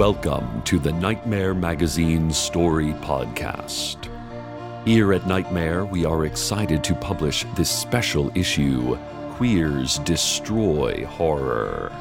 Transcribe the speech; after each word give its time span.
Welcome 0.00 0.62
to 0.62 0.78
the 0.78 0.92
Nightmare 0.92 1.52
Magazine 1.52 2.32
Story 2.32 2.94
Podcast. 3.02 4.08
Here 4.86 5.12
at 5.12 5.26
Nightmare, 5.26 5.84
we 5.84 6.06
are 6.06 6.24
excited 6.24 6.82
to 6.84 6.94
publish 6.94 7.44
this 7.54 7.70
special 7.70 8.32
issue 8.34 8.96
Queers 9.32 9.98
Destroy 9.98 11.04
Horror. 11.04 11.92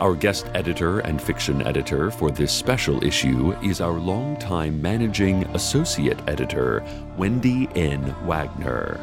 Our 0.00 0.14
guest 0.14 0.46
editor 0.54 1.00
and 1.00 1.20
fiction 1.20 1.60
editor 1.66 2.10
for 2.10 2.30
this 2.30 2.52
special 2.52 3.04
issue 3.04 3.52
is 3.62 3.82
our 3.82 3.98
longtime 3.98 4.80
managing 4.80 5.44
associate 5.48 6.26
editor, 6.26 6.82
Wendy 7.18 7.68
N. 7.74 8.16
Wagner. 8.24 8.98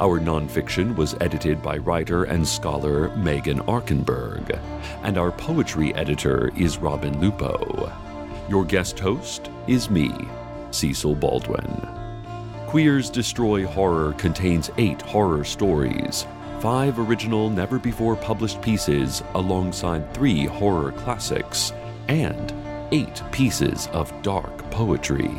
Our 0.00 0.20
nonfiction 0.20 0.94
was 0.96 1.16
edited 1.20 1.62
by 1.62 1.78
writer 1.78 2.24
and 2.24 2.46
scholar 2.46 3.14
Megan 3.16 3.60
Arkenberg, 3.60 4.60
and 5.02 5.18
our 5.18 5.32
poetry 5.32 5.94
editor 5.94 6.50
is 6.56 6.78
Robin 6.78 7.20
Lupo. 7.20 7.92
Your 8.48 8.64
guest 8.64 8.98
host 8.98 9.50
is 9.66 9.90
me, 9.90 10.12
Cecil 10.70 11.14
Baldwin. 11.14 11.88
Queers 12.68 13.10
Destroy 13.10 13.66
Horror 13.66 14.12
contains 14.14 14.70
eight 14.78 15.00
horror 15.02 15.44
stories, 15.44 16.26
five 16.60 16.98
original, 16.98 17.50
never 17.50 17.78
before 17.78 18.16
published 18.16 18.60
pieces, 18.60 19.22
alongside 19.34 20.12
three 20.12 20.44
horror 20.44 20.92
classics, 20.92 21.72
and 22.08 22.52
eight 22.92 23.22
pieces 23.32 23.86
of 23.88 24.12
dark 24.22 24.70
poetry. 24.70 25.30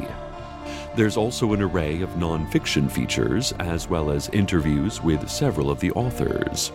There's 0.96 1.18
also 1.18 1.54
an 1.54 1.62
array 1.62 2.02
of 2.02 2.10
nonfiction 2.12 2.90
features, 2.90 3.54
as 3.60 3.88
well 3.88 4.12
as 4.12 4.30
interviews 4.30 5.02
with 5.02 5.30
several 5.30 5.70
of 5.70 5.80
the 5.80 5.92
authors. 5.92 6.72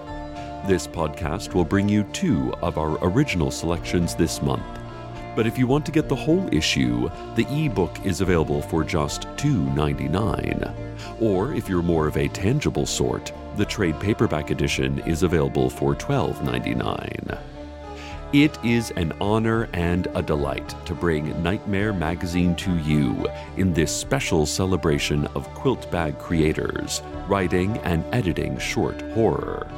This 0.67 0.87
podcast 0.87 1.53
will 1.53 1.65
bring 1.65 1.89
you 1.89 2.05
two 2.05 2.55
of 2.63 2.79
our 2.79 2.97
original 3.03 3.51
selections 3.51 4.15
this 4.15 4.41
month. 4.41 4.65
But 5.37 5.47
if 5.47 5.59
you 5.59 5.67
want 5.67 5.85
to 5.87 5.93
get 5.93 6.09
the 6.09 6.15
whole 6.15 6.49
issue, 6.55 7.11
the 7.35 7.47
ebook 7.51 8.07
is 8.07 8.21
available 8.21 8.63
for 8.63 8.85
just 8.85 9.23
$2.99. 9.37 11.21
Or 11.21 11.53
if 11.53 11.69
you're 11.69 11.83
more 11.83 12.07
of 12.07 12.17
a 12.17 12.29
tangible 12.29 12.87
sort, 12.87 13.33
the 13.57 13.65
trade 13.65 13.99
paperback 13.99 14.51
edition 14.51 15.01
is 15.01 15.25
available 15.25 15.69
for 15.69 15.95
$12.99. 15.95 17.54
It 18.35 18.59
is 18.65 18.91
an 18.97 19.13
honor 19.21 19.69
and 19.75 20.09
a 20.17 20.21
delight 20.21 20.75
to 20.87 20.95
bring 20.95 21.41
Nightmare 21.41 21.93
Magazine 21.93 22.57
to 22.57 22.77
you 22.79 23.29
in 23.57 23.73
this 23.73 23.97
special 23.97 24.45
celebration 24.45 25.29
of 25.37 25.49
QUILTBAG 25.55 26.19
creators, 26.19 27.01
writing 27.29 27.79
and 27.85 28.05
editing 28.13 28.59
short 28.59 29.01
horror. 29.13 29.69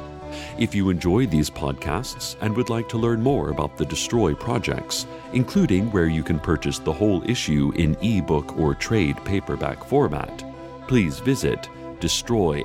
If 0.57 0.73
you 0.73 0.89
enjoy 0.89 1.27
these 1.27 1.51
podcasts 1.51 2.35
and 2.41 2.57
would 2.57 2.71
like 2.71 2.89
to 2.89 2.97
learn 2.97 3.21
more 3.21 3.51
about 3.51 3.77
the 3.77 3.85
Destroy 3.85 4.33
projects, 4.33 5.05
including 5.33 5.91
where 5.91 6.07
you 6.07 6.23
can 6.23 6.39
purchase 6.39 6.79
the 6.79 6.91
whole 6.91 7.21
issue 7.29 7.71
in 7.75 7.95
ebook 8.01 8.57
or 8.57 8.73
trade 8.73 9.23
paperback 9.23 9.83
format, 9.83 10.43
please 10.87 11.19
visit 11.19 11.69
destroysf.com. 11.99 12.63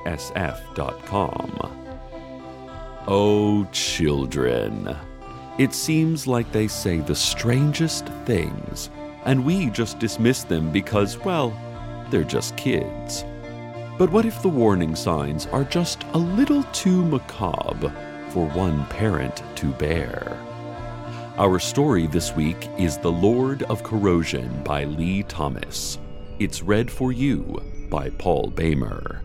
Oh, 3.06 3.66
children. 3.72 4.96
It 5.58 5.74
seems 5.74 6.26
like 6.26 6.50
they 6.50 6.66
say 6.66 7.00
the 7.00 7.14
strangest 7.14 8.06
things, 8.24 8.88
and 9.26 9.44
we 9.44 9.68
just 9.68 9.98
dismiss 9.98 10.44
them 10.44 10.72
because, 10.72 11.18
well, 11.18 11.52
they're 12.10 12.24
just 12.24 12.56
kids. 12.56 13.24
But 13.98 14.10
what 14.10 14.24
if 14.24 14.40
the 14.40 14.48
warning 14.48 14.96
signs 14.96 15.46
are 15.48 15.64
just 15.64 16.04
a 16.14 16.18
little 16.18 16.62
too 16.72 17.04
macabre 17.04 17.92
for 18.30 18.46
one 18.48 18.86
parent 18.86 19.42
to 19.56 19.72
bear? 19.72 20.38
Our 21.36 21.58
story 21.58 22.06
this 22.06 22.34
week 22.34 22.70
is 22.78 22.96
The 22.96 23.12
Lord 23.12 23.62
of 23.64 23.82
Corrosion 23.82 24.62
by 24.62 24.84
Lee 24.84 25.22
Thomas. 25.24 25.98
It's 26.38 26.62
read 26.62 26.90
for 26.90 27.12
you 27.12 27.62
by 27.90 28.08
Paul 28.08 28.50
Boehmer. 28.50 29.22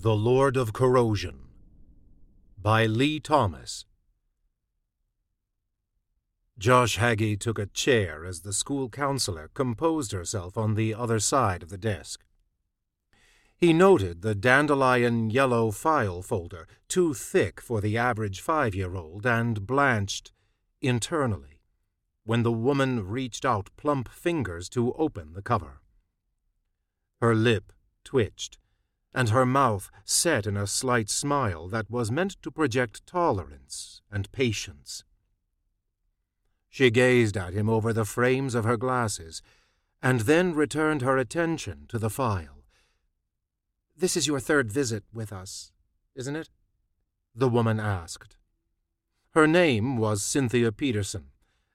The 0.00 0.14
Lord 0.14 0.56
of 0.56 0.72
Corrosion 0.72 1.40
by 2.56 2.86
Lee 2.86 3.18
Thomas. 3.18 3.84
Josh 6.56 6.98
Hagee 6.98 7.36
took 7.36 7.58
a 7.58 7.66
chair 7.66 8.24
as 8.24 8.42
the 8.42 8.52
school 8.52 8.90
counselor 8.90 9.50
composed 9.54 10.12
herself 10.12 10.56
on 10.56 10.76
the 10.76 10.94
other 10.94 11.18
side 11.18 11.64
of 11.64 11.68
the 11.68 11.76
desk. 11.76 12.24
He 13.56 13.72
noted 13.72 14.22
the 14.22 14.36
dandelion 14.36 15.30
yellow 15.30 15.72
file 15.72 16.22
folder, 16.22 16.68
too 16.86 17.12
thick 17.12 17.60
for 17.60 17.80
the 17.80 17.98
average 17.98 18.40
five 18.40 18.76
year 18.76 18.94
old, 18.94 19.26
and 19.26 19.66
blanched 19.66 20.30
internally 20.80 21.60
when 22.22 22.44
the 22.44 22.52
woman 22.52 23.04
reached 23.04 23.44
out 23.44 23.70
plump 23.76 24.08
fingers 24.08 24.68
to 24.68 24.92
open 24.92 25.32
the 25.32 25.42
cover. 25.42 25.80
Her 27.20 27.34
lip 27.34 27.72
twitched 28.04 28.58
and 29.14 29.30
her 29.30 29.46
mouth 29.46 29.90
set 30.04 30.46
in 30.46 30.56
a 30.56 30.66
slight 30.66 31.10
smile 31.10 31.68
that 31.68 31.90
was 31.90 32.10
meant 32.10 32.36
to 32.42 32.50
project 32.50 33.06
tolerance 33.06 34.02
and 34.10 34.30
patience. 34.32 35.04
She 36.68 36.90
gazed 36.90 37.36
at 37.36 37.54
him 37.54 37.68
over 37.68 37.92
the 37.92 38.04
frames 38.04 38.54
of 38.54 38.64
her 38.64 38.76
glasses, 38.76 39.42
and 40.02 40.20
then 40.20 40.54
returned 40.54 41.02
her 41.02 41.18
attention 41.18 41.86
to 41.88 41.98
the 41.98 42.10
file. 42.10 42.64
This 43.96 44.16
is 44.16 44.26
your 44.26 44.38
third 44.38 44.70
visit 44.70 45.02
with 45.12 45.32
us, 45.32 45.72
isn't 46.14 46.36
it? 46.36 46.50
The 47.34 47.48
woman 47.48 47.80
asked. 47.80 48.36
Her 49.32 49.46
name 49.46 49.96
was 49.96 50.22
Cynthia 50.22 50.70
Peterson, 50.72 51.30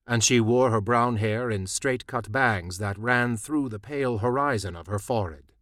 and 0.07 0.23
she 0.23 0.39
wore 0.39 0.71
her 0.71 0.81
brown 0.81 1.17
hair 1.17 1.49
in 1.49 1.67
straight 1.67 2.07
cut 2.07 2.31
bangs 2.31 2.77
that 2.77 2.97
ran 2.97 3.37
through 3.37 3.69
the 3.69 3.79
pale 3.79 4.19
horizon 4.19 4.75
of 4.75 4.87
her 4.87 4.99
forehead. 4.99 5.52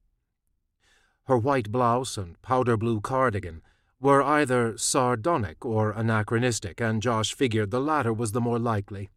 Her 1.26 1.38
white 1.38 1.72
blouse 1.72 2.18
and 2.18 2.42
powder 2.42 2.78
blue 2.78 3.02
cardigan 3.02 3.62
were 4.00 4.24
either 4.24 4.78
sardonic 4.78 5.64
or 5.64 5.92
anachronistic, 5.92 6.82
and 6.82 7.02
Josh 7.02 7.34
figured 7.34 7.72
the 7.72 7.80
latter 7.80 8.12
was 8.12 8.32
the 8.32 8.42
more 8.42 8.60
likely. 8.60 9.10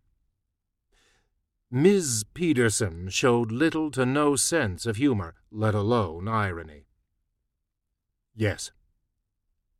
Ms. 1.70 2.24
Peterson 2.34 3.08
showed 3.08 3.50
little 3.50 3.90
to 3.90 4.06
no 4.06 4.36
sense 4.36 4.86
of 4.86 4.96
humor, 4.96 5.34
let 5.50 5.74
alone 5.74 6.28
irony. 6.28 6.86
Yes, 8.36 8.70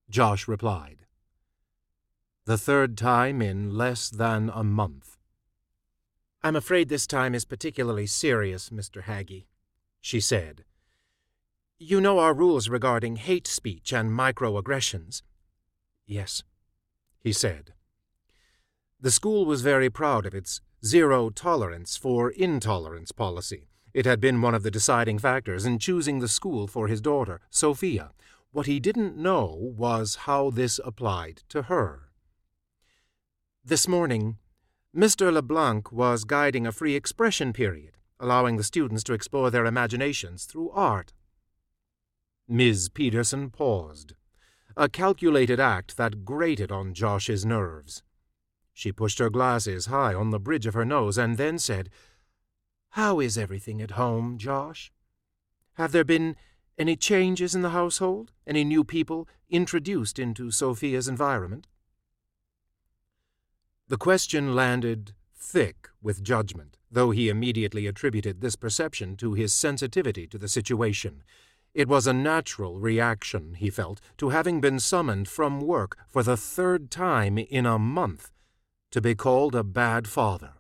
Josh 0.09 0.49
replied. 0.49 1.07
The 2.47 2.59
third 2.59 2.97
time 2.97 3.41
in 3.41 3.77
less 3.77 4.11
than 4.11 4.51
a 4.53 4.65
month. 4.65 5.17
I'm 6.43 6.57
afraid 6.57 6.89
this 6.89 7.07
time 7.07 7.35
is 7.35 7.45
particularly 7.45 8.07
serious, 8.07 8.71
Mr. 8.71 9.05
Hagee, 9.05 9.47
she 10.01 10.21
said. 10.21 10.65
You 11.79 12.01
know 12.01 12.21
our 12.21 12.33
rules 12.33 12.69
regarding 12.69 13.17
hate 13.17 13.49
speech 13.49 13.93
and 13.93 14.11
microaggressions. 14.11 15.23
Yes, 16.07 16.45
he 17.19 17.33
said. 17.33 17.73
The 19.01 19.11
school 19.11 19.45
was 19.45 19.63
very 19.63 19.91
proud 19.91 20.25
of 20.25 20.35
its 20.35 20.61
zero 20.85 21.31
tolerance 21.31 21.97
for 21.97 22.31
intolerance 22.31 23.11
policy. 23.11 23.69
It 23.93 24.07
had 24.07 24.21
been 24.21 24.41
one 24.41 24.55
of 24.55 24.63
the 24.63 24.71
deciding 24.71 25.19
factors 25.19 25.67
in 25.67 25.79
choosing 25.79 26.21
the 26.21 26.29
school 26.29 26.69
for 26.69 26.87
his 26.87 27.01
daughter, 27.01 27.41
Sophia. 27.51 28.13
What 28.53 28.67
he 28.67 28.79
didn't 28.79 29.17
know 29.17 29.73
was 29.77 30.17
how 30.27 30.51
this 30.51 30.81
applied 30.85 31.43
to 31.49 31.63
her. 31.63 32.11
This 33.65 33.89
morning, 33.89 34.39
Mr. 34.97 35.33
LeBlanc 35.33 35.91
was 35.91 36.23
guiding 36.23 36.69
a 36.69 36.73
free 36.73 36.95
expression 36.95 37.53
period, 37.53 37.99
allowing 38.21 38.59
the 38.59 38.63
students 38.63 39.03
to 39.05 39.13
explore 39.13 39.51
their 39.51 39.67
imaginations 39.67 40.45
through 40.45 40.71
art. 40.71 41.13
Ms. 42.47 42.91
Peterson 42.91 43.49
paused, 43.49 44.13
a 44.77 44.89
calculated 44.89 45.59
act 45.59 45.97
that 45.97 46.25
grated 46.27 46.71
on 46.71 46.93
Josh's 46.93 47.45
nerves. 47.45 48.03
She 48.75 48.93
pushed 48.93 49.19
her 49.19 49.31
glasses 49.31 49.87
high 49.87 50.13
on 50.13 50.31
the 50.31 50.39
bridge 50.39 50.67
of 50.67 50.75
her 50.75 50.85
nose 50.85 51.17
and 51.17 51.39
then 51.39 51.59
said, 51.59 51.89
How 52.91 53.19
is 53.21 53.39
everything 53.39 53.81
at 53.81 53.93
home, 53.93 54.37
Josh? 54.37 54.93
Have 55.75 55.93
there 55.93 56.05
been 56.05 56.37
any 56.77 56.97
changes 56.97 57.55
in 57.55 57.63
the 57.63 57.71
household? 57.71 58.33
Any 58.47 58.63
new 58.63 58.85
people 58.85 59.27
introduced 59.49 60.19
into 60.19 60.51
Sophia's 60.51 61.09
environment? 61.09 61.67
The 63.89 63.97
question 63.97 64.55
landed 64.55 65.15
thick 65.35 65.89
with 66.03 66.23
judgment, 66.23 66.77
though 66.91 67.11
he 67.11 67.29
immediately 67.29 67.87
attributed 67.87 68.41
this 68.41 68.57
perception 68.57 69.17
to 69.17 69.35
his 69.35 69.53
sensitivity 69.53 70.27
to 70.27 70.39
the 70.39 70.49
situation. 70.49 71.23
It 71.75 71.89
was 71.89 72.07
a 72.07 72.13
natural 72.13 72.79
reaction, 72.79 73.55
he 73.55 73.69
felt, 73.69 74.01
to 74.19 74.29
having 74.29 74.61
been 74.61 74.79
summoned 74.79 75.29
from 75.29 75.61
work 75.61 75.99
for 76.09 76.23
the 76.23 76.37
third 76.37 76.89
time 76.91 77.37
in 77.37 77.67
a 77.67 77.81
month 77.81 78.31
to 78.93 79.01
be 79.01 79.17
called 79.17 79.57
a 79.57 79.65
bad 79.65 80.07
father. 80.07 80.53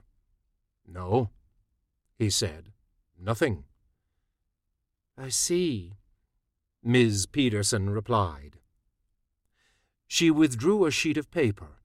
No, 0.85 1.31
he 2.19 2.31
said, 2.31 2.73
nothing. 3.17 3.63
I 5.17 5.29
see, 5.29 5.93
Ms. 6.83 7.27
Peterson 7.27 7.91
replied. 7.91 8.59
She 10.09 10.33
withdrew 10.33 10.85
a 10.85 10.91
sheet 10.91 11.17
of 11.17 11.31
paper. 11.31 11.79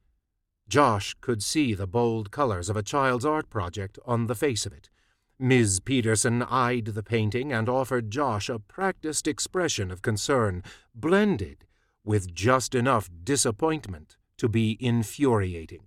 Josh 0.67 1.15
could 1.21 1.43
see 1.43 1.75
the 1.75 1.87
bold 1.87 2.31
colors 2.31 2.67
of 2.67 2.75
a 2.75 2.83
child's 2.83 3.25
art 3.25 3.49
project 3.49 3.99
on 4.05 4.25
the 4.25 4.35
face 4.35 4.65
of 4.65 4.73
it. 4.73 4.89
Ms. 5.39 5.79
Peterson 5.79 6.43
eyed 6.43 6.85
the 6.85 7.01
painting 7.01 7.53
and 7.53 7.69
offered 7.69 8.11
Josh 8.11 8.49
a 8.49 8.59
practiced 8.59 9.25
expression 9.25 9.89
of 9.89 10.01
concern, 10.01 10.61
blended 10.93 11.65
with 12.03 12.33
just 12.33 12.75
enough 12.75 13.09
disappointment 13.23 14.17
to 14.37 14.49
be 14.49 14.77
infuriating. 14.81 15.83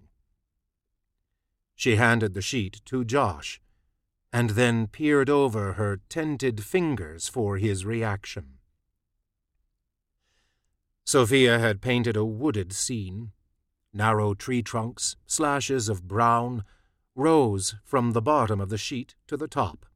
She 1.75 1.97
handed 1.97 2.33
the 2.33 2.41
sheet 2.41 2.81
to 2.87 3.05
Josh, 3.05 3.61
and 4.33 4.51
then 4.51 4.87
peered 4.87 5.29
over 5.29 5.75
her 5.75 6.01
tented 6.09 6.65
fingers 6.65 7.29
for 7.29 7.59
his 7.59 7.85
reaction. 7.85 8.59
Sophia 11.05 11.59
had 11.59 11.83
painted 11.83 12.17
a 12.17 12.25
wooded 12.25 12.73
scene. 12.73 13.33
Narrow 13.93 14.33
tree 14.33 14.63
trunks, 14.63 15.17
slashes 15.27 15.91
of 15.91 16.09
brown, 16.09 16.65
rose 17.15 17.75
from 17.85 18.13
the 18.13 18.23
bottom 18.23 18.61
of 18.61 18.69
the 18.69 18.79
sheet 18.79 19.15
to 19.27 19.37
the 19.37 19.49
top. 19.49 19.87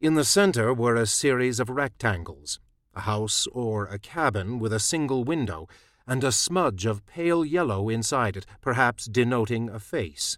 In 0.00 0.14
the 0.14 0.24
center 0.24 0.74
were 0.74 0.96
a 0.96 1.06
series 1.06 1.58
of 1.58 1.70
rectangles, 1.70 2.60
a 2.94 3.00
house 3.00 3.46
or 3.52 3.86
a 3.86 3.98
cabin 3.98 4.58
with 4.58 4.72
a 4.72 4.80
single 4.80 5.24
window, 5.24 5.68
and 6.06 6.22
a 6.22 6.32
smudge 6.32 6.84
of 6.84 7.06
pale 7.06 7.44
yellow 7.44 7.88
inside 7.88 8.36
it, 8.36 8.44
perhaps 8.60 9.06
denoting 9.06 9.70
a 9.70 9.78
face. 9.78 10.36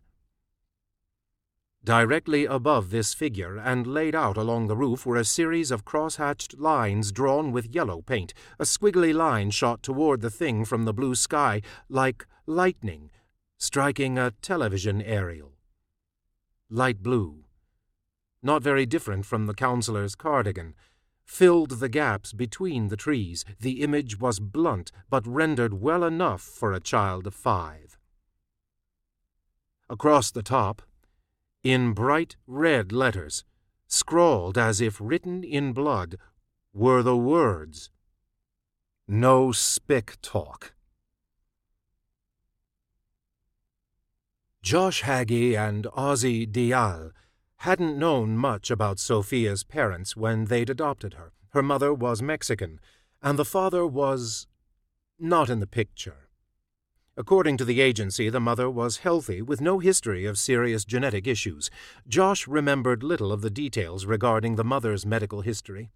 Directly 1.82 2.44
above 2.44 2.90
this 2.90 3.14
figure 3.14 3.56
and 3.56 3.86
laid 3.86 4.14
out 4.14 4.36
along 4.36 4.66
the 4.66 4.76
roof 4.76 5.06
were 5.06 5.16
a 5.16 5.24
series 5.24 5.70
of 5.70 5.84
cross-hatched 5.84 6.58
lines 6.58 7.12
drawn 7.12 7.52
with 7.52 7.74
yellow 7.74 8.02
paint. 8.02 8.34
A 8.58 8.64
squiggly 8.64 9.14
line 9.14 9.50
shot 9.50 9.82
toward 9.84 10.20
the 10.20 10.30
thing 10.30 10.64
from 10.64 10.84
the 10.84 10.92
blue 10.92 11.14
sky 11.14 11.62
like 11.88 12.26
lightning 12.44 13.10
striking 13.58 14.18
a 14.18 14.32
television 14.42 15.00
aerial 15.00 15.55
light 16.70 17.02
blue, 17.02 17.44
not 18.42 18.62
very 18.62 18.86
different 18.86 19.26
from 19.26 19.46
the 19.46 19.54
counselor's 19.54 20.14
cardigan, 20.14 20.74
filled 21.24 21.80
the 21.80 21.88
gaps 21.88 22.32
between 22.32 22.88
the 22.88 22.96
trees. 22.96 23.44
The 23.60 23.82
image 23.82 24.20
was 24.20 24.38
blunt, 24.38 24.92
but 25.10 25.26
rendered 25.26 25.74
well 25.74 26.04
enough 26.04 26.42
for 26.42 26.72
a 26.72 26.80
child 26.80 27.26
of 27.26 27.34
five. 27.34 27.98
Across 29.90 30.30
the 30.32 30.42
top, 30.42 30.82
in 31.62 31.92
bright 31.92 32.36
red 32.46 32.92
letters, 32.92 33.44
scrawled 33.88 34.56
as 34.56 34.80
if 34.80 35.00
written 35.00 35.42
in 35.42 35.72
blood, 35.72 36.16
were 36.72 37.02
the 37.02 37.16
words, 37.16 37.90
No 39.08 39.50
spick 39.50 40.18
talk. 40.22 40.75
Josh 44.66 45.04
Hagee 45.04 45.54
and 45.54 45.86
Ozzie 45.94 46.44
Dial 46.44 47.12
hadn't 47.58 47.96
known 47.96 48.36
much 48.36 48.68
about 48.68 48.98
Sophia's 48.98 49.62
parents 49.62 50.16
when 50.16 50.46
they'd 50.46 50.68
adopted 50.68 51.14
her. 51.14 51.32
Her 51.50 51.62
mother 51.62 51.94
was 51.94 52.20
Mexican, 52.20 52.80
and 53.22 53.38
the 53.38 53.44
father 53.44 53.86
was 53.86 54.48
not 55.20 55.48
in 55.48 55.60
the 55.60 55.68
picture. 55.68 56.30
According 57.16 57.58
to 57.58 57.64
the 57.64 57.80
agency, 57.80 58.28
the 58.28 58.40
mother 58.40 58.68
was 58.68 58.96
healthy 58.96 59.40
with 59.40 59.60
no 59.60 59.78
history 59.78 60.24
of 60.24 60.36
serious 60.36 60.84
genetic 60.84 61.28
issues. 61.28 61.70
Josh 62.08 62.48
remembered 62.48 63.04
little 63.04 63.30
of 63.30 63.42
the 63.42 63.50
details 63.50 64.04
regarding 64.04 64.56
the 64.56 64.64
mother's 64.64 65.06
medical 65.06 65.42
history. 65.42 65.92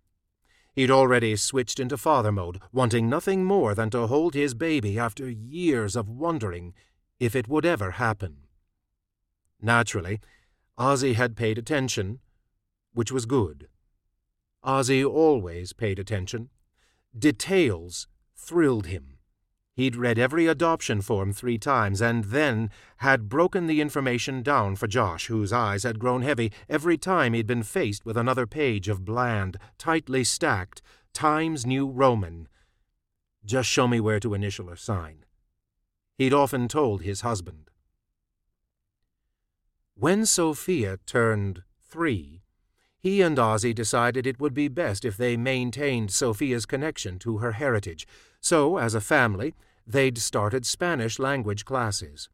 He'd 0.76 0.92
already 0.92 1.34
switched 1.34 1.80
into 1.80 1.96
father 1.96 2.30
mode, 2.30 2.60
wanting 2.70 3.08
nothing 3.08 3.44
more 3.44 3.74
than 3.74 3.90
to 3.90 4.06
hold 4.06 4.34
his 4.34 4.54
baby 4.54 4.96
after 4.96 5.28
years 5.28 5.96
of 5.96 6.08
wondering 6.08 6.72
if 7.18 7.34
it 7.34 7.48
would 7.48 7.66
ever 7.66 7.90
happen. 7.90 8.46
Naturally, 9.62 10.20
Ozzy 10.78 11.14
had 11.14 11.36
paid 11.36 11.58
attention, 11.58 12.20
which 12.92 13.12
was 13.12 13.26
good. 13.26 13.68
Ozzy 14.64 15.04
always 15.04 15.72
paid 15.72 15.98
attention. 15.98 16.48
Details 17.18 18.06
thrilled 18.36 18.86
him. 18.86 19.18
He'd 19.74 19.96
read 19.96 20.18
every 20.18 20.46
adoption 20.46 21.00
form 21.00 21.32
three 21.32 21.56
times 21.56 22.02
and 22.02 22.24
then 22.24 22.70
had 22.98 23.28
broken 23.28 23.66
the 23.66 23.80
information 23.80 24.42
down 24.42 24.76
for 24.76 24.86
Josh, 24.86 25.26
whose 25.26 25.52
eyes 25.52 25.84
had 25.84 25.98
grown 25.98 26.22
heavy 26.22 26.52
every 26.68 26.98
time 26.98 27.32
he'd 27.32 27.46
been 27.46 27.62
faced 27.62 28.04
with 28.04 28.16
another 28.16 28.46
page 28.46 28.88
of 28.88 29.04
bland, 29.04 29.56
tightly 29.78 30.24
stacked 30.24 30.82
Times 31.14 31.64
New 31.64 31.86
Roman. 31.86 32.48
Just 33.44 33.70
show 33.70 33.88
me 33.88 34.00
where 34.00 34.20
to 34.20 34.34
initial 34.34 34.68
or 34.68 34.76
sign. 34.76 35.24
He'd 36.18 36.34
often 36.34 36.68
told 36.68 37.00
his 37.02 37.22
husband. 37.22 37.70
When 40.00 40.24
Sophia 40.24 40.98
turned 41.04 41.62
three, 41.82 42.40
he 42.98 43.20
and 43.20 43.36
Ozzy 43.36 43.74
decided 43.74 44.26
it 44.26 44.40
would 44.40 44.54
be 44.54 44.66
best 44.66 45.04
if 45.04 45.18
they 45.18 45.36
maintained 45.36 46.10
Sophia's 46.10 46.64
connection 46.64 47.18
to 47.18 47.36
her 47.36 47.52
heritage, 47.52 48.06
so, 48.40 48.78
as 48.78 48.94
a 48.94 49.02
family, 49.02 49.54
they'd 49.86 50.16
started 50.16 50.64
Spanish 50.64 51.18
language 51.18 51.66
classes. 51.66 52.30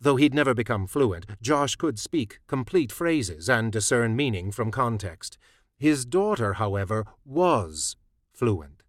Though 0.00 0.16
he'd 0.16 0.34
never 0.34 0.52
become 0.52 0.88
fluent, 0.88 1.26
Josh 1.40 1.76
could 1.76 2.00
speak 2.00 2.40
complete 2.48 2.90
phrases 2.90 3.48
and 3.48 3.70
discern 3.70 4.16
meaning 4.16 4.50
from 4.50 4.72
context. 4.72 5.38
His 5.78 6.04
daughter, 6.04 6.54
however, 6.54 7.06
was 7.24 7.94
fluent, 8.32 8.82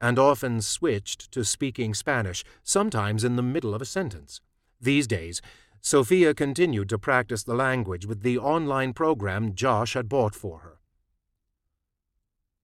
and 0.00 0.18
often 0.18 0.62
switched 0.62 1.30
to 1.32 1.44
speaking 1.44 1.92
Spanish, 1.92 2.44
sometimes 2.62 3.24
in 3.24 3.36
the 3.36 3.42
middle 3.42 3.74
of 3.74 3.82
a 3.82 3.84
sentence. 3.84 4.40
These 4.80 5.06
days, 5.06 5.42
Sophia 5.86 6.32
continued 6.32 6.88
to 6.88 6.98
practice 6.98 7.42
the 7.42 7.54
language 7.54 8.06
with 8.06 8.22
the 8.22 8.38
online 8.38 8.94
program 8.94 9.54
Josh 9.54 9.92
had 9.92 10.08
bought 10.08 10.34
for 10.34 10.60
her. 10.60 10.78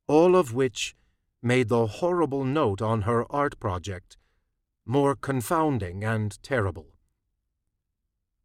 All 0.06 0.34
of 0.34 0.54
which 0.54 0.96
made 1.42 1.68
the 1.68 1.86
horrible 1.86 2.44
note 2.44 2.80
on 2.80 3.02
her 3.02 3.30
art 3.30 3.60
project 3.60 4.16
more 4.86 5.14
confounding 5.14 6.02
and 6.02 6.42
terrible. 6.42 6.94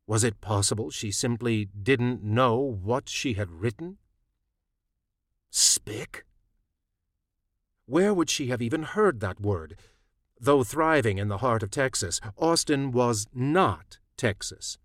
Was 0.07 0.25
it 0.25 0.41
possible 0.41 0.89
she 0.91 1.09
simply 1.09 1.69
didn't 1.81 2.21
know 2.21 2.57
what 2.59 3.07
she 3.07 3.35
had 3.35 3.49
written? 3.49 3.95
Spick? 5.51 6.25
Where 7.85 8.13
would 8.13 8.29
she 8.29 8.47
have 8.47 8.61
even 8.61 8.83
heard 8.83 9.21
that 9.21 9.39
word? 9.39 9.77
Though 10.37 10.65
thriving 10.65 11.17
in 11.17 11.29
the 11.29 11.37
heart 11.37 11.63
of 11.63 11.71
Texas, 11.71 12.19
Austin 12.37 12.91
was 12.91 13.25
not 13.33 13.99
Texas. 14.17 14.77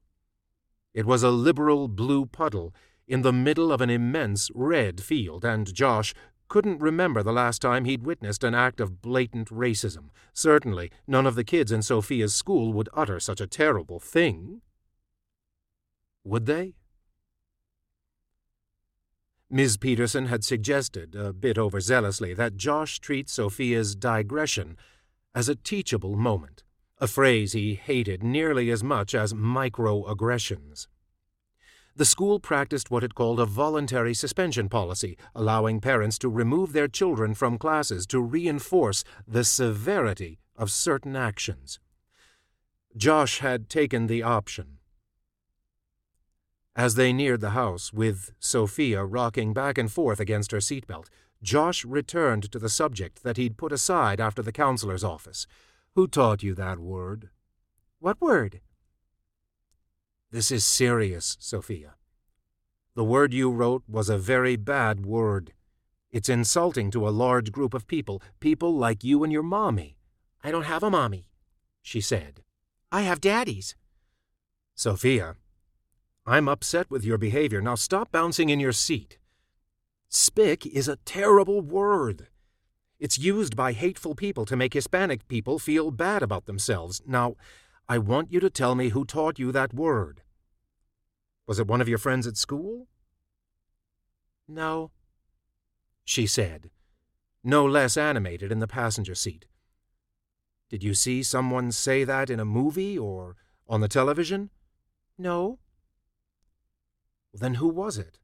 It 0.93 1.07
was 1.07 1.23
a 1.23 1.31
liberal 1.31 1.89
blue 1.89 2.27
puddle 2.27 2.75
in 3.07 3.23
the 3.23 3.33
middle 3.33 3.73
of 3.73 3.81
an 3.81 3.91
immense 3.91 4.51
red 4.55 5.01
field, 5.01 5.45
and 5.45 5.73
Josh 5.75 6.15
couldn't 6.49 6.81
remember 6.81 7.23
the 7.23 7.33
last 7.33 7.63
time 7.63 7.85
he'd 7.85 8.05
witnessed 8.05 8.43
an 8.43 8.55
act 8.55 8.81
of 8.81 9.01
blatant 9.01 9.49
racism. 9.51 10.11
Certainly, 10.33 10.91
none 11.07 11.27
of 11.27 11.37
the 11.37 11.45
kids 11.45 11.71
in 11.71 11.83
Sophia's 11.83 12.35
school 12.35 12.73
would 12.73 12.89
utter 12.93 13.21
such 13.21 13.41
a 13.41 13.47
terrible 13.47 14.01
thing. 14.01 14.61
Would 16.25 16.47
they? 16.47 16.75
Ms. 19.49 19.77
Peterson 19.77 20.27
had 20.27 20.45
suggested, 20.45 21.17
a 21.17 21.33
bit 21.33 21.57
overzealously, 21.57 22.37
that 22.37 22.57
Josh 22.57 23.01
treat 23.01 23.29
Sophia's 23.29 23.97
digression 23.97 24.77
as 25.35 25.49
a 25.49 25.57
teachable 25.57 26.17
moment, 26.17 26.63
a 27.01 27.07
phrase 27.07 27.53
he 27.55 27.75
hated 27.75 28.23
nearly 28.23 28.71
as 28.71 28.85
much 28.85 29.15
as 29.15 29.33
microaggressions. 29.33 30.87
The 31.97 32.05
school 32.05 32.39
practiced 32.39 32.91
what 32.91 33.03
it 33.03 33.15
called 33.15 33.41
a 33.41 33.47
voluntary 33.47 34.15
suspension 34.15 34.69
policy, 34.69 35.17
allowing 35.35 35.81
parents 35.81 36.19
to 36.19 36.29
remove 36.29 36.73
their 36.73 36.89
children 36.89 37.35
from 37.35 37.59
classes 37.59 38.07
to 38.09 38.21
reinforce 38.21 39.03
the 39.27 39.45
severity 39.45 40.39
of 40.57 40.71
certain 40.71 41.17
actions. 41.17 41.81
Josh 42.97 43.39
had 43.39 43.69
taken 43.69 44.07
the 44.07 44.23
option. 44.23 44.79
As 46.77 46.95
they 46.95 47.13
neared 47.13 47.41
the 47.41 47.51
house, 47.51 47.93
with 47.93 48.33
Sophia 48.39 49.05
rocking 49.05 49.53
back 49.53 49.77
and 49.77 49.91
forth 49.91 50.21
against 50.21 50.53
her 50.53 50.59
seatbelt, 50.59 51.09
Josh 51.43 51.85
returned 51.85 52.53
to 52.53 52.59
the 52.59 52.69
subject 52.69 53.23
that 53.23 53.37
he'd 53.37 53.57
put 53.57 53.73
aside 53.73 54.21
after 54.21 54.43
the 54.43 54.53
counselor's 54.53 55.03
office. 55.03 55.47
Who 55.97 56.07
taught 56.07 56.43
you 56.43 56.55
that 56.55 56.79
word? 56.79 57.31
What 57.99 58.21
word? 58.21 58.61
This 60.31 60.53
is 60.53 60.65
serious, 60.65 61.37
Sophia. 61.41 61.95
The 62.95 63.03
word 63.03 63.35
you 63.35 63.51
wrote 63.51 63.83
was 63.89 64.09
a 64.09 64.17
very 64.17 64.55
bad 64.55 65.05
word. 65.05 65.53
It's 66.13 66.29
insulting 66.29 66.93
to 66.93 67.09
a 67.09 67.11
large 67.11 67.51
group 67.51 67.75
of 67.75 67.89
people, 67.89 68.23
people 68.39 68.73
like 68.73 69.03
you 69.03 69.25
and 69.25 69.33
your 69.33 69.43
mommy. 69.43 69.97
I 70.45 70.53
don't 70.53 70.65
have 70.65 70.85
a 70.85 70.91
mommy, 70.91 71.27
she 71.83 72.01
said. 72.01 72.43
I 72.93 73.03
have 73.03 73.21
daddies. 73.21 73.75
Sophia, 74.77 75.37
I'm 76.25 76.49
upset 76.49 76.89
with 76.89 77.05
your 77.05 77.19
behavior. 77.19 77.61
Now 77.61 77.75
stop 77.75 78.13
bouncing 78.13 78.49
in 78.49 78.61
your 78.61 78.73
seat. 78.73 79.19
Spick 80.09 80.67
is 80.67 80.87
a 80.87 80.97
terrible 81.05 81.61
word. 81.61 82.29
It's 83.01 83.19
used 83.19 83.57
by 83.57 83.73
hateful 83.73 84.15
people 84.15 84.45
to 84.45 84.57
make 84.57 84.75
Hispanic 84.75 85.27
people 85.27 85.59
feel 85.59 85.91
bad 85.91 86.23
about 86.23 86.45
themselves. 86.45 87.01
Now, 87.07 87.35
I 87.89 87.99
want 87.99 88.31
you 88.31 88.39
to 88.41 88.51
tell 88.51 88.75
me 88.75 88.91
who 88.91 89.05
taught 89.05 89.39
you 89.39 89.51
that 89.53 89.75
word. 89.75 90.23
Was 91.47 91.59
it 91.59 91.67
one 91.67 91.81
of 91.81 91.89
your 91.89 91.99
friends 91.99 92.27
at 92.27 92.37
school? 92.37 92.87
No, 94.47 94.91
she 96.05 96.27
said, 96.27 96.71
no 97.43 97.65
less 97.65 97.97
animated 97.97 98.53
in 98.53 98.59
the 98.59 98.67
passenger 98.67 99.15
seat. 99.15 99.47
Did 100.69 100.83
you 100.83 100.93
see 100.93 101.23
someone 101.23 101.73
say 101.73 102.05
that 102.05 102.29
in 102.31 102.39
a 102.39 102.45
movie 102.45 102.99
or 102.99 103.37
on 103.69 103.81
the 103.81 103.89
television? 103.89 104.51
No. 105.17 105.59
Then 107.33 107.55
who 107.55 107.69
was 107.69 107.97
it? 107.97 108.19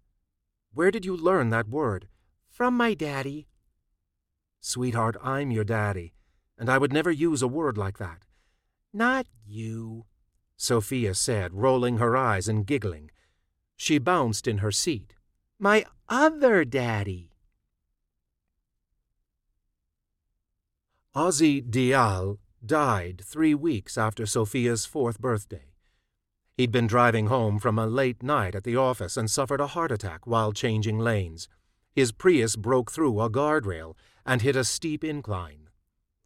Where 0.75 0.91
did 0.91 1.05
you 1.05 1.17
learn 1.17 1.51
that 1.51 1.69
word? 1.69 2.09
From 2.51 2.77
my 2.77 2.93
daddy. 2.95 3.47
Sweetheart, 4.67 5.17
I'm 5.23 5.53
your 5.53 5.63
daddy, 5.63 6.13
and 6.59 6.69
I 6.69 6.77
would 6.77 6.93
never 6.93 7.13
use 7.13 7.41
a 7.41 7.47
word 7.47 7.79
like 7.79 7.99
that. 7.99 8.25
Not 8.93 9.29
you, 9.47 10.07
Sophia 10.57 11.15
said, 11.15 11.55
rolling 11.55 11.99
her 11.99 12.17
eyes 12.17 12.49
and 12.49 12.67
giggling. 12.67 13.13
She 13.77 13.99
bounced 13.99 14.49
in 14.49 14.59
her 14.59 14.73
seat. 14.73 15.15
My 15.61 15.85
other 16.09 16.65
daddy. 16.65 17.31
Ozzie 21.15 21.61
Dial 21.61 22.41
died 22.65 23.23
three 23.25 23.55
weeks 23.55 23.97
after 23.97 24.27
Sophia's 24.27 24.85
fourth 24.85 25.21
birthday. 25.21 25.75
He'd 26.57 26.73
been 26.73 26.89
driving 26.89 27.29
home 27.29 27.61
from 27.61 27.79
a 27.79 27.87
late 27.87 28.21
night 28.21 28.57
at 28.57 28.65
the 28.65 28.75
office 28.75 29.17
and 29.17 29.31
suffered 29.31 29.61
a 29.61 29.69
heart 29.69 29.93
attack 29.93 30.27
while 30.27 30.51
changing 30.51 30.99
lanes. 30.99 31.49
His 31.95 32.11
Prius 32.11 32.57
broke 32.57 32.91
through 32.91 33.21
a 33.21 33.31
guardrail 33.31 33.95
and 34.27 34.43
hit 34.43 34.57
a 34.57 34.65
steep 34.65 35.05
incline. 35.05 35.69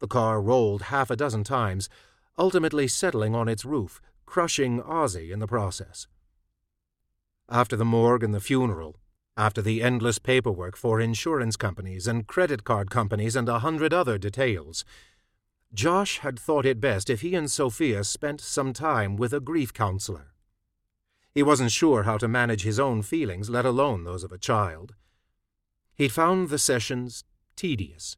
The 0.01 0.09
car 0.09 0.41
rolled 0.41 0.83
half 0.83 1.11
a 1.11 1.17
dozen 1.17 1.45
times, 1.45 1.89
ultimately 2.39 2.89
settling 2.89 3.35
on 3.35 3.49
its 3.49 3.65
roof, 3.65 4.01
crushing 4.25 4.81
Ozzie 4.81 5.31
in 5.31 5.39
the 5.39 5.47
process. 5.47 6.09
After 7.49 7.77
the 7.77 7.85
morgue 7.85 8.25
and 8.25 8.33
the 8.33 8.41
funeral, 8.41 8.97
after 9.37 9.61
the 9.61 9.83
endless 9.83 10.19
paperwork 10.19 10.77
for 10.77 11.01
insurance 11.01 11.57
companies 11.57 12.07
and 12.07 12.27
credit 12.27 12.65
card 12.65 12.91
companies 12.91 13.37
and 13.37 13.49
a 13.49 13.59
hundred 13.59 13.93
other 13.93 14.19
details, 14.19 14.85
Josh 15.73 16.19
had 16.19 16.39
thought 16.39 16.67
it 16.67 16.81
best 16.81 17.11
if 17.11 17.21
he 17.21 17.35
and 17.35 17.51
Sophia 17.51 18.03
spent 18.03 18.41
some 18.41 18.73
time 18.73 19.17
with 19.17 19.33
a 19.33 19.41
grief 19.41 19.73
counselor. 19.73 20.33
He 21.33 21.43
wasn't 21.43 21.71
sure 21.71 22.03
how 22.05 22.19
to 22.19 22.27
manage 22.27 22.63
his 22.63 22.81
own 22.81 23.03
feelings, 23.03 23.51
let 23.51 23.65
alone 23.65 24.05
those 24.05 24.25
of 24.25 24.33
a 24.33 24.39
child. 24.39 24.95
He'd 25.95 26.13
found 26.13 26.49
the 26.49 26.59
sessions 26.59 27.25
tedious, 27.61 28.17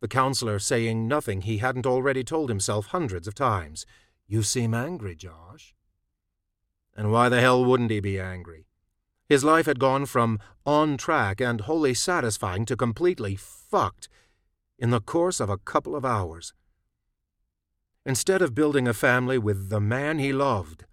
the 0.00 0.08
counselor 0.08 0.58
saying 0.58 1.06
nothing 1.06 1.42
he 1.42 1.58
hadn't 1.58 1.86
already 1.86 2.24
told 2.24 2.48
himself 2.48 2.86
hundreds 2.86 3.28
of 3.28 3.36
times. 3.36 3.86
You 4.26 4.42
seem 4.42 4.74
angry, 4.74 5.14
Josh. 5.14 5.76
And 6.96 7.12
why 7.12 7.28
the 7.28 7.40
hell 7.40 7.64
wouldn't 7.64 7.92
he 7.92 8.00
be 8.00 8.18
angry? 8.18 8.66
His 9.28 9.44
life 9.44 9.66
had 9.66 9.78
gone 9.78 10.06
from 10.06 10.40
on 10.66 10.96
track 10.96 11.40
and 11.40 11.60
wholly 11.60 11.94
satisfying 11.94 12.64
to 12.64 12.76
completely 12.76 13.36
fucked 13.36 14.08
in 14.76 14.90
the 14.90 15.00
course 15.00 15.38
of 15.38 15.48
a 15.48 15.58
couple 15.58 15.94
of 15.94 16.04
hours. 16.04 16.52
Instead 18.04 18.42
of 18.42 18.56
building 18.56 18.88
a 18.88 18.92
family 18.92 19.38
with 19.38 19.68
the 19.68 19.80
man 19.80 20.18
he 20.18 20.32
loved, 20.32 20.84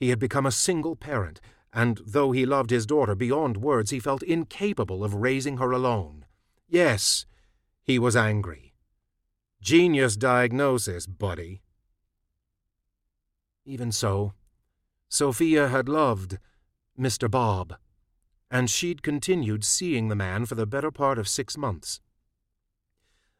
he 0.00 0.08
had 0.08 0.18
become 0.18 0.44
a 0.44 0.50
single 0.50 0.96
parent, 0.96 1.40
and 1.72 2.00
though 2.04 2.32
he 2.32 2.44
loved 2.44 2.70
his 2.70 2.84
daughter 2.84 3.14
beyond 3.14 3.58
words, 3.58 3.92
he 3.92 4.00
felt 4.00 4.24
incapable 4.24 5.04
of 5.04 5.14
raising 5.14 5.58
her 5.58 5.70
alone. 5.70 6.24
Yes, 6.66 7.26
he 7.84 7.98
was 7.98 8.16
angry. 8.16 8.72
Genius 9.60 10.16
diagnosis, 10.16 11.06
buddy. 11.06 11.62
Even 13.64 13.92
so, 13.92 14.32
Sophia 15.08 15.68
had 15.68 15.88
loved 15.88 16.38
Mr. 16.98 17.30
Bob, 17.30 17.76
and 18.50 18.68
she'd 18.68 19.02
continued 19.02 19.64
seeing 19.64 20.08
the 20.08 20.16
man 20.16 20.46
for 20.46 20.54
the 20.54 20.66
better 20.66 20.90
part 20.90 21.18
of 21.18 21.28
six 21.28 21.56
months. 21.56 22.00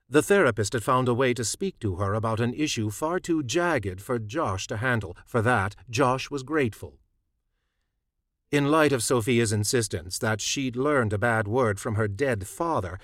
The 0.08 0.22
therapist 0.22 0.74
had 0.74 0.84
found 0.84 1.08
a 1.08 1.14
way 1.14 1.32
to 1.34 1.44
speak 1.44 1.78
to 1.80 1.96
her 1.96 2.14
about 2.14 2.40
an 2.40 2.52
issue 2.54 2.90
far 2.90 3.18
too 3.18 3.42
jagged 3.42 4.00
for 4.00 4.18
Josh 4.18 4.66
to 4.66 4.76
handle. 4.76 5.16
For 5.24 5.40
that, 5.42 5.74
Josh 5.88 6.30
was 6.30 6.42
grateful. 6.42 6.98
In 8.50 8.70
light 8.70 8.92
of 8.92 9.02
Sophia's 9.02 9.52
insistence 9.52 10.18
that 10.18 10.40
she'd 10.40 10.76
learned 10.76 11.12
a 11.12 11.18
bad 11.18 11.48
word 11.48 11.80
from 11.80 11.94
her 11.94 12.06
dead 12.06 12.46
father, 12.46 12.98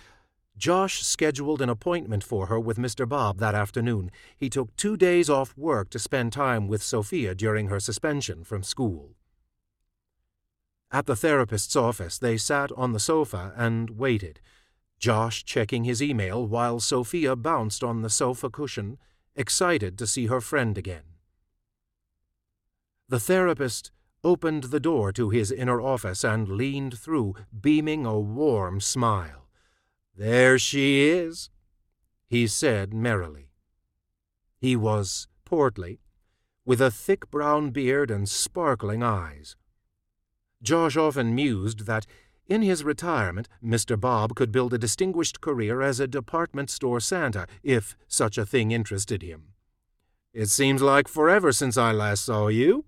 Josh 0.57 1.03
scheduled 1.03 1.63
an 1.63 1.69
appointment 1.69 2.23
for 2.23 2.47
her 2.47 2.61
with 2.61 2.77
Mr. 2.77 3.09
Bob 3.09 3.39
that 3.39 3.55
afternoon. 3.55 4.11
He 4.37 4.51
took 4.51 4.77
two 4.77 4.97
days 4.97 5.31
off 5.31 5.57
work 5.57 5.91
to 5.91 5.99
spend 5.99 6.33
time 6.33 6.69
with 6.69 6.83
Sophia 6.83 7.35
during 7.35 7.69
her 7.69 7.81
suspension 7.81 8.45
from 8.45 8.63
school. 8.63 9.17
At 10.93 11.07
the 11.07 11.17
therapist's 11.17 11.77
office, 11.77 12.19
they 12.19 12.37
sat 12.37 12.73
on 12.73 12.93
the 12.93 13.01
sofa 13.01 13.53
and 13.57 13.91
waited, 13.91 14.41
Josh 14.99 15.45
checking 15.45 15.85
his 15.85 16.03
email 16.03 16.47
while 16.47 16.79
Sophia 16.79 17.35
bounced 17.37 17.83
on 17.83 18.03
the 18.03 18.11
sofa 18.11 18.51
cushion, 18.51 18.99
excited 19.35 19.97
to 19.99 20.07
see 20.07 20.27
her 20.27 20.41
friend 20.41 20.77
again. 20.77 21.05
The 23.09 23.19
therapist 23.19 23.93
opened 24.23 24.65
the 24.65 24.81
door 24.81 25.11
to 25.13 25.31
his 25.31 25.51
inner 25.51 25.81
office 25.81 26.23
and 26.23 26.49
leaned 26.49 26.99
through, 26.99 27.35
beaming 27.59 28.05
a 28.05 28.21
warm 28.21 28.81
smile. 28.81 29.40
There 30.17 30.59
she 30.59 31.09
is, 31.09 31.51
he 32.27 32.47
said 32.47 32.93
merrily. 32.93 33.51
He 34.59 34.77
was 34.77 35.27
portly, 35.45 36.01
with 36.65 36.81
a 36.81 36.91
thick 36.91 37.31
brown 37.31 37.71
beard 37.71 38.11
and 38.11 38.29
sparkling 38.29 39.03
eyes. 39.03 39.57
Josh 40.63 40.97
often 40.97 41.35
mused 41.35 41.87
that 41.87 42.07
in 42.47 42.63
his 42.63 42.83
retirement, 42.83 43.49
Mr. 43.65 43.99
Bob 43.99 44.35
could 44.35 44.51
build 44.51 44.75
a 44.75 44.79
distinguished 44.79 45.41
career 45.41 45.81
as 45.81 46.01
a 46.01 46.09
department 46.09 46.69
store 46.69 46.99
Santa, 46.99 47.47
if 47.63 47.97
such 48.09 48.37
a 48.37 48.45
thing 48.45 48.73
interested 48.73 49.23
him. 49.23 49.55
It 50.33 50.49
seems 50.49 50.83
like 50.83 51.07
forever 51.07 51.53
since 51.53 51.77
I 51.77 51.93
last 51.93 52.25
saw 52.25 52.49
you. 52.49 52.85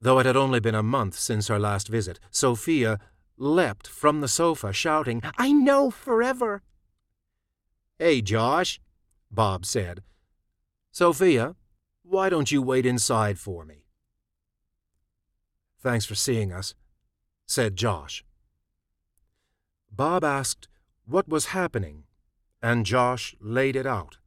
Though 0.00 0.18
it 0.18 0.26
had 0.26 0.36
only 0.36 0.58
been 0.58 0.74
a 0.74 0.82
month 0.82 1.18
since 1.18 1.48
her 1.48 1.58
last 1.58 1.88
visit, 1.88 2.18
Sophia 2.30 2.98
leapt 3.36 3.86
from 3.86 4.20
the 4.20 4.28
sofa, 4.28 4.72
shouting, 4.72 5.22
I 5.36 5.52
know 5.52 5.90
forever. 5.90 6.62
Hey, 7.98 8.20
Josh, 8.22 8.80
Bob 9.30 9.64
said. 9.64 10.02
Sophia, 10.92 11.56
why 12.02 12.28
don't 12.28 12.52
you 12.52 12.62
wait 12.62 12.86
inside 12.86 13.38
for 13.38 13.64
me? 13.64 13.84
Thanks 15.80 16.04
for 16.04 16.14
seeing 16.14 16.52
us, 16.52 16.74
said 17.46 17.76
Josh. 17.76 18.24
Bob 19.90 20.24
asked 20.24 20.68
what 21.06 21.28
was 21.28 21.46
happening, 21.46 22.04
and 22.62 22.86
Josh 22.86 23.34
laid 23.40 23.76
it 23.76 23.86
out. 23.86 24.18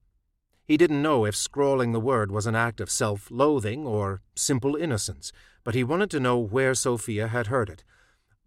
He 0.66 0.78
didn't 0.78 1.02
know 1.02 1.26
if 1.26 1.36
scrawling 1.36 1.92
the 1.92 2.00
word 2.00 2.32
was 2.32 2.46
an 2.46 2.56
act 2.56 2.80
of 2.80 2.92
self 2.92 3.30
loathing 3.32 3.86
or 3.88 4.22
simple 4.36 4.76
innocence, 4.76 5.32
but 5.64 5.74
he 5.74 5.84
wanted 5.84 6.12
to 6.12 6.20
know 6.20 6.38
where 6.38 6.74
Sophia 6.76 7.28
had 7.28 7.48
heard 7.48 7.70
it. 7.70 7.84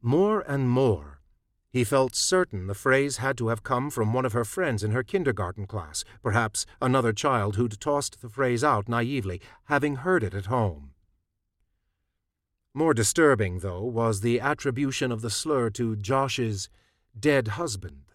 More 0.05 0.41
and 0.41 0.69
more, 0.69 1.21
he 1.71 1.85
felt 1.85 2.17
certain 2.17 2.67
the 2.67 2.75
phrase 2.75 3.19
had 3.19 3.39
to 3.39 3.49
have 3.49 3.63
come 3.63 3.89
from 3.89 4.13
one 4.13 4.27
of 4.27 4.33
her 4.33 4.45
friends 4.45 4.83
in 4.83 4.91
her 4.91 5.05
kindergarten 5.05 5.67
class, 5.67 6.05
perhaps 6.23 6.67
another 6.81 7.13
child 7.13 7.55
who'd 7.55 7.81
tossed 7.81 8.21
the 8.21 8.29
phrase 8.29 8.65
out 8.65 8.89
naively, 8.89 9.41
having 9.67 9.97
heard 9.97 10.25
it 10.25 10.35
at 10.35 10.47
home. 10.47 10.91
More 12.75 12.95
disturbing, 12.95 13.61
though, 13.61 13.85
was 13.85 14.21
the 14.21 14.41
attribution 14.41 15.13
of 15.13 15.23
the 15.23 15.31
slur 15.31 15.71
to 15.71 15.95
Josh's 15.95 16.69
dead 17.19 17.49
husband. 17.49 18.12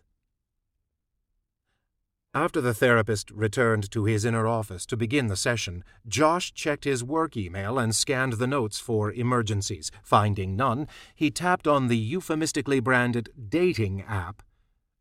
After 2.37 2.61
the 2.61 2.75
therapist 2.75 3.31
returned 3.31 3.89
to 3.89 4.05
his 4.05 4.23
inner 4.23 4.45
office 4.45 4.85
to 4.85 4.95
begin 4.95 5.25
the 5.25 5.35
session, 5.35 5.83
Josh 6.07 6.53
checked 6.53 6.83
his 6.83 7.03
work 7.03 7.35
email 7.35 7.79
and 7.79 7.95
scanned 7.95 8.33
the 8.33 8.45
notes 8.45 8.79
for 8.79 9.11
emergencies. 9.11 9.89
Finding 10.03 10.55
none, 10.55 10.87
he 11.15 11.31
tapped 11.31 11.65
on 11.65 11.87
the 11.87 11.97
euphemistically 11.97 12.79
branded 12.79 13.29
dating 13.49 14.03
app 14.03 14.43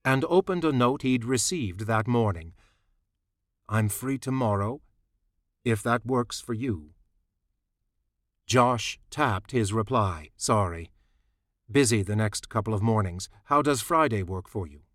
and 0.03 0.25
opened 0.31 0.65
a 0.65 0.73
note 0.73 1.03
he'd 1.03 1.27
received 1.27 1.81
that 1.81 2.07
morning. 2.07 2.55
I'm 3.69 3.91
free 3.91 4.17
tomorrow, 4.17 4.81
if 5.63 5.83
that 5.83 6.07
works 6.07 6.41
for 6.41 6.55
you. 6.55 6.95
Josh 8.47 8.99
tapped 9.11 9.51
his 9.51 9.75
reply. 9.75 10.31
Sorry. 10.39 10.91
Busy 11.71 12.01
the 12.01 12.17
next 12.17 12.49
couple 12.49 12.73
of 12.73 12.81
mornings. 12.81 13.29
How 13.45 13.61
does 13.61 13.83
Friday 13.83 14.23
work 14.23 14.49
for 14.49 14.67
you? 14.67 14.86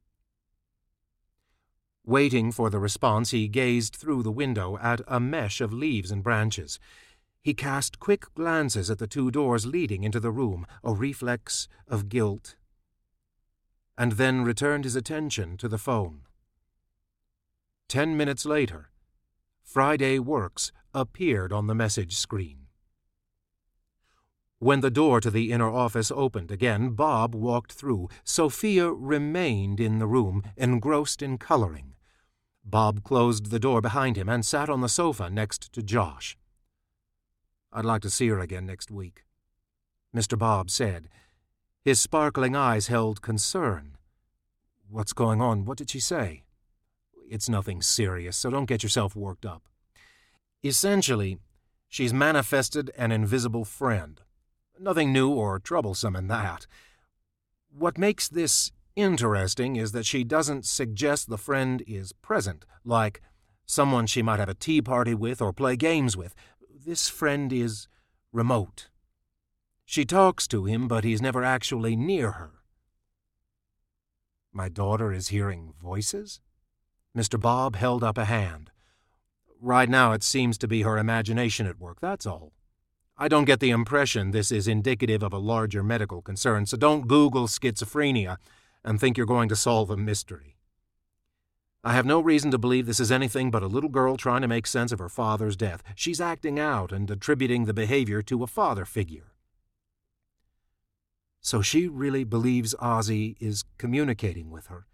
Waiting 2.05 2.51
for 2.51 2.69
the 2.69 2.79
response, 2.79 3.29
he 3.29 3.47
gazed 3.47 3.95
through 3.95 4.23
the 4.23 4.31
window 4.31 4.77
at 4.81 5.01
a 5.07 5.19
mesh 5.19 5.61
of 5.61 5.71
leaves 5.71 6.09
and 6.09 6.23
branches. 6.23 6.79
He 7.41 7.53
cast 7.53 7.99
quick 7.99 8.25
glances 8.33 8.89
at 8.89 8.97
the 8.97 9.07
two 9.07 9.29
doors 9.29 9.65
leading 9.65 10.03
into 10.03 10.19
the 10.19 10.31
room, 10.31 10.65
a 10.83 10.93
reflex 10.93 11.67
of 11.87 12.09
guilt, 12.09 12.55
and 13.97 14.13
then 14.13 14.43
returned 14.43 14.83
his 14.83 14.95
attention 14.95 15.57
to 15.57 15.67
the 15.67 15.77
phone. 15.77 16.21
Ten 17.87 18.17
minutes 18.17 18.45
later, 18.45 18.89
Friday 19.63 20.17
Works 20.17 20.71
appeared 20.93 21.53
on 21.53 21.67
the 21.67 21.75
message 21.75 22.15
screen. 22.15 22.67
When 24.59 24.81
the 24.81 24.91
door 24.91 25.21
to 25.21 25.31
the 25.31 25.51
inner 25.51 25.71
office 25.71 26.11
opened 26.11 26.51
again, 26.51 26.91
Bob 26.91 27.33
walked 27.33 27.71
through. 27.71 28.09
Sophia 28.23 28.91
remained 28.91 29.79
in 29.79 29.97
the 29.97 30.05
room, 30.05 30.43
engrossed 30.55 31.21
in 31.21 31.37
coloring. 31.37 31.90
Bob 32.63 33.03
closed 33.03 33.51
the 33.51 33.59
door 33.59 33.81
behind 33.81 34.17
him 34.17 34.29
and 34.29 34.45
sat 34.45 34.69
on 34.69 34.81
the 34.81 34.89
sofa 34.89 35.29
next 35.29 35.71
to 35.73 35.81
Josh. 35.81 36.37
I'd 37.73 37.85
like 37.85 38.01
to 38.03 38.09
see 38.09 38.27
her 38.27 38.39
again 38.39 38.65
next 38.65 38.91
week, 38.91 39.23
Mr. 40.15 40.37
Bob 40.37 40.69
said. 40.69 41.09
His 41.83 41.99
sparkling 41.99 42.55
eyes 42.55 42.87
held 42.87 43.21
concern. 43.21 43.97
What's 44.89 45.13
going 45.13 45.41
on? 45.41 45.65
What 45.65 45.77
did 45.77 45.89
she 45.89 45.99
say? 45.99 46.43
It's 47.29 47.49
nothing 47.49 47.81
serious, 47.81 48.37
so 48.37 48.49
don't 48.49 48.65
get 48.65 48.83
yourself 48.83 49.15
worked 49.15 49.45
up. 49.45 49.63
Essentially, 50.63 51.39
she's 51.87 52.13
manifested 52.13 52.91
an 52.97 53.11
invisible 53.11 53.65
friend. 53.65 54.21
Nothing 54.79 55.13
new 55.13 55.29
or 55.29 55.59
troublesome 55.59 56.15
in 56.15 56.27
that. 56.27 56.67
What 57.73 57.97
makes 57.97 58.27
this 58.27 58.71
interesting 58.95 59.75
is 59.75 59.91
that 59.91 60.05
she 60.05 60.23
doesn't 60.23 60.65
suggest 60.65 61.29
the 61.29 61.37
friend 61.37 61.83
is 61.87 62.11
present, 62.11 62.65
like 62.83 63.21
someone 63.65 64.07
she 64.07 64.21
might 64.21 64.39
have 64.39 64.49
a 64.49 64.53
tea 64.53 64.81
party 64.81 65.13
with 65.13 65.41
or 65.41 65.53
play 65.53 65.75
games 65.75 66.17
with. 66.17 66.35
This 66.85 67.07
friend 67.09 67.53
is 67.53 67.87
remote. 68.31 68.89
She 69.85 70.05
talks 70.05 70.47
to 70.47 70.65
him, 70.65 70.87
but 70.87 71.03
he's 71.03 71.21
never 71.21 71.43
actually 71.43 71.95
near 71.95 72.31
her. 72.31 72.51
My 74.53 74.69
daughter 74.69 75.13
is 75.13 75.29
hearing 75.29 75.73
voices? 75.81 76.41
Mr. 77.17 77.39
Bob 77.39 77.75
held 77.75 78.03
up 78.03 78.17
a 78.17 78.25
hand. 78.25 78.71
Right 79.59 79.89
now 79.89 80.11
it 80.11 80.23
seems 80.23 80.57
to 80.59 80.67
be 80.67 80.81
her 80.81 80.97
imagination 80.97 81.67
at 81.67 81.79
work, 81.79 81.99
that's 82.01 82.25
all. 82.25 82.51
I 83.17 83.27
don't 83.27 83.45
get 83.45 83.59
the 83.59 83.69
impression 83.69 84.31
this 84.31 84.51
is 84.51 84.67
indicative 84.67 85.21
of 85.21 85.31
a 85.31 85.37
larger 85.37 85.83
medical 85.83 86.21
concern, 86.21 86.65
so 86.65 86.75
don't 86.75 87.07
Google 87.07 87.47
schizophrenia 87.47 88.37
and 88.83 88.99
think 88.99 89.17
you're 89.17 89.25
going 89.25 89.49
to 89.49 89.55
solve 89.55 89.89
a 89.89 89.97
mystery. 89.97 90.57
I 91.83 91.93
have 91.93 92.05
no 92.05 92.19
reason 92.19 92.51
to 92.51 92.57
believe 92.57 92.85
this 92.85 92.99
is 92.99 93.11
anything 93.11 93.49
but 93.49 93.63
a 93.63 93.67
little 93.67 93.89
girl 93.89 94.15
trying 94.15 94.41
to 94.41 94.47
make 94.47 94.67
sense 94.67 94.91
of 94.91 94.99
her 94.99 95.09
father's 95.09 95.55
death. 95.55 95.81
She's 95.95 96.21
acting 96.21 96.59
out 96.59 96.91
and 96.91 97.09
attributing 97.09 97.65
the 97.65 97.73
behavior 97.73 98.21
to 98.23 98.43
a 98.43 98.47
father 98.47 98.85
figure. 98.85 99.33
So 101.39 101.61
she 101.61 101.87
really 101.87 102.23
believes 102.23 102.75
Ozzy 102.75 103.35
is 103.39 103.63
communicating 103.79 104.51
with 104.51 104.67
her. 104.67 104.85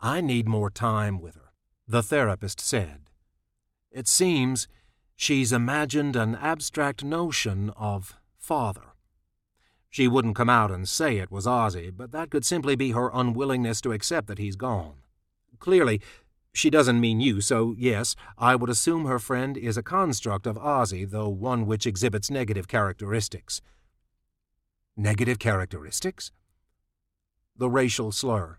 I 0.00 0.20
need 0.20 0.46
more 0.46 0.70
time 0.70 1.20
with 1.20 1.34
her, 1.34 1.52
the 1.86 2.02
therapist 2.02 2.60
said. 2.60 3.10
It 3.90 4.06
seems 4.06 4.68
She's 5.20 5.52
imagined 5.52 6.14
an 6.14 6.36
abstract 6.36 7.02
notion 7.02 7.70
of 7.70 8.14
father. 8.38 8.87
She 9.90 10.08
wouldn't 10.08 10.36
come 10.36 10.50
out 10.50 10.70
and 10.70 10.88
say 10.88 11.18
it 11.18 11.30
was 11.30 11.46
Ozzy, 11.46 11.90
but 11.94 12.12
that 12.12 12.30
could 12.30 12.44
simply 12.44 12.76
be 12.76 12.90
her 12.90 13.10
unwillingness 13.12 13.80
to 13.82 13.92
accept 13.92 14.26
that 14.26 14.38
he's 14.38 14.56
gone. 14.56 14.96
Clearly, 15.58 16.00
she 16.52 16.70
doesn't 16.70 17.00
mean 17.00 17.20
you, 17.20 17.40
so 17.40 17.74
yes, 17.76 18.14
I 18.36 18.54
would 18.54 18.70
assume 18.70 19.06
her 19.06 19.18
friend 19.18 19.56
is 19.56 19.76
a 19.76 19.82
construct 19.82 20.46
of 20.46 20.56
Ozzy, 20.56 21.08
though 21.08 21.28
one 21.28 21.66
which 21.66 21.86
exhibits 21.86 22.30
negative 22.30 22.68
characteristics. 22.68 23.60
Negative 24.96 25.38
characteristics? 25.38 26.32
The 27.56 27.70
racial 27.70 28.12
slur 28.12 28.58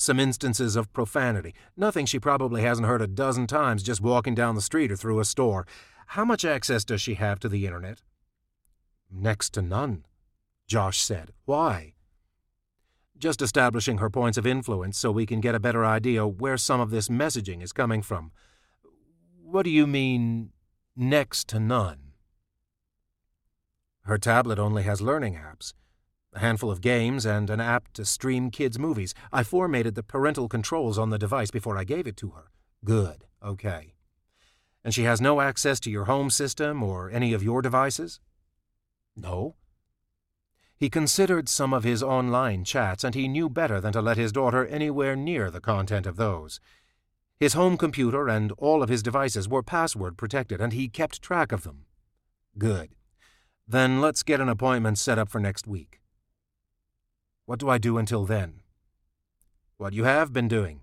some 0.00 0.20
instances 0.20 0.76
of 0.76 0.92
profanity, 0.92 1.52
nothing 1.76 2.06
she 2.06 2.20
probably 2.20 2.62
hasn't 2.62 2.86
heard 2.86 3.02
a 3.02 3.06
dozen 3.08 3.48
times 3.48 3.82
just 3.82 4.00
walking 4.00 4.34
down 4.34 4.54
the 4.54 4.60
street 4.60 4.92
or 4.92 4.96
through 4.96 5.18
a 5.18 5.24
store. 5.24 5.66
How 6.06 6.24
much 6.24 6.44
access 6.44 6.84
does 6.84 7.02
she 7.02 7.14
have 7.14 7.40
to 7.40 7.48
the 7.48 7.66
internet? 7.66 8.00
Next 9.10 9.50
to 9.54 9.62
none, 9.62 10.04
Josh 10.68 11.00
said. 11.00 11.32
Why? 11.44 11.94
Just 13.18 13.42
establishing 13.42 13.98
her 13.98 14.08
points 14.08 14.38
of 14.38 14.46
influence 14.46 14.96
so 14.96 15.10
we 15.10 15.26
can 15.26 15.40
get 15.40 15.56
a 15.56 15.60
better 15.60 15.84
idea 15.84 16.24
where 16.26 16.56
some 16.56 16.80
of 16.80 16.90
this 16.90 17.08
messaging 17.08 17.60
is 17.60 17.72
coming 17.72 18.02
from. 18.02 18.30
What 19.42 19.64
do 19.64 19.70
you 19.70 19.88
mean, 19.88 20.50
next 20.94 21.48
to 21.48 21.58
none? 21.58 22.12
Her 24.02 24.18
tablet 24.18 24.60
only 24.60 24.84
has 24.84 25.00
learning 25.00 25.34
apps 25.34 25.72
a 26.34 26.40
handful 26.40 26.70
of 26.70 26.80
games, 26.80 27.24
and 27.24 27.50
an 27.50 27.60
app 27.60 27.92
to 27.94 28.04
stream 28.04 28.50
kids' 28.50 28.78
movies. 28.78 29.14
I 29.32 29.42
formatted 29.42 29.94
the 29.94 30.02
parental 30.02 30.48
controls 30.48 30.98
on 30.98 31.10
the 31.10 31.18
device 31.18 31.50
before 31.50 31.76
I 31.76 31.84
gave 31.84 32.06
it 32.06 32.16
to 32.18 32.30
her. 32.30 32.50
Good. 32.84 33.24
Okay. 33.42 33.94
And 34.84 34.94
she 34.94 35.02
has 35.04 35.20
no 35.20 35.40
access 35.40 35.80
to 35.80 35.90
your 35.90 36.04
home 36.04 36.30
system 36.30 36.82
or 36.82 37.10
any 37.10 37.32
of 37.32 37.42
your 37.42 37.62
devices? 37.62 38.20
No. 39.16 39.56
He 40.78 40.88
considered 40.88 41.48
some 41.48 41.74
of 41.74 41.82
his 41.82 42.04
online 42.04 42.62
chats, 42.62 43.02
and 43.02 43.14
he 43.14 43.26
knew 43.26 43.48
better 43.48 43.80
than 43.80 43.92
to 43.94 44.00
let 44.00 44.16
his 44.16 44.30
daughter 44.30 44.64
anywhere 44.64 45.16
near 45.16 45.50
the 45.50 45.60
content 45.60 46.06
of 46.06 46.16
those. 46.16 46.60
His 47.40 47.54
home 47.54 47.76
computer 47.76 48.28
and 48.28 48.52
all 48.58 48.82
of 48.82 48.88
his 48.88 49.02
devices 49.02 49.48
were 49.48 49.62
password 49.62 50.16
protected, 50.16 50.60
and 50.60 50.72
he 50.72 50.88
kept 50.88 51.20
track 51.22 51.50
of 51.50 51.64
them. 51.64 51.86
Good. 52.58 52.90
Then 53.66 54.00
let's 54.00 54.22
get 54.22 54.40
an 54.40 54.48
appointment 54.48 54.98
set 54.98 55.18
up 55.18 55.28
for 55.28 55.40
next 55.40 55.66
week. 55.66 56.00
What 57.44 57.58
do 57.58 57.68
I 57.68 57.78
do 57.78 57.98
until 57.98 58.24
then? 58.24 58.60
What 59.78 59.94
you 59.94 60.04
have 60.04 60.32
been 60.32 60.48
doing. 60.48 60.82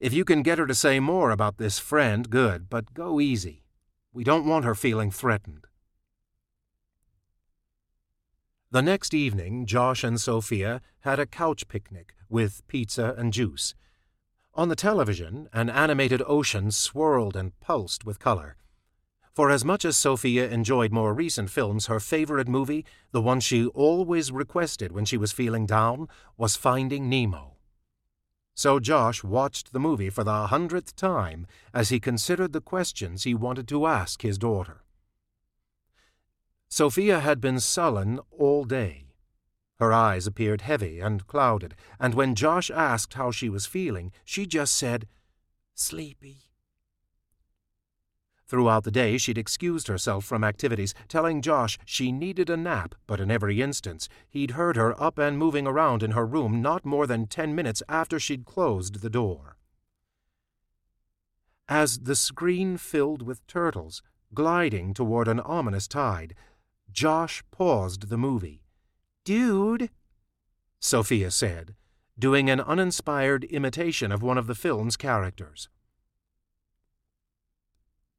If 0.00 0.12
you 0.12 0.24
can 0.24 0.42
get 0.42 0.58
her 0.58 0.66
to 0.66 0.74
say 0.74 1.00
more 1.00 1.30
about 1.30 1.56
this 1.56 1.78
friend, 1.78 2.28
good, 2.28 2.68
but 2.68 2.92
go 2.94 3.20
easy. 3.20 3.64
We 4.12 4.22
don't 4.24 4.46
want 4.46 4.64
her 4.64 4.74
feeling 4.74 5.10
threatened. 5.10 5.67
The 8.70 8.82
next 8.82 9.14
evening, 9.14 9.64
Josh 9.64 10.04
and 10.04 10.20
Sophia 10.20 10.82
had 11.00 11.18
a 11.18 11.24
couch 11.24 11.68
picnic 11.68 12.14
with 12.28 12.60
pizza 12.68 13.14
and 13.16 13.32
juice. 13.32 13.74
On 14.52 14.68
the 14.68 14.76
television, 14.76 15.48
an 15.54 15.70
animated 15.70 16.22
ocean 16.26 16.70
swirled 16.70 17.34
and 17.34 17.58
pulsed 17.60 18.04
with 18.04 18.18
color. 18.18 18.56
For 19.32 19.50
as 19.50 19.64
much 19.64 19.86
as 19.86 19.96
Sophia 19.96 20.50
enjoyed 20.50 20.92
more 20.92 21.14
recent 21.14 21.48
films, 21.48 21.86
her 21.86 21.98
favorite 21.98 22.46
movie, 22.46 22.84
the 23.10 23.22
one 23.22 23.40
she 23.40 23.64
always 23.68 24.30
requested 24.30 24.92
when 24.92 25.06
she 25.06 25.16
was 25.16 25.32
feeling 25.32 25.64
down, 25.64 26.06
was 26.36 26.54
Finding 26.54 27.08
Nemo. 27.08 27.56
So 28.54 28.80
Josh 28.80 29.24
watched 29.24 29.72
the 29.72 29.80
movie 29.80 30.10
for 30.10 30.24
the 30.24 30.48
hundredth 30.48 30.94
time 30.94 31.46
as 31.72 31.88
he 31.88 32.00
considered 32.00 32.52
the 32.52 32.60
questions 32.60 33.22
he 33.22 33.32
wanted 33.32 33.66
to 33.68 33.86
ask 33.86 34.20
his 34.20 34.36
daughter. 34.36 34.82
Sophia 36.68 37.20
had 37.20 37.40
been 37.40 37.60
sullen 37.60 38.20
all 38.30 38.64
day. 38.64 39.06
Her 39.78 39.92
eyes 39.92 40.26
appeared 40.26 40.60
heavy 40.60 41.00
and 41.00 41.26
clouded, 41.26 41.74
and 42.00 42.14
when 42.14 42.34
Josh 42.34 42.70
asked 42.70 43.14
how 43.14 43.30
she 43.30 43.48
was 43.48 43.66
feeling, 43.66 44.12
she 44.24 44.46
just 44.46 44.76
said, 44.76 45.06
Sleepy. 45.74 46.48
Throughout 48.48 48.84
the 48.84 48.90
day, 48.90 49.18
she'd 49.18 49.38
excused 49.38 49.88
herself 49.88 50.24
from 50.24 50.42
activities, 50.42 50.94
telling 51.06 51.42
Josh 51.42 51.78
she 51.84 52.10
needed 52.10 52.48
a 52.48 52.56
nap, 52.56 52.94
but 53.06 53.20
in 53.20 53.30
every 53.30 53.60
instance, 53.60 54.08
he'd 54.28 54.52
heard 54.52 54.76
her 54.76 55.00
up 55.00 55.18
and 55.18 55.38
moving 55.38 55.66
around 55.66 56.02
in 56.02 56.12
her 56.12 56.26
room 56.26 56.62
not 56.62 56.84
more 56.84 57.06
than 57.06 57.26
ten 57.26 57.54
minutes 57.54 57.82
after 57.88 58.18
she'd 58.18 58.46
closed 58.46 59.00
the 59.00 59.10
door. 59.10 59.58
As 61.68 62.00
the 62.00 62.16
screen 62.16 62.78
filled 62.78 63.20
with 63.20 63.46
turtles, 63.46 64.02
gliding 64.32 64.94
toward 64.94 65.28
an 65.28 65.40
ominous 65.40 65.86
tide, 65.86 66.34
Josh 66.90 67.42
paused 67.50 68.08
the 68.08 68.18
movie. 68.18 68.62
Dude, 69.24 69.90
Sophia 70.80 71.30
said, 71.30 71.74
doing 72.18 72.48
an 72.50 72.60
uninspired 72.60 73.44
imitation 73.44 74.10
of 74.10 74.22
one 74.22 74.38
of 74.38 74.46
the 74.46 74.54
film's 74.54 74.96
characters. 74.96 75.68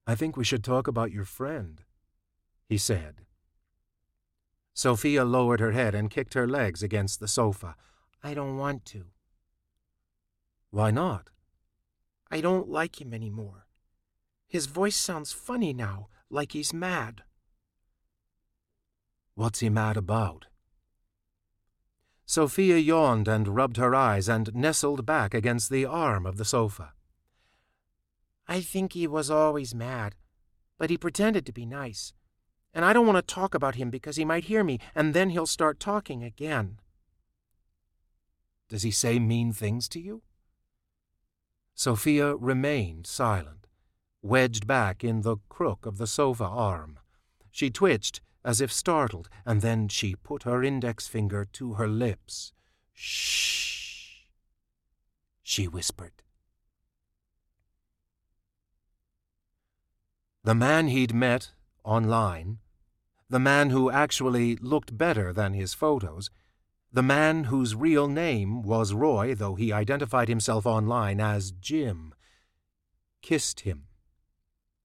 I 0.08 0.16
think 0.16 0.38
we 0.38 0.44
should 0.44 0.64
talk 0.64 0.88
about 0.88 1.12
your 1.12 1.26
friend, 1.26 1.84
he 2.68 2.78
said. 2.78 3.26
Sophia 4.74 5.26
lowered 5.26 5.60
her 5.60 5.72
head 5.72 5.94
and 5.94 6.10
kicked 6.10 6.34
her 6.34 6.48
legs 6.48 6.82
against 6.82 7.20
the 7.20 7.28
sofa. 7.28 7.76
I 8.24 8.34
don't 8.34 8.58
want 8.58 8.86
to. 8.86 9.06
Why 10.72 10.92
not? 10.92 11.30
I 12.32 12.42
don't 12.42 12.70
like 12.70 13.02
him 13.02 13.14
any 13.14 13.30
more. 13.30 13.66
His 14.48 14.68
voice 14.68 14.96
sounds 14.96 15.32
funny 15.32 15.74
now, 15.74 16.08
like 16.30 16.54
he's 16.54 16.74
mad. 16.74 17.24
What's 19.40 19.60
he 19.62 19.70
mad 19.70 19.96
about? 19.96 20.48
Sophia 22.26 22.76
yawned 22.76 23.30
and 23.30 23.48
rubbed 23.48 23.78
her 23.78 23.96
eyes 23.96 24.28
and 24.28 24.54
nestled 24.54 25.06
back 25.06 25.34
against 25.34 25.70
the 25.70 25.86
arm 25.86 26.26
of 26.26 26.36
the 26.36 26.44
sofa. 26.44 26.92
I 28.50 28.60
think 28.60 28.92
he 28.92 29.08
was 29.08 29.32
always 29.32 29.74
mad, 29.74 30.16
but 30.78 30.90
he 30.90 30.98
pretended 30.98 31.46
to 31.46 31.54
be 31.54 31.66
nice. 31.66 32.12
And 32.74 32.84
I 32.84 32.92
don't 32.92 33.08
want 33.08 33.16
to 33.16 33.34
talk 33.34 33.56
about 33.56 33.76
him 33.76 33.90
because 33.90 34.18
he 34.18 34.26
might 34.26 34.44
hear 34.44 34.62
me, 34.62 34.78
and 34.94 35.14
then 35.14 35.30
he'll 35.30 35.48
start 35.48 35.80
talking 35.80 36.22
again. 36.22 36.82
Does 38.68 38.84
he 38.84 38.92
say 38.92 39.20
mean 39.20 39.54
things 39.54 39.88
to 39.90 40.02
you? 40.02 40.22
Sophia 41.76 42.36
remained 42.36 43.08
silent, 43.08 43.68
wedged 44.22 44.68
back 44.68 45.02
in 45.02 45.22
the 45.22 45.38
crook 45.48 45.86
of 45.86 45.98
the 45.98 46.08
sofa 46.08 46.44
arm. 46.44 47.00
She 47.52 47.70
twitched 47.70 48.20
as 48.50 48.60
if 48.60 48.74
startled, 48.74 49.30
and 49.46 49.62
then 49.62 49.88
she 49.88 50.16
put 50.16 50.42
her 50.42 50.64
index 50.64 51.08
finger 51.08 51.46
to 51.46 51.76
her 51.76 51.88
lips. 51.88 52.52
Shh, 52.96 54.24
she 55.44 55.68
whispered. 55.68 56.24
The 60.44 60.56
man 60.56 60.88
he'd 60.88 61.14
met 61.14 61.52
online, 61.84 62.58
the 63.30 63.38
man 63.38 63.70
who 63.70 63.92
actually 63.92 64.56
looked 64.56 64.98
better 64.98 65.32
than 65.32 65.54
his 65.54 65.76
photos, 65.76 66.32
the 66.92 67.04
man 67.04 67.44
whose 67.44 67.76
real 67.76 68.08
name 68.08 68.64
was 68.64 68.96
Roy, 68.96 69.36
though 69.36 69.54
he 69.54 69.72
identified 69.72 70.28
himself 70.28 70.66
online 70.66 71.22
as 71.22 71.52
Jim, 71.52 72.16
kissed 73.22 73.60
him 73.60 73.90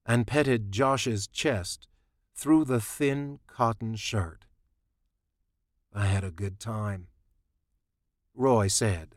and 0.04 0.26
petted 0.26 0.70
Josh's 0.70 1.26
chest 1.26 1.88
through 2.34 2.64
the 2.64 2.80
thin 2.80 3.38
cotton 3.46 3.94
shirt. 3.96 4.44
I 5.92 6.06
had 6.06 6.24
a 6.24 6.30
good 6.30 6.58
time. 6.58 7.06
Roy 8.34 8.66
said. 8.66 9.14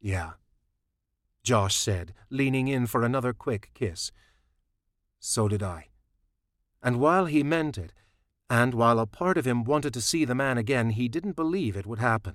Yeah, 0.00 0.32
Josh 1.42 1.76
said, 1.76 2.12
leaning 2.28 2.68
in 2.68 2.86
for 2.86 3.02
another 3.02 3.32
quick 3.32 3.70
kiss. 3.74 4.12
So 5.18 5.48
did 5.48 5.62
I. 5.62 5.88
And 6.82 7.00
while 7.00 7.24
he 7.24 7.42
meant 7.42 7.78
it, 7.78 7.94
and 8.50 8.74
while 8.74 8.98
a 8.98 9.06
part 9.06 9.38
of 9.38 9.46
him 9.46 9.64
wanted 9.64 9.94
to 9.94 10.02
see 10.02 10.26
the 10.26 10.34
man 10.34 10.58
again, 10.58 10.90
he 10.90 11.08
didn't 11.08 11.36
believe 11.36 11.76
it 11.76 11.86
would 11.86 11.98
happen. 11.98 12.34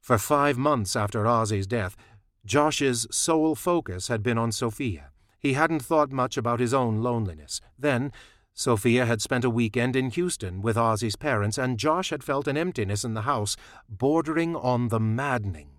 For 0.00 0.18
five 0.18 0.58
months 0.58 0.96
after 0.96 1.24
Ozzy's 1.24 1.68
death, 1.68 1.96
Josh's 2.44 3.06
sole 3.12 3.54
focus 3.54 4.08
had 4.08 4.24
been 4.24 4.38
on 4.38 4.50
Sophia. 4.50 5.11
He 5.42 5.54
hadn't 5.54 5.82
thought 5.82 6.12
much 6.12 6.36
about 6.36 6.60
his 6.60 6.72
own 6.72 7.02
loneliness. 7.02 7.60
Then, 7.76 8.12
Sophia 8.54 9.06
had 9.06 9.20
spent 9.20 9.44
a 9.44 9.50
weekend 9.50 9.96
in 9.96 10.10
Houston 10.10 10.62
with 10.62 10.76
Ozzy's 10.76 11.16
parents, 11.16 11.58
and 11.58 11.78
Josh 11.78 12.10
had 12.10 12.22
felt 12.22 12.46
an 12.46 12.56
emptiness 12.56 13.04
in 13.04 13.14
the 13.14 13.22
house, 13.22 13.56
bordering 13.88 14.54
on 14.54 14.88
the 14.88 15.00
maddening. 15.00 15.70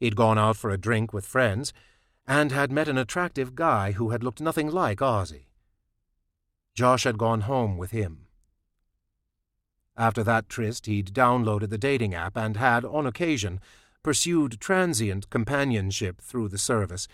He'd 0.00 0.16
gone 0.16 0.38
out 0.38 0.56
for 0.56 0.70
a 0.70 0.78
drink 0.78 1.12
with 1.12 1.24
friends, 1.24 1.72
and 2.26 2.50
had 2.50 2.72
met 2.72 2.88
an 2.88 2.98
attractive 2.98 3.54
guy 3.54 3.92
who 3.92 4.10
had 4.10 4.24
looked 4.24 4.40
nothing 4.40 4.68
like 4.68 4.98
Ozzy. 4.98 5.46
Josh 6.74 7.04
had 7.04 7.18
gone 7.18 7.42
home 7.42 7.76
with 7.76 7.90
him. 7.90 8.26
After 9.96 10.24
that 10.24 10.48
tryst, 10.48 10.86
he'd 10.86 11.12
downloaded 11.12 11.68
the 11.68 11.78
dating 11.78 12.14
app 12.14 12.36
and 12.36 12.56
had, 12.56 12.84
on 12.84 13.06
occasion, 13.06 13.60
pursued 14.02 14.58
transient 14.60 15.30
companionship 15.30 16.20
through 16.20 16.48
the 16.48 16.58
service. 16.58 17.06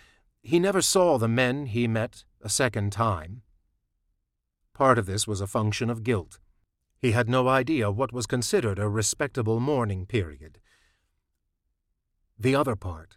He 0.43 0.59
never 0.59 0.81
saw 0.81 1.19
the 1.19 1.29
men 1.29 1.67
he 1.67 1.87
met 1.87 2.25
a 2.41 2.49
second 2.49 2.93
time. 2.93 3.43
Part 4.73 4.99
of 4.99 5.07
this 5.07 5.27
was 5.27 5.41
a 5.41 5.47
function 5.47 5.91
of 5.91 6.05
guilt. 6.05 6.39
He 7.01 7.13
had 7.13 7.29
no 7.29 7.49
idea 7.49 7.91
what 7.91 8.13
was 8.13 8.27
considered 8.27 8.79
a 8.79 8.89
respectable 8.89 9.61
mourning 9.61 10.07
period. 10.07 10.59
The 12.39 12.55
other 12.55 12.77
part 12.77 13.17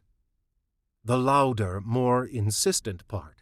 the 1.03 1.17
louder, 1.17 1.81
more 1.81 2.25
insistent 2.25 3.07
part, 3.07 3.41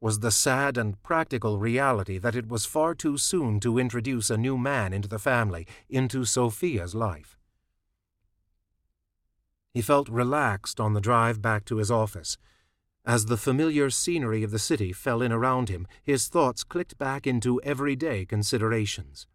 was 0.00 0.20
the 0.20 0.30
sad 0.30 0.78
and 0.78 1.02
practical 1.02 1.58
reality 1.58 2.16
that 2.16 2.34
it 2.34 2.48
was 2.48 2.64
far 2.64 2.94
too 2.94 3.18
soon 3.18 3.60
to 3.60 3.78
introduce 3.78 4.30
a 4.30 4.38
new 4.38 4.56
man 4.56 4.94
into 4.94 5.08
the 5.08 5.18
family, 5.18 5.66
into 5.90 6.24
Sophia's 6.24 6.94
life. 6.94 7.36
He 9.74 9.82
felt 9.82 10.08
relaxed 10.08 10.80
on 10.80 10.94
the 10.94 11.00
drive 11.00 11.42
back 11.42 11.66
to 11.66 11.76
his 11.76 11.90
office. 11.90 12.38
As 13.08 13.26
the 13.26 13.36
familiar 13.36 13.90
scenery 13.90 14.44
of 14.44 14.52
the 14.52 14.58
city 14.60 14.92
fell 14.92 15.20
in 15.20 15.32
around 15.32 15.68
him, 15.68 15.88
his 16.04 16.28
thoughts 16.28 16.62
clicked 16.62 16.96
back 16.98 17.26
into 17.26 17.60
everyday 17.62 18.24
considerations. 18.24 19.26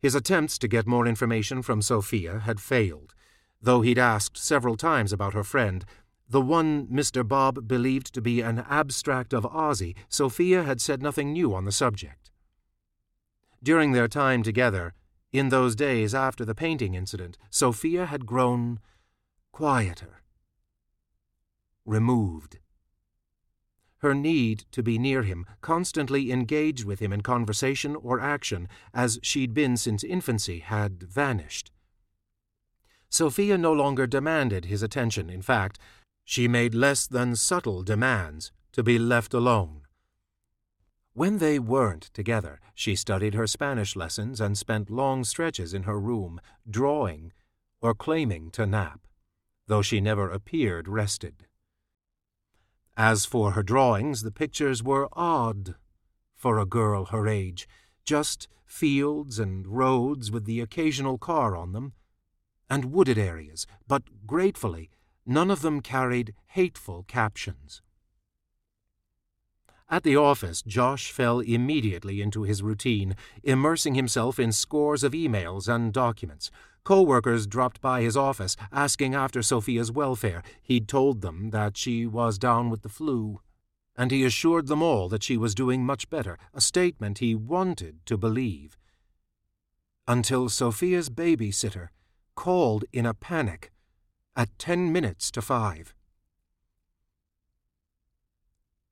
His 0.00 0.16
attempts 0.16 0.58
to 0.58 0.66
get 0.66 0.88
more 0.88 1.06
information 1.06 1.62
from 1.62 1.80
Sophia 1.82 2.40
had 2.40 2.58
failed 2.58 3.14
though 3.60 3.80
he'd 3.80 3.98
asked 3.98 4.36
several 4.36 4.76
times 4.76 5.12
about 5.12 5.34
her 5.34 5.44
friend, 5.44 5.84
the 6.28 6.40
one 6.40 6.86
Mr. 6.86 7.26
Bob 7.26 7.68
believed 7.68 8.12
to 8.14 8.20
be 8.20 8.40
an 8.40 8.64
abstract 8.68 9.32
of 9.32 9.44
Ozzy, 9.44 9.94
Sophia 10.08 10.62
had 10.62 10.80
said 10.80 11.02
nothing 11.02 11.32
new 11.32 11.54
on 11.54 11.64
the 11.64 11.72
subject. 11.72 12.30
During 13.62 13.92
their 13.92 14.08
time 14.08 14.42
together, 14.42 14.94
in 15.32 15.48
those 15.48 15.74
days 15.74 16.14
after 16.14 16.44
the 16.44 16.54
painting 16.54 16.94
incident, 16.94 17.38
Sophia 17.50 18.06
had 18.06 18.26
grown 18.26 18.78
quieter, 19.52 20.22
removed. 21.86 22.58
Her 23.98 24.14
need 24.14 24.66
to 24.72 24.82
be 24.82 24.98
near 24.98 25.22
him, 25.22 25.46
constantly 25.62 26.30
engaged 26.30 26.84
with 26.84 27.00
him 27.00 27.12
in 27.12 27.22
conversation 27.22 27.96
or 27.96 28.20
action, 28.20 28.68
as 28.92 29.18
she'd 29.22 29.54
been 29.54 29.76
since 29.76 30.04
infancy, 30.04 30.58
had 30.58 31.02
vanished. 31.02 31.72
Sophia 33.08 33.56
no 33.56 33.72
longer 33.72 34.06
demanded 34.06 34.66
his 34.66 34.82
attention. 34.82 35.30
In 35.30 35.40
fact, 35.40 35.78
she 36.24 36.48
made 36.48 36.74
less 36.74 37.06
than 37.06 37.36
subtle 37.36 37.82
demands 37.82 38.52
to 38.72 38.82
be 38.82 38.98
left 38.98 39.32
alone. 39.32 39.82
When 41.14 41.38
they 41.38 41.58
weren't 41.58 42.10
together, 42.12 42.60
she 42.74 42.94
studied 42.94 43.32
her 43.32 43.46
Spanish 43.46 43.96
lessons 43.96 44.38
and 44.38 44.58
spent 44.58 44.90
long 44.90 45.24
stretches 45.24 45.72
in 45.72 45.84
her 45.84 45.98
room, 45.98 46.40
drawing 46.68 47.32
or 47.80 47.94
claiming 47.94 48.50
to 48.50 48.66
nap, 48.66 49.06
though 49.66 49.80
she 49.80 50.00
never 50.00 50.30
appeared 50.30 50.88
rested. 50.88 51.46
As 52.96 53.26
for 53.26 53.52
her 53.52 53.62
drawings, 53.62 54.22
the 54.22 54.30
pictures 54.30 54.82
were 54.82 55.08
odd 55.12 55.74
for 56.34 56.58
a 56.58 56.66
girl 56.66 57.06
her 57.06 57.28
age, 57.28 57.68
just 58.04 58.48
fields 58.64 59.38
and 59.38 59.66
roads 59.66 60.30
with 60.30 60.44
the 60.44 60.60
occasional 60.60 61.18
car 61.18 61.56
on 61.56 61.72
them, 61.72 61.92
and 62.70 62.92
wooded 62.92 63.18
areas, 63.18 63.66
but 63.86 64.26
gratefully, 64.26 64.90
none 65.26 65.50
of 65.50 65.60
them 65.60 65.80
carried 65.80 66.34
hateful 66.48 67.04
captions. 67.06 67.82
At 69.88 70.02
the 70.02 70.16
office, 70.16 70.62
Josh 70.62 71.12
fell 71.12 71.40
immediately 71.40 72.20
into 72.20 72.42
his 72.42 72.62
routine, 72.62 73.14
immersing 73.44 73.94
himself 73.94 74.38
in 74.38 74.52
scores 74.52 75.04
of 75.04 75.12
emails 75.12 75.68
and 75.72 75.92
documents. 75.92 76.50
Co-workers 76.86 77.48
dropped 77.48 77.80
by 77.80 78.02
his 78.02 78.16
office, 78.16 78.54
asking 78.70 79.12
after 79.12 79.42
Sophia's 79.42 79.90
welfare. 79.90 80.44
He'd 80.62 80.86
told 80.86 81.20
them 81.20 81.50
that 81.50 81.76
she 81.76 82.06
was 82.06 82.38
down 82.38 82.70
with 82.70 82.82
the 82.82 82.88
flu, 82.88 83.40
and 83.96 84.12
he 84.12 84.24
assured 84.24 84.68
them 84.68 84.84
all 84.84 85.08
that 85.08 85.24
she 85.24 85.36
was 85.36 85.52
doing 85.52 85.84
much 85.84 86.08
better, 86.08 86.38
a 86.54 86.60
statement 86.60 87.18
he 87.18 87.34
wanted 87.34 88.06
to 88.06 88.16
believe. 88.16 88.78
Until 90.06 90.48
Sophia's 90.48 91.10
babysitter 91.10 91.88
called 92.36 92.84
in 92.92 93.04
a 93.04 93.14
panic 93.14 93.72
at 94.36 94.56
ten 94.56 94.92
minutes 94.92 95.32
to 95.32 95.42
five. 95.42 95.92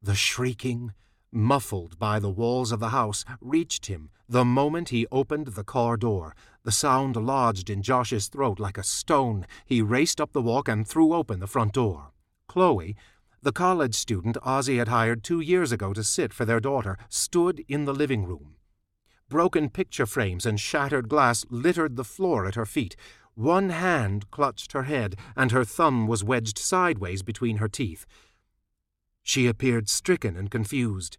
The 0.03 0.17
shrieking, 0.17 0.95
muffled 1.31 2.01
by 2.01 2.19
the 2.19 2.29
walls 2.29 2.73
of 2.73 2.81
the 2.81 2.89
house, 2.89 3.25
reached 3.41 3.87
him 3.87 4.11
the 4.29 4.45
moment 4.45 4.89
he 4.89 5.07
opened 5.13 5.49
the 5.49 5.63
car 5.63 5.97
door. 5.97 6.35
The 6.65 6.73
sound 6.73 7.15
lodged 7.17 7.69
in 7.69 7.83
Josh's 7.83 8.29
throat 8.29 8.59
like 8.59 8.79
a 8.79 8.83
stone. 8.83 9.47
He 9.67 9.83
raced 9.83 10.19
up 10.19 10.33
the 10.33 10.41
walk 10.41 10.67
and 10.67 10.89
threw 10.89 11.13
open 11.13 11.41
the 11.41 11.47
front 11.47 11.75
door. 11.75 12.13
Chloe, 12.49 12.97
the 13.43 13.53
college 13.53 13.95
student 13.95 14.39
Ozzy 14.43 14.79
had 14.79 14.89
hired 14.89 15.23
two 15.23 15.41
years 15.41 15.73
ago 15.73 15.93
to 15.93 16.03
sit 16.03 16.33
for 16.33 16.47
their 16.47 16.61
daughter, 16.61 16.97
stood 17.11 17.63
in 17.69 17.85
the 17.85 17.93
living 17.93 18.25
room. 18.25 18.57
Broken 19.29 19.69
picture 19.69 20.07
frames 20.07 20.47
and 20.47 20.59
shattered 20.59 21.11
glass 21.11 21.45
littered 21.51 21.97
the 21.97 22.05
floor 22.05 22.47
at 22.47 22.55
her 22.55 22.65
feet. 22.65 22.97
One 23.35 23.69
hand 23.69 24.31
clutched 24.31 24.73
her 24.73 24.85
head, 24.85 25.17
and 25.37 25.51
her 25.51 25.65
thumb 25.65 26.07
was 26.07 26.25
wedged 26.25 26.57
sideways 26.57 27.23
between 27.23 27.59
her 27.59 27.69
teeth. 27.69 28.07
She 29.23 29.47
appeared 29.47 29.91
stricken 29.91 30.35
and 30.35 30.51
confused. 30.51 31.19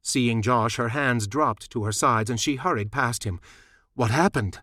Seeing 0.00 0.40
Josh, 0.40 0.76
her 0.76 0.88
hands 0.88 1.26
dropped 1.26 1.70
to 1.72 1.84
her 1.84 1.92
sides 1.92 2.30
and 2.30 2.40
she 2.40 2.56
hurried 2.56 2.90
past 2.90 3.24
him. 3.24 3.40
What 3.98 4.12
happened? 4.12 4.60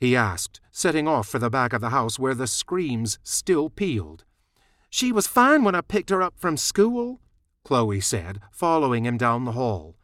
he 0.00 0.16
asked, 0.16 0.60
setting 0.72 1.06
off 1.06 1.28
for 1.28 1.38
the 1.38 1.48
back 1.48 1.72
of 1.72 1.80
the 1.80 1.90
house 1.90 2.18
where 2.18 2.34
the 2.34 2.48
screams 2.48 3.20
still 3.22 3.70
pealed. 3.70 4.24
She 4.90 5.12
was 5.12 5.28
fine 5.28 5.62
when 5.62 5.76
I 5.76 5.82
picked 5.82 6.10
her 6.10 6.20
up 6.20 6.34
from 6.36 6.56
school, 6.56 7.20
Chloe 7.62 8.00
said, 8.00 8.40
following 8.50 9.06
him 9.06 9.18
down 9.18 9.44
the 9.44 9.52
hall. 9.52 9.94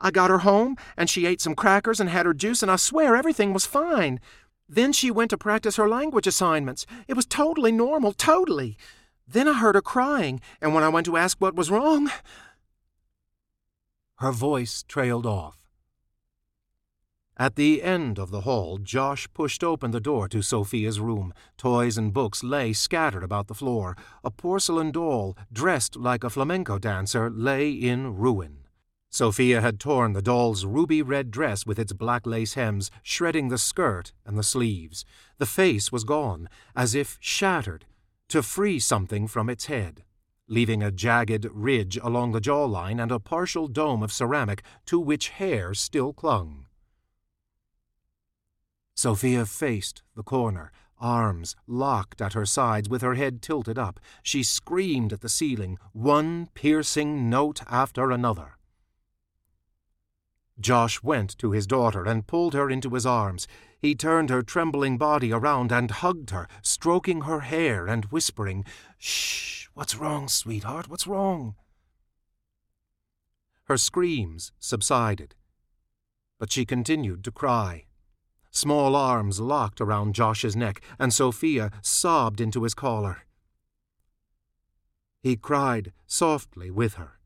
I 0.00 0.10
got 0.10 0.28
her 0.28 0.38
home, 0.38 0.76
and 0.96 1.08
she 1.08 1.24
ate 1.24 1.40
some 1.40 1.54
crackers 1.54 2.00
and 2.00 2.10
had 2.10 2.26
her 2.26 2.34
juice, 2.34 2.64
and 2.64 2.70
I 2.72 2.74
swear 2.74 3.14
everything 3.14 3.52
was 3.52 3.64
fine. 3.64 4.18
Then 4.68 4.92
she 4.92 5.12
went 5.12 5.30
to 5.30 5.38
practice 5.38 5.76
her 5.76 5.88
language 5.88 6.26
assignments. 6.26 6.86
It 7.06 7.14
was 7.14 7.26
totally 7.26 7.70
normal, 7.70 8.12
totally. 8.12 8.76
Then 9.28 9.46
I 9.46 9.52
heard 9.52 9.76
her 9.76 9.82
crying, 9.82 10.40
and 10.60 10.74
when 10.74 10.82
I 10.82 10.88
went 10.88 11.06
to 11.06 11.16
ask 11.16 11.38
what 11.38 11.54
was 11.54 11.70
wrong. 11.70 12.10
Her 14.16 14.32
voice 14.32 14.82
trailed 14.88 15.26
off. 15.26 15.59
At 17.40 17.56
the 17.56 17.82
end 17.82 18.18
of 18.18 18.30
the 18.30 18.42
hall, 18.42 18.76
Josh 18.76 19.26
pushed 19.32 19.64
open 19.64 19.92
the 19.92 19.98
door 19.98 20.28
to 20.28 20.42
Sophia's 20.42 21.00
room. 21.00 21.32
Toys 21.56 21.96
and 21.96 22.12
books 22.12 22.44
lay 22.44 22.74
scattered 22.74 23.24
about 23.24 23.46
the 23.46 23.54
floor. 23.54 23.96
A 24.22 24.30
porcelain 24.30 24.92
doll, 24.92 25.38
dressed 25.50 25.96
like 25.96 26.22
a 26.22 26.28
flamenco 26.28 26.78
dancer, 26.78 27.30
lay 27.30 27.70
in 27.70 28.14
ruin. 28.14 28.66
Sophia 29.08 29.62
had 29.62 29.80
torn 29.80 30.12
the 30.12 30.20
doll's 30.20 30.66
ruby 30.66 31.00
red 31.00 31.30
dress 31.30 31.64
with 31.64 31.78
its 31.78 31.94
black 31.94 32.26
lace 32.26 32.52
hems, 32.52 32.90
shredding 33.02 33.48
the 33.48 33.56
skirt 33.56 34.12
and 34.26 34.36
the 34.36 34.42
sleeves. 34.42 35.06
The 35.38 35.46
face 35.46 35.90
was 35.90 36.04
gone, 36.04 36.46
as 36.76 36.94
if 36.94 37.16
shattered, 37.20 37.86
to 38.28 38.42
free 38.42 38.78
something 38.78 39.26
from 39.26 39.48
its 39.48 39.64
head, 39.64 40.04
leaving 40.46 40.82
a 40.82 40.92
jagged 40.92 41.46
ridge 41.50 41.98
along 42.02 42.32
the 42.32 42.42
jawline 42.42 43.02
and 43.02 43.10
a 43.10 43.18
partial 43.18 43.66
dome 43.66 44.02
of 44.02 44.12
ceramic 44.12 44.62
to 44.84 45.00
which 45.00 45.30
hair 45.30 45.72
still 45.72 46.12
clung. 46.12 46.66
Sophia 49.00 49.46
faced 49.46 50.02
the 50.14 50.22
corner, 50.22 50.70
arms 50.98 51.56
locked 51.66 52.20
at 52.20 52.34
her 52.34 52.44
sides 52.44 52.86
with 52.86 53.00
her 53.00 53.14
head 53.14 53.40
tilted 53.40 53.78
up. 53.78 53.98
She 54.22 54.42
screamed 54.42 55.14
at 55.14 55.22
the 55.22 55.28
ceiling, 55.30 55.78
one 55.94 56.50
piercing 56.52 57.30
note 57.30 57.62
after 57.66 58.10
another. 58.10 58.58
Josh 60.60 61.02
went 61.02 61.38
to 61.38 61.52
his 61.52 61.66
daughter 61.66 62.04
and 62.04 62.26
pulled 62.26 62.52
her 62.52 62.68
into 62.68 62.90
his 62.90 63.06
arms. 63.06 63.48
He 63.78 63.94
turned 63.94 64.28
her 64.28 64.42
trembling 64.42 64.98
body 64.98 65.32
around 65.32 65.72
and 65.72 65.90
hugged 65.90 66.28
her, 66.28 66.46
stroking 66.60 67.22
her 67.22 67.40
hair 67.40 67.86
and 67.86 68.04
whispering, 68.12 68.66
Shh, 68.98 69.68
what's 69.72 69.96
wrong, 69.96 70.28
sweetheart, 70.28 70.90
what's 70.90 71.06
wrong? 71.06 71.54
Her 73.64 73.78
screams 73.78 74.52
subsided, 74.58 75.36
but 76.38 76.52
she 76.52 76.66
continued 76.66 77.24
to 77.24 77.30
cry. 77.30 77.86
Small 78.50 78.96
arms 78.96 79.40
locked 79.40 79.80
around 79.80 80.14
Josh's 80.14 80.56
neck, 80.56 80.80
and 80.98 81.12
Sophia 81.12 81.70
sobbed 81.82 82.40
into 82.40 82.64
his 82.64 82.74
collar. 82.74 83.24
He 85.22 85.36
cried 85.36 85.92
softly 86.06 86.70
with 86.70 86.94
her. 86.94 87.20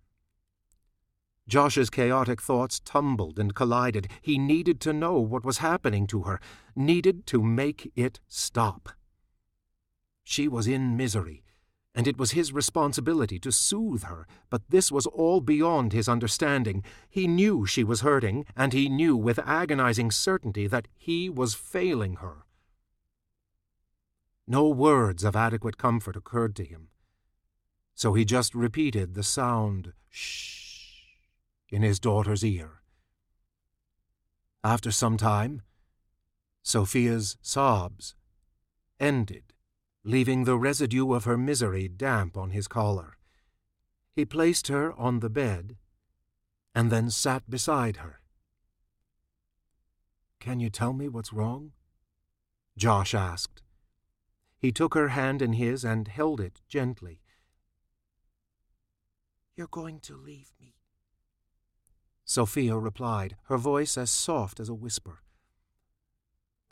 Josh's 1.46 1.90
chaotic 1.90 2.40
thoughts 2.40 2.80
tumbled 2.80 3.38
and 3.38 3.54
collided. 3.54 4.08
He 4.22 4.38
needed 4.38 4.80
to 4.80 4.92
know 4.92 5.20
what 5.20 5.44
was 5.44 5.58
happening 5.58 6.06
to 6.08 6.22
her, 6.22 6.40
needed 6.74 7.26
to 7.26 7.42
make 7.42 7.92
it 7.94 8.20
stop. 8.26 8.88
She 10.24 10.48
was 10.48 10.66
in 10.66 10.96
misery, 10.96 11.43
and 11.94 12.08
it 12.08 12.18
was 12.18 12.32
his 12.32 12.52
responsibility 12.52 13.38
to 13.38 13.52
soothe 13.52 14.02
her, 14.04 14.26
but 14.50 14.62
this 14.68 14.90
was 14.90 15.06
all 15.06 15.40
beyond 15.40 15.92
his 15.92 16.08
understanding. 16.08 16.82
He 17.08 17.28
knew 17.28 17.64
she 17.66 17.84
was 17.84 18.00
hurting, 18.00 18.46
and 18.56 18.72
he 18.72 18.88
knew 18.88 19.16
with 19.16 19.38
agonizing 19.38 20.10
certainty 20.10 20.66
that 20.66 20.88
he 20.96 21.30
was 21.30 21.54
failing 21.54 22.16
her. 22.16 22.44
No 24.46 24.68
words 24.68 25.24
of 25.24 25.36
adequate 25.36 25.78
comfort 25.78 26.16
occurred 26.16 26.56
to 26.56 26.64
him, 26.64 26.88
so 27.94 28.12
he 28.14 28.24
just 28.24 28.54
repeated 28.54 29.14
the 29.14 29.22
sound, 29.22 29.92
shh 30.10 30.54
in 31.70 31.82
his 31.82 31.98
daughter's 31.98 32.44
ear. 32.44 32.82
After 34.62 34.90
some 34.90 35.16
time, 35.16 35.62
Sophia's 36.62 37.36
sobs 37.42 38.14
ended, 39.00 39.53
leaving 40.04 40.44
the 40.44 40.58
residue 40.58 41.12
of 41.14 41.24
her 41.24 41.38
misery 41.38 41.88
damp 41.88 42.36
on 42.36 42.50
his 42.50 42.68
collar. 42.68 43.16
He 44.12 44.24
placed 44.24 44.68
her 44.68 44.92
on 44.92 45.20
the 45.20 45.30
bed 45.30 45.76
and 46.74 46.90
then 46.90 47.10
sat 47.10 47.48
beside 47.48 47.96
her. 47.96 48.20
Can 50.40 50.60
you 50.60 50.68
tell 50.68 50.92
me 50.92 51.08
what's 51.08 51.32
wrong? 51.32 51.72
Josh 52.76 53.14
asked. 53.14 53.62
He 54.58 54.72
took 54.72 54.94
her 54.94 55.08
hand 55.08 55.40
in 55.40 55.54
his 55.54 55.84
and 55.84 56.08
held 56.08 56.40
it 56.40 56.60
gently. 56.68 57.20
You're 59.56 59.68
going 59.68 60.00
to 60.00 60.16
leave 60.16 60.52
me, 60.60 60.74
Sophia 62.24 62.76
replied, 62.76 63.36
her 63.44 63.56
voice 63.56 63.96
as 63.96 64.10
soft 64.10 64.58
as 64.58 64.68
a 64.68 64.74
whisper. 64.74 65.22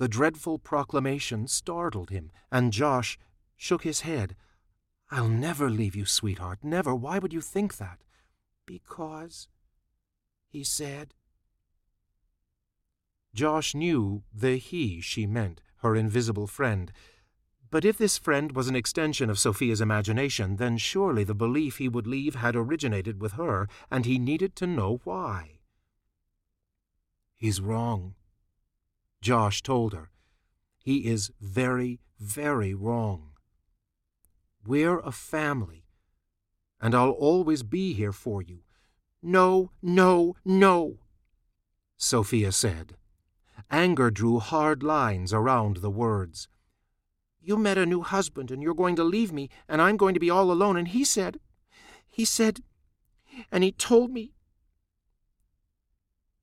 The 0.03 0.09
dreadful 0.09 0.59
proclamation 0.59 1.47
startled 1.47 2.11
him, 2.11 2.33
and 2.51 2.73
Josh 2.73 3.21
shook 3.57 3.85
his 3.85 4.01
head. 4.01 4.35
I'll 5.13 5.29
never 5.29 5.71
leave 5.71 5.95
you, 5.95 6.07
sweetheart, 6.07 6.59
never. 6.65 6.93
Why 6.93 7.21
would 7.21 7.33
you 7.33 7.41
think 7.41 7.77
that? 7.77 8.01
Because, 8.67 9.47
he 10.49 10.65
said. 10.65 11.15
Josh 13.33 13.77
knew 13.77 14.25
the 14.35 14.57
he 14.57 15.01
she 15.01 15.25
meant, 15.25 15.61
her 15.83 15.95
invisible 15.95 16.49
friend, 16.49 16.91
but 17.71 17.85
if 17.85 17.97
this 17.97 18.19
friend 18.19 18.57
was 18.57 18.67
an 18.67 18.75
extension 18.75 19.31
of 19.31 19.39
Sophia's 19.39 19.81
imagination, 19.81 20.57
then 20.57 20.79
surely 20.79 21.23
the 21.23 21.33
belief 21.33 21.79
he 21.79 21.89
would 21.89 22.09
leave 22.09 22.35
had 22.35 22.57
originated 22.57 23.21
with 23.21 23.35
her, 23.35 23.69
and 23.89 24.05
he 24.05 24.19
needed 24.19 24.57
to 24.57 24.67
know 24.67 25.01
why. 25.05 25.61
He's 27.37 27.61
wrong, 27.61 28.17
Josh 29.23 29.63
told 29.63 29.95
her. 29.95 30.11
He 30.79 31.07
is 31.07 31.31
very, 31.41 32.01
very 32.19 32.75
wrong. 32.75 33.31
We're 34.67 34.99
a 34.99 35.13
family, 35.13 35.87
and 36.81 36.95
I'll 36.95 37.11
always 37.11 37.63
be 37.63 37.95
here 37.95 38.13
for 38.13 38.43
you. 38.43 38.61
No, 39.23 39.71
no, 39.81 40.35
no, 40.45 40.99
Sophia 41.97 42.51
said. 42.51 42.97
Anger 43.71 44.11
drew 44.11 44.41
hard 44.41 44.83
lines 44.83 45.33
around 45.33 45.77
the 45.79 45.91
words. 45.91 46.49
You 47.41 47.57
met 47.57 47.79
a 47.79 47.87
new 47.87 48.03
husband, 48.03 48.51
and 48.51 48.63
you're 48.63 48.75
going 48.75 48.97
to 48.97 49.05
leave 49.05 49.33
me, 49.33 49.49
and 49.69 49.81
I'm 49.81 49.97
going 49.97 50.15
to 50.15 50.21
be 50.21 50.31
all 50.31 50.51
alone, 50.51 50.77
and 50.77 50.89
he 50.89 51.05
said, 51.05 51.39
he 52.09 52.25
said, 52.25 52.61
and 53.51 53.63
he 53.65 53.73
told 53.73 54.11
me. 54.11 54.35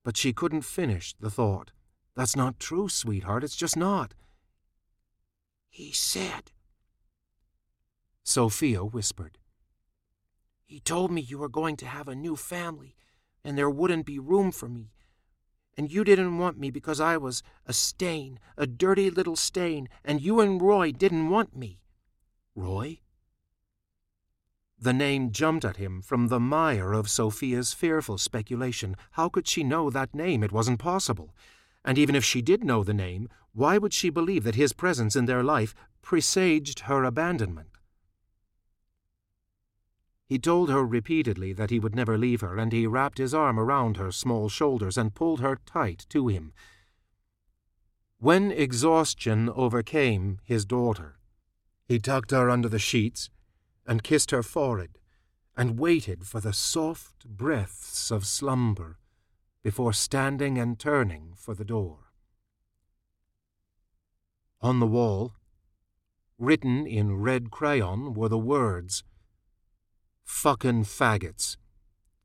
But 0.03 0.17
she 0.17 0.33
couldn't 0.33 0.61
finish 0.61 1.13
the 1.19 1.29
thought. 1.29 1.71
That's 2.19 2.35
not 2.35 2.59
true, 2.59 2.89
sweetheart. 2.89 3.45
It's 3.45 3.55
just 3.55 3.77
not. 3.77 4.13
He 5.69 5.93
said. 5.93 6.51
Sophia 8.25 8.83
whispered. 8.83 9.37
He 10.65 10.81
told 10.81 11.11
me 11.11 11.21
you 11.21 11.37
were 11.37 11.47
going 11.47 11.77
to 11.77 11.85
have 11.85 12.09
a 12.09 12.15
new 12.15 12.35
family, 12.35 12.97
and 13.41 13.57
there 13.57 13.69
wouldn't 13.69 14.05
be 14.05 14.19
room 14.19 14.51
for 14.51 14.67
me. 14.67 14.91
And 15.77 15.93
you 15.93 16.03
didn't 16.03 16.37
want 16.37 16.59
me 16.59 16.71
because 16.71 16.99
I 16.99 17.15
was 17.15 17.41
a 17.65 17.71
stain, 17.71 18.37
a 18.57 18.67
dirty 18.67 19.09
little 19.09 19.37
stain, 19.37 19.87
and 20.03 20.19
you 20.19 20.41
and 20.41 20.61
Roy 20.61 20.91
didn't 20.91 21.29
want 21.29 21.55
me. 21.55 21.79
Roy? 22.53 22.99
The 24.77 24.91
name 24.91 25.31
jumped 25.31 25.63
at 25.63 25.77
him 25.77 26.01
from 26.01 26.27
the 26.27 26.41
mire 26.41 26.91
of 26.91 27.09
Sophia's 27.09 27.71
fearful 27.71 28.17
speculation. 28.17 28.97
How 29.11 29.29
could 29.29 29.47
she 29.47 29.63
know 29.63 29.89
that 29.89 30.13
name? 30.13 30.43
It 30.43 30.51
wasn't 30.51 30.79
possible. 30.79 31.33
And 31.89 31.97
even 31.97 32.13
if 32.13 32.23
she 32.23 32.43
did 32.43 32.63
know 32.63 32.83
the 32.83 32.93
name, 32.93 33.29
why 33.51 33.79
would 33.79 33.95
she 33.95 34.11
believe 34.11 34.43
that 34.43 34.53
his 34.53 34.73
presence 34.73 35.15
in 35.15 35.25
their 35.25 35.41
life 35.41 35.73
presaged 36.03 36.81
her 36.81 37.03
abandonment? 37.03 37.79
He 40.27 40.37
told 40.37 40.69
her 40.69 40.85
repeatedly 40.85 41.51
that 41.53 41.71
he 41.71 41.79
would 41.79 41.95
never 41.95 42.15
leave 42.15 42.41
her, 42.41 42.59
and 42.59 42.71
he 42.71 42.85
wrapped 42.85 43.17
his 43.17 43.33
arm 43.33 43.59
around 43.59 43.97
her 43.97 44.11
small 44.11 44.49
shoulders 44.49 44.99
and 44.99 45.15
pulled 45.15 45.39
her 45.39 45.57
tight 45.65 46.05
to 46.09 46.27
him. 46.27 46.53
When 48.19 48.51
exhaustion 48.51 49.49
overcame 49.49 50.41
his 50.43 50.65
daughter, 50.65 51.17
he 51.87 51.97
tucked 51.97 52.29
her 52.29 52.51
under 52.51 52.69
the 52.69 52.77
sheets 52.77 53.31
and 53.87 54.03
kissed 54.03 54.29
her 54.29 54.43
forehead 54.43 54.99
and 55.57 55.79
waited 55.79 56.27
for 56.27 56.39
the 56.39 56.53
soft 56.53 57.25
breaths 57.27 58.11
of 58.11 58.27
slumber 58.27 58.98
before 59.63 59.93
standing 59.93 60.57
and 60.57 60.79
turning 60.79 61.33
for 61.35 61.53
the 61.53 61.65
door. 61.65 62.13
On 64.61 64.79
the 64.79 64.87
wall, 64.87 65.33
written 66.37 66.85
in 66.85 67.17
red 67.17 67.51
crayon, 67.51 68.13
were 68.13 68.29
the 68.29 68.37
words, 68.37 69.03
Fucking 70.23 70.83
faggots. 70.83 71.57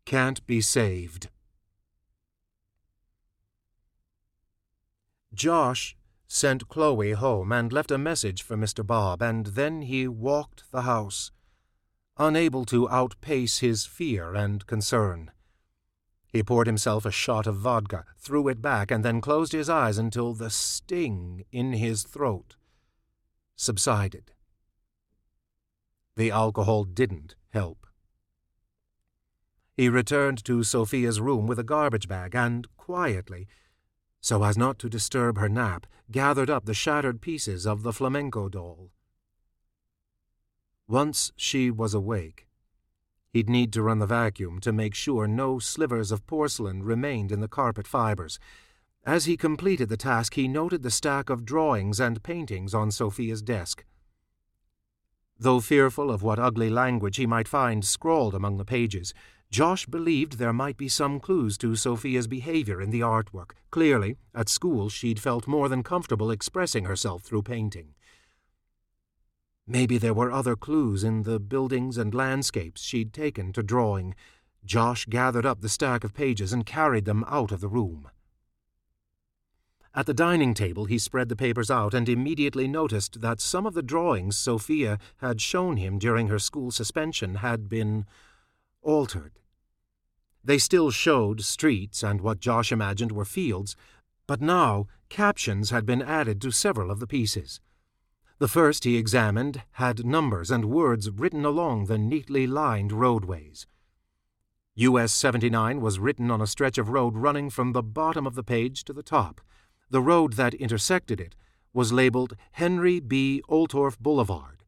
Can't 0.05 0.47
be 0.47 0.61
saved. 0.61 1.31
Josh 5.33 5.97
sent 6.29 6.69
Chloe 6.69 7.13
home 7.13 7.51
and 7.51 7.73
left 7.73 7.91
a 7.91 7.99
message 7.99 8.43
for 8.43 8.57
Mr. 8.57 8.87
Bob, 8.87 9.23
and 9.23 9.47
then 9.47 9.83
he 9.83 10.07
walked 10.07 10.71
the 10.71 10.83
house, 10.83 11.33
unable 12.19 12.65
to 12.67 12.89
outpace 12.91 13.59
his 13.59 13.87
fear 13.87 14.35
and 14.35 14.67
concern. 14.67 15.31
He 16.35 16.43
poured 16.43 16.67
himself 16.67 17.07
a 17.07 17.13
shot 17.13 17.47
of 17.47 17.59
vodka, 17.59 18.05
threw 18.19 18.49
it 18.49 18.61
back, 18.61 18.91
and 18.91 19.05
then 19.05 19.21
closed 19.21 19.53
his 19.53 19.71
eyes 19.71 19.99
until 19.99 20.35
the 20.35 20.51
sting 20.51 21.45
in 21.53 21.75
his 21.75 22.03
throat 22.03 22.57
subsided. 23.55 24.33
The 26.17 26.33
alcohol 26.33 26.83
didn't 26.83 27.37
help. 27.51 27.87
He 29.77 29.89
returned 29.89 30.45
to 30.47 30.65
Sophia's 30.65 31.21
room 31.21 31.47
with 31.47 31.61
a 31.61 31.63
garbage 31.63 32.09
bag 32.09 32.35
and, 32.35 32.67
quietly, 32.77 33.47
so 34.21 34.43
as 34.43 34.59
not 34.59 34.81
to 34.81 34.89
disturb 34.89 35.39
her 35.39 35.49
nap, 35.49 35.87
gathered 36.11 36.51
up 36.51 36.65
the 36.65 36.75
shattered 36.75 37.21
pieces 37.21 37.65
of 37.65 37.85
the 37.85 37.93
flamenco 37.93 38.49
doll. 38.49 38.91
Once 40.89 41.31
she 41.37 41.71
was 41.71 41.95
awake, 41.95 42.49
He'd 43.35 43.51
need 43.51 43.73
to 43.73 43.83
run 43.83 43.99
the 43.99 44.07
vacuum 44.07 44.61
to 44.61 44.73
make 44.73 44.95
sure 44.95 45.27
no 45.27 45.59
slivers 45.59 46.13
of 46.13 46.25
porcelain 46.25 46.85
remained 46.85 47.33
in 47.33 47.41
the 47.41 47.49
carpet 47.49 47.85
fibers. 47.85 48.39
As 49.05 49.25
he 49.25 49.37
completed 49.37 49.89
the 49.89 49.97
task, 49.97 50.35
he 50.35 50.47
noted 50.47 50.85
the 50.85 50.91
stack 50.91 51.29
of 51.29 51.45
drawings 51.45 51.99
and 51.99 52.23
paintings 52.23 52.75
on 52.75 52.93
Sophia's 52.93 53.43
desk. 53.43 53.85
Though 55.37 55.59
fearful 55.59 56.13
of 56.13 56.23
what 56.23 56.39
ugly 56.39 56.71
language 56.71 57.17
he 57.17 57.27
might 57.27 57.49
find 57.49 57.85
scrawled 57.85 58.37
among 58.37 58.59
the 58.59 58.65
pages, 58.65 59.13
Josh 59.51 59.85
believed 59.87 60.39
there 60.39 60.53
might 60.53 60.77
be 60.77 60.89
some 60.89 61.19
clues 61.19 61.59
to 61.59 61.75
Sophia's 61.75 62.29
behavior 62.29 62.81
in 62.81 62.91
the 62.91 63.01
artwork. 63.01 63.51
Clearly, 63.73 64.17
at 64.33 64.49
school 64.49 64.89
she'd 64.89 65.19
felt 65.19 65.49
more 65.49 65.69
than 65.69 65.83
comfortable 65.83 66.31
expressing 66.31 66.85
herself 66.85 67.25
through 67.25 67.43
painting. 67.43 67.94
Maybe 69.67 69.97
there 69.97 70.15
were 70.15 70.31
other 70.31 70.57
clues 70.57 71.03
in 71.05 71.23
the 71.23 71.41
buildings 71.41 71.97
and 71.97 72.15
landscapes 72.15 72.83
she'd 72.83 73.13
taken 73.13 73.53
to 73.55 73.63
drawing. 73.63 74.15
Josh 74.65 75.07
gathered 75.07 75.47
up 75.47 75.61
the 75.61 75.69
stack 75.69 76.05
of 76.05 76.13
pages 76.13 76.53
and 76.53 76.67
carried 76.67 77.07
them 77.07 77.25
out 77.27 77.51
of 77.51 77.61
the 77.61 77.69
room. 77.69 78.09
At 79.95 80.07
the 80.07 80.15
dining 80.15 80.55
table, 80.55 80.87
he 80.87 80.99
spread 80.99 81.29
the 81.29 81.37
papers 81.37 81.71
out 81.71 81.95
and 81.95 82.09
immediately 82.09 82.67
noticed 82.67 83.21
that 83.21 83.41
some 83.41 83.65
of 83.65 83.75
the 83.75 83.83
drawings 83.83 84.37
Sophia 84.37 84.99
had 85.19 85.41
shown 85.41 85.77
him 85.77 85.99
during 85.99 86.29
her 86.29 86.41
school 86.41 86.71
suspension 86.71 87.37
had 87.37 87.69
been 87.69 88.05
altered. 88.83 89.39
They 90.43 90.59
still 90.59 90.91
showed 90.91 91.43
streets 91.43 92.03
and 92.03 92.21
what 92.21 92.41
Josh 92.41 92.71
imagined 92.73 93.13
were 93.13 93.25
fields, 93.25 93.77
but 94.27 94.43
now 94.43 94.89
captions 95.09 95.71
had 95.71 95.87
been 95.87 96.03
added 96.03 96.41
to 96.43 96.51
several 96.51 96.91
of 96.91 96.99
the 96.99 97.07
pieces. 97.07 97.61
The 98.39 98.49
first 98.49 98.83
he 98.85 98.97
examined 98.97 99.63
had 99.73 100.05
numbers 100.05 100.51
and 100.51 100.65
words 100.65 101.09
written 101.09 101.45
along 101.45 101.87
the 101.87 101.99
neatly 101.99 102.47
lined 102.47 102.91
roadways. 102.91 103.67
US 104.75 105.13
79 105.13 105.81
was 105.81 106.01
written 106.01 106.33
on 106.33 106.41
a 106.41 106.49
stretch 106.49 106.77
of 106.77 106.89
road 106.89 107.17
running 107.17 107.49
from 107.49 107.73
the 107.73 107.83
bottom 107.83 108.27
of 108.27 108.35
the 108.35 108.43
page 108.43 108.83
to 108.85 108.93
the 108.93 109.05
top. 109.05 109.41
The 109.89 110.01
road 110.01 110.33
that 110.33 110.55
intersected 110.55 111.21
it 111.21 111.37
was 111.73 111.93
labeled 111.93 112.37
Henry 112.53 112.99
B. 112.99 113.41
Oltorf 113.49 113.99
Boulevard. 114.01 114.65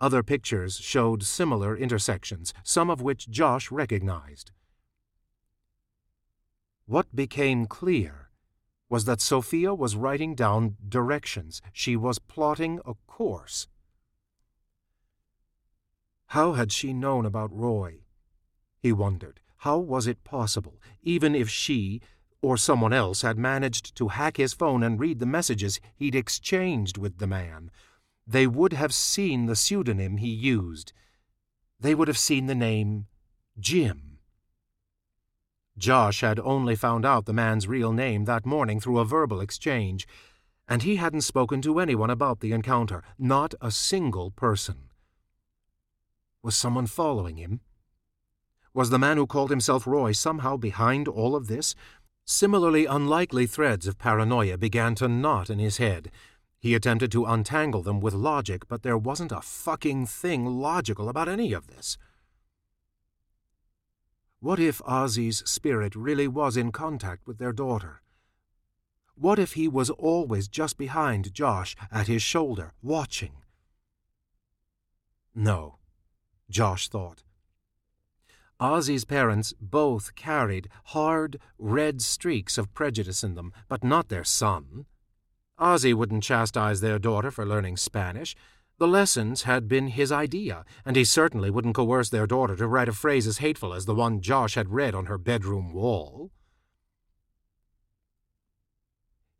Other 0.00 0.24
pictures 0.24 0.76
showed 0.76 1.22
similar 1.22 1.76
intersections, 1.76 2.52
some 2.64 2.90
of 2.90 3.00
which 3.00 3.30
Josh 3.30 3.70
recognized. 3.70 4.50
What 6.86 7.14
became 7.14 7.66
clear 7.66 8.23
was 8.94 9.06
that 9.06 9.20
Sophia 9.20 9.74
was 9.74 9.96
writing 9.96 10.36
down 10.36 10.76
directions. 10.88 11.60
She 11.72 11.96
was 11.96 12.20
plotting 12.20 12.80
a 12.86 12.94
course. 13.08 13.66
How 16.26 16.52
had 16.52 16.70
she 16.70 16.92
known 16.92 17.26
about 17.26 17.52
Roy? 17.52 18.04
He 18.78 18.92
wondered. 18.92 19.40
How 19.56 19.78
was 19.78 20.06
it 20.06 20.22
possible, 20.22 20.80
even 21.02 21.34
if 21.34 21.50
she 21.50 22.02
or 22.40 22.56
someone 22.56 22.92
else 22.92 23.22
had 23.22 23.36
managed 23.36 23.96
to 23.96 24.14
hack 24.14 24.36
his 24.36 24.54
phone 24.54 24.84
and 24.84 25.00
read 25.00 25.18
the 25.18 25.26
messages 25.26 25.80
he'd 25.96 26.14
exchanged 26.14 26.96
with 26.96 27.18
the 27.18 27.26
man? 27.26 27.72
They 28.24 28.46
would 28.46 28.74
have 28.74 28.94
seen 28.94 29.46
the 29.46 29.56
pseudonym 29.56 30.18
he 30.18 30.30
used. 30.30 30.92
They 31.80 31.96
would 31.96 32.06
have 32.06 32.16
seen 32.16 32.46
the 32.46 32.54
name 32.54 33.06
Jim. 33.58 34.03
Josh 35.76 36.20
had 36.20 36.38
only 36.40 36.76
found 36.76 37.04
out 37.04 37.26
the 37.26 37.32
man's 37.32 37.66
real 37.66 37.92
name 37.92 38.24
that 38.26 38.46
morning 38.46 38.80
through 38.80 38.98
a 38.98 39.04
verbal 39.04 39.40
exchange, 39.40 40.06
and 40.68 40.82
he 40.82 40.96
hadn't 40.96 41.22
spoken 41.22 41.60
to 41.62 41.78
anyone 41.78 42.10
about 42.10 42.40
the 42.40 42.52
encounter, 42.52 43.02
not 43.18 43.54
a 43.60 43.70
single 43.70 44.30
person. 44.30 44.88
Was 46.42 46.54
someone 46.54 46.86
following 46.86 47.36
him? 47.36 47.60
Was 48.72 48.90
the 48.90 48.98
man 48.98 49.16
who 49.16 49.26
called 49.26 49.50
himself 49.50 49.86
Roy 49.86 50.12
somehow 50.12 50.56
behind 50.56 51.08
all 51.08 51.36
of 51.36 51.48
this? 51.48 51.74
Similarly 52.24 52.86
unlikely 52.86 53.46
threads 53.46 53.86
of 53.86 53.98
paranoia 53.98 54.56
began 54.56 54.94
to 54.96 55.08
knot 55.08 55.50
in 55.50 55.58
his 55.58 55.76
head. 55.76 56.10
He 56.58 56.74
attempted 56.74 57.12
to 57.12 57.26
untangle 57.26 57.82
them 57.82 58.00
with 58.00 58.14
logic, 58.14 58.66
but 58.68 58.82
there 58.82 58.96
wasn't 58.96 59.32
a 59.32 59.42
fucking 59.42 60.06
thing 60.06 60.46
logical 60.46 61.08
about 61.08 61.28
any 61.28 61.52
of 61.52 61.66
this. 61.66 61.98
What 64.44 64.60
if 64.60 64.82
Ozzy's 64.82 65.42
spirit 65.48 65.96
really 65.96 66.28
was 66.28 66.58
in 66.58 66.70
contact 66.70 67.26
with 67.26 67.38
their 67.38 67.54
daughter? 67.54 68.02
What 69.14 69.38
if 69.38 69.54
he 69.54 69.66
was 69.66 69.88
always 69.88 70.48
just 70.48 70.76
behind 70.76 71.32
Josh, 71.32 71.74
at 71.90 72.08
his 72.08 72.20
shoulder, 72.20 72.74
watching? 72.82 73.36
No, 75.34 75.78
Josh 76.50 76.88
thought. 76.88 77.22
Ozzy's 78.60 79.06
parents 79.06 79.54
both 79.62 80.14
carried 80.14 80.68
hard, 80.88 81.40
red 81.58 82.02
streaks 82.02 82.58
of 82.58 82.74
prejudice 82.74 83.24
in 83.24 83.36
them, 83.36 83.50
but 83.66 83.82
not 83.82 84.10
their 84.10 84.24
son. 84.24 84.84
Ozzy 85.58 85.94
wouldn't 85.94 86.22
chastise 86.22 86.82
their 86.82 86.98
daughter 86.98 87.30
for 87.30 87.46
learning 87.46 87.78
Spanish. 87.78 88.36
The 88.78 88.88
lessons 88.88 89.42
had 89.42 89.68
been 89.68 89.88
his 89.88 90.10
idea, 90.10 90.64
and 90.84 90.96
he 90.96 91.04
certainly 91.04 91.48
wouldn't 91.48 91.76
coerce 91.76 92.08
their 92.08 92.26
daughter 92.26 92.56
to 92.56 92.66
write 92.66 92.88
a 92.88 92.92
phrase 92.92 93.26
as 93.26 93.38
hateful 93.38 93.72
as 93.72 93.86
the 93.86 93.94
one 93.94 94.20
Josh 94.20 94.56
had 94.56 94.72
read 94.72 94.94
on 94.94 95.06
her 95.06 95.18
bedroom 95.18 95.72
wall. 95.72 96.32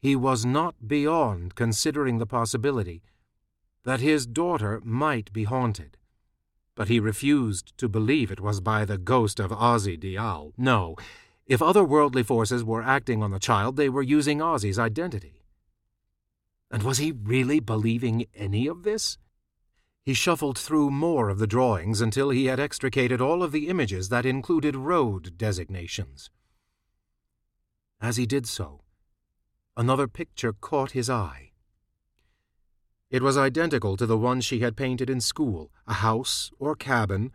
He 0.00 0.14
was 0.14 0.44
not 0.44 0.86
beyond 0.86 1.56
considering 1.56 2.18
the 2.18 2.26
possibility 2.26 3.02
that 3.84 4.00
his 4.00 4.26
daughter 4.26 4.80
might 4.84 5.32
be 5.32 5.44
haunted, 5.44 5.96
but 6.74 6.88
he 6.88 7.00
refused 7.00 7.76
to 7.78 7.88
believe 7.88 8.30
it 8.30 8.40
was 8.40 8.60
by 8.60 8.84
the 8.84 8.98
ghost 8.98 9.40
of 9.40 9.50
Ozzy 9.50 9.98
Dial. 9.98 10.52
No, 10.56 10.94
if 11.46 11.60
other 11.60 11.82
worldly 11.82 12.22
forces 12.22 12.62
were 12.62 12.82
acting 12.82 13.22
on 13.22 13.30
the 13.30 13.38
child, 13.38 13.76
they 13.76 13.88
were 13.88 14.02
using 14.02 14.38
Ozzy's 14.38 14.78
identity. 14.78 15.42
And 16.70 16.82
was 16.82 16.98
he 16.98 17.12
really 17.12 17.60
believing 17.60 18.26
any 18.34 18.66
of 18.66 18.82
this? 18.82 19.18
He 20.04 20.12
shuffled 20.12 20.58
through 20.58 20.90
more 20.90 21.30
of 21.30 21.38
the 21.38 21.46
drawings 21.46 22.02
until 22.02 22.28
he 22.28 22.44
had 22.44 22.60
extricated 22.60 23.22
all 23.22 23.42
of 23.42 23.52
the 23.52 23.68
images 23.68 24.10
that 24.10 24.26
included 24.26 24.76
road 24.76 25.38
designations. 25.38 26.30
As 28.02 28.18
he 28.18 28.26
did 28.26 28.46
so, 28.46 28.82
another 29.78 30.06
picture 30.06 30.52
caught 30.52 30.90
his 30.90 31.08
eye. 31.08 31.52
It 33.10 33.22
was 33.22 33.38
identical 33.38 33.96
to 33.96 34.04
the 34.04 34.18
one 34.18 34.42
she 34.42 34.60
had 34.60 34.76
painted 34.76 35.08
in 35.08 35.22
school 35.22 35.70
a 35.86 35.94
house 35.94 36.50
or 36.58 36.76
cabin 36.76 37.32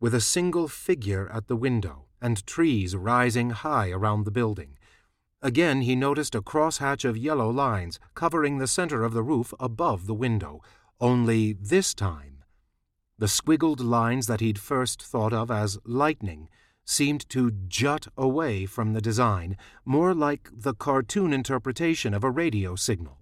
with 0.00 0.14
a 0.14 0.20
single 0.20 0.68
figure 0.68 1.28
at 1.30 1.48
the 1.48 1.56
window 1.56 2.06
and 2.22 2.46
trees 2.46 2.96
rising 2.96 3.50
high 3.50 3.90
around 3.90 4.24
the 4.24 4.30
building. 4.30 4.78
Again, 5.42 5.82
he 5.82 5.94
noticed 5.94 6.34
a 6.34 6.40
crosshatch 6.40 7.04
of 7.04 7.16
yellow 7.16 7.50
lines 7.50 8.00
covering 8.14 8.56
the 8.56 8.66
center 8.66 9.04
of 9.04 9.12
the 9.12 9.22
roof 9.22 9.52
above 9.60 10.06
the 10.06 10.14
window, 10.14 10.62
only 11.00 11.52
this 11.52 11.94
time, 11.94 12.44
the 13.18 13.26
squiggled 13.26 13.80
lines 13.80 14.26
that 14.26 14.40
he'd 14.40 14.58
first 14.58 15.02
thought 15.02 15.32
of 15.32 15.50
as 15.50 15.78
lightning 15.84 16.48
seemed 16.84 17.28
to 17.28 17.50
jut 17.50 18.06
away 18.16 18.66
from 18.66 18.92
the 18.92 19.00
design, 19.00 19.56
more 19.84 20.14
like 20.14 20.48
the 20.52 20.74
cartoon 20.74 21.32
interpretation 21.32 22.14
of 22.14 22.22
a 22.22 22.30
radio 22.30 22.76
signal. 22.76 23.18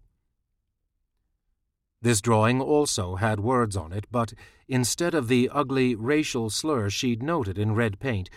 This 2.02 2.20
drawing 2.20 2.60
also 2.60 3.16
had 3.16 3.40
words 3.40 3.76
on 3.76 3.92
it, 3.92 4.04
but 4.10 4.34
instead 4.68 5.14
of 5.14 5.28
the 5.28 5.48
ugly 5.50 5.94
racial 5.94 6.50
slur 6.50 6.90
she'd 6.90 7.22
noted 7.22 7.58
in 7.58 7.74
red 7.74 7.98
paint, 7.98 8.28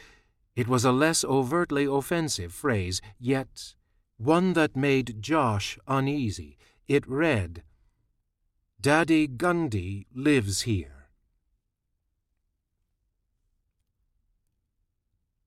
it 0.55 0.69
was 0.69 0.85
a 0.85 0.91
less 0.91 1.25
overtly 1.25 1.85
offensive 1.85 2.53
phrase, 2.53 3.01
yet 3.19 3.75
one 4.17 4.53
that 4.53 4.75
made 4.75 5.21
Josh 5.21 5.77
uneasy. 5.87 6.57
It 6.87 7.05
read, 7.07 7.61
Daddy 8.79 9.27
Gundy 9.27 10.05
lives 10.13 10.61
here. 10.61 11.09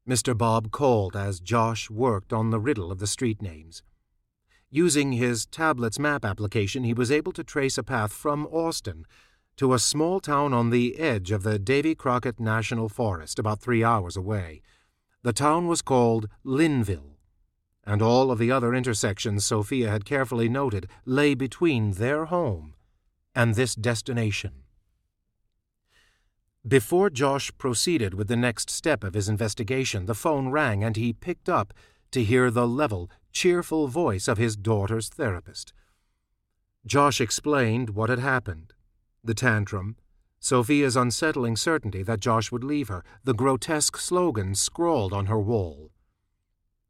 Mr. 0.06 0.36
Bob 0.36 0.72
called 0.72 1.14
as 1.14 1.38
Josh 1.38 1.88
worked 1.88 2.32
on 2.32 2.50
the 2.50 2.58
riddle 2.58 2.90
of 2.90 2.98
the 2.98 3.06
street 3.06 3.40
names. 3.40 3.84
Using 4.68 5.12
his 5.12 5.46
tablet's 5.46 5.96
map 5.96 6.24
application, 6.24 6.82
he 6.82 6.92
was 6.92 7.12
able 7.12 7.30
to 7.34 7.44
trace 7.44 7.78
a 7.78 7.84
path 7.84 8.12
from 8.12 8.48
Austin 8.48 9.04
to 9.58 9.74
a 9.74 9.78
small 9.78 10.18
town 10.18 10.52
on 10.52 10.70
the 10.70 10.98
edge 10.98 11.30
of 11.30 11.44
the 11.44 11.60
Davy 11.60 11.94
Crockett 11.94 12.40
National 12.40 12.88
Forest, 12.88 13.38
about 13.38 13.60
three 13.60 13.84
hours 13.84 14.16
away. 14.16 14.60
The 15.22 15.32
town 15.32 15.68
was 15.68 15.82
called 15.82 16.28
Linville, 16.42 17.16
and 17.84 18.02
all 18.02 18.32
of 18.32 18.40
the 18.40 18.50
other 18.50 18.74
intersections 18.74 19.46
Sophia 19.46 19.88
had 19.88 20.04
carefully 20.04 20.48
noted 20.48 20.90
lay 21.04 21.34
between 21.34 21.92
their 21.92 22.24
home 22.24 22.74
and 23.34 23.54
this 23.54 23.74
destination. 23.74 24.52
Before 26.66 27.08
Josh 27.08 27.50
proceeded 27.56 28.12
with 28.14 28.28
the 28.28 28.36
next 28.36 28.68
step 28.68 29.02
of 29.02 29.14
his 29.14 29.28
investigation, 29.28 30.06
the 30.06 30.14
phone 30.14 30.48
rang 30.50 30.84
and 30.84 30.96
he 30.96 31.12
picked 31.12 31.48
up 31.48 31.72
to 32.10 32.22
hear 32.22 32.50
the 32.50 32.68
level, 32.68 33.10
cheerful 33.32 33.88
voice 33.88 34.28
of 34.28 34.36
his 34.36 34.56
daughter's 34.56 35.08
therapist. 35.08 35.72
Josh 36.84 37.20
explained 37.20 37.90
what 37.90 38.10
had 38.10 38.18
happened 38.18 38.74
the 39.22 39.34
tantrum, 39.34 39.96
Sophia's 40.38 40.96
unsettling 40.96 41.54
certainty 41.54 42.02
that 42.02 42.20
Josh 42.20 42.50
would 42.50 42.64
leave 42.64 42.88
her, 42.88 43.04
the 43.22 43.34
grotesque 43.34 43.98
slogan 43.98 44.54
scrawled 44.54 45.12
on 45.12 45.26
her 45.26 45.38
wall. 45.38 45.90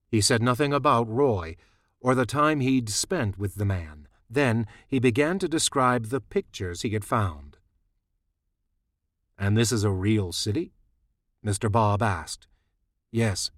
He 0.09 0.21
said 0.21 0.41
nothing 0.41 0.73
about 0.73 1.09
Roy 1.09 1.57
or 2.01 2.15
the 2.15 2.27
time 2.27 2.61
he'd 2.61 2.89
spent 2.89 3.37
with 3.37 3.57
the 3.57 3.65
man. 3.65 4.07
Then 4.31 4.67
he 4.87 5.01
began 5.01 5.41
to 5.41 5.49
describe 5.49 6.07
the 6.07 6.21
pictures 6.21 6.83
he 6.83 6.91
had 6.91 7.05
found. 7.05 7.57
And 9.37 9.57
this 9.57 9.73
is 9.73 9.83
a 9.83 9.91
real 9.91 10.33
city? 10.33 10.73
Mr. 11.45 11.71
Bob 11.71 12.03
asked. 12.03 12.47
Yes, 13.11 13.51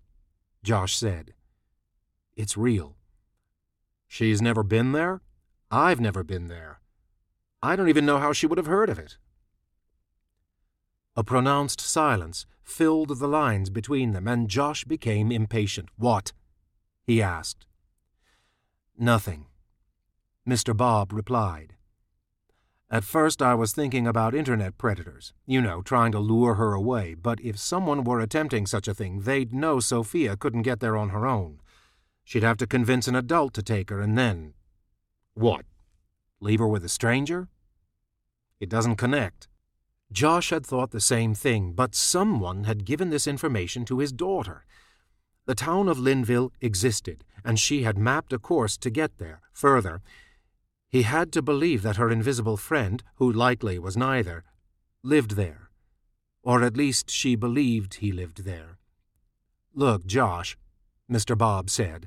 Josh 0.62 0.96
said. 0.96 1.34
It's 2.36 2.56
real. 2.56 2.96
She's 4.08 4.40
never 4.40 4.62
been 4.62 4.92
there? 4.92 5.20
I've 5.70 6.00
never 6.00 6.22
been 6.22 6.46
there. 6.46 6.80
I 7.62 7.76
don't 7.76 7.88
even 7.88 8.06
know 8.06 8.18
how 8.18 8.32
she 8.32 8.46
would 8.46 8.58
have 8.58 8.66
heard 8.66 8.88
of 8.88 8.98
it. 8.98 9.18
A 11.14 11.22
pronounced 11.22 11.80
silence 11.80 12.46
filled 12.62 13.18
the 13.18 13.28
lines 13.28 13.68
between 13.68 14.12
them, 14.12 14.26
and 14.26 14.48
Josh 14.48 14.84
became 14.84 15.30
impatient. 15.30 15.90
What? 15.96 16.32
he 17.04 17.20
asked. 17.20 17.66
Nothing, 18.96 19.46
Mr. 20.46 20.76
Bob 20.76 21.12
replied. 21.12 21.74
At 22.90 23.04
first 23.04 23.40
I 23.40 23.54
was 23.54 23.72
thinking 23.72 24.06
about 24.06 24.34
internet 24.34 24.76
predators, 24.76 25.32
you 25.46 25.62
know, 25.62 25.80
trying 25.80 26.12
to 26.12 26.18
lure 26.18 26.54
her 26.54 26.74
away, 26.74 27.14
but 27.14 27.40
if 27.40 27.58
someone 27.58 28.04
were 28.04 28.20
attempting 28.20 28.66
such 28.66 28.86
a 28.86 28.94
thing, 28.94 29.20
they'd 29.20 29.54
know 29.54 29.80
Sophia 29.80 30.36
couldn't 30.36 30.62
get 30.62 30.80
there 30.80 30.96
on 30.96 31.08
her 31.08 31.26
own. 31.26 31.60
She'd 32.24 32.42
have 32.42 32.58
to 32.58 32.66
convince 32.66 33.08
an 33.08 33.16
adult 33.16 33.54
to 33.54 33.62
take 33.62 33.88
her, 33.88 34.00
and 34.00 34.18
then. 34.18 34.54
What? 35.34 35.64
Leave 36.40 36.58
her 36.58 36.68
with 36.68 36.84
a 36.84 36.88
stranger? 36.88 37.48
It 38.60 38.68
doesn't 38.68 38.96
connect. 38.96 39.48
Josh 40.12 40.50
had 40.50 40.66
thought 40.66 40.90
the 40.90 41.00
same 41.00 41.34
thing, 41.34 41.72
but 41.72 41.94
someone 41.94 42.64
had 42.64 42.84
given 42.84 43.08
this 43.08 43.26
information 43.26 43.86
to 43.86 44.00
his 44.00 44.12
daughter. 44.12 44.66
The 45.46 45.54
town 45.54 45.88
of 45.88 45.98
Linville 45.98 46.52
existed, 46.60 47.24
and 47.44 47.58
she 47.58 47.84
had 47.84 47.96
mapped 47.96 48.32
a 48.32 48.38
course 48.38 48.76
to 48.78 48.90
get 48.90 49.16
there. 49.16 49.40
Further, 49.54 50.02
he 50.92 51.02
had 51.02 51.32
to 51.32 51.40
believe 51.40 51.80
that 51.80 51.96
her 51.96 52.10
invisible 52.10 52.58
friend, 52.58 53.02
who 53.14 53.32
likely 53.32 53.78
was 53.78 53.96
neither, 53.96 54.44
lived 55.02 55.36
there. 55.36 55.70
Or 56.42 56.62
at 56.62 56.76
least 56.76 57.10
she 57.10 57.34
believed 57.34 57.94
he 57.94 58.12
lived 58.12 58.44
there. 58.44 58.76
Look, 59.74 60.04
Josh, 60.04 60.54
Mr. 61.10 61.36
Bob 61.36 61.70
said, 61.70 62.06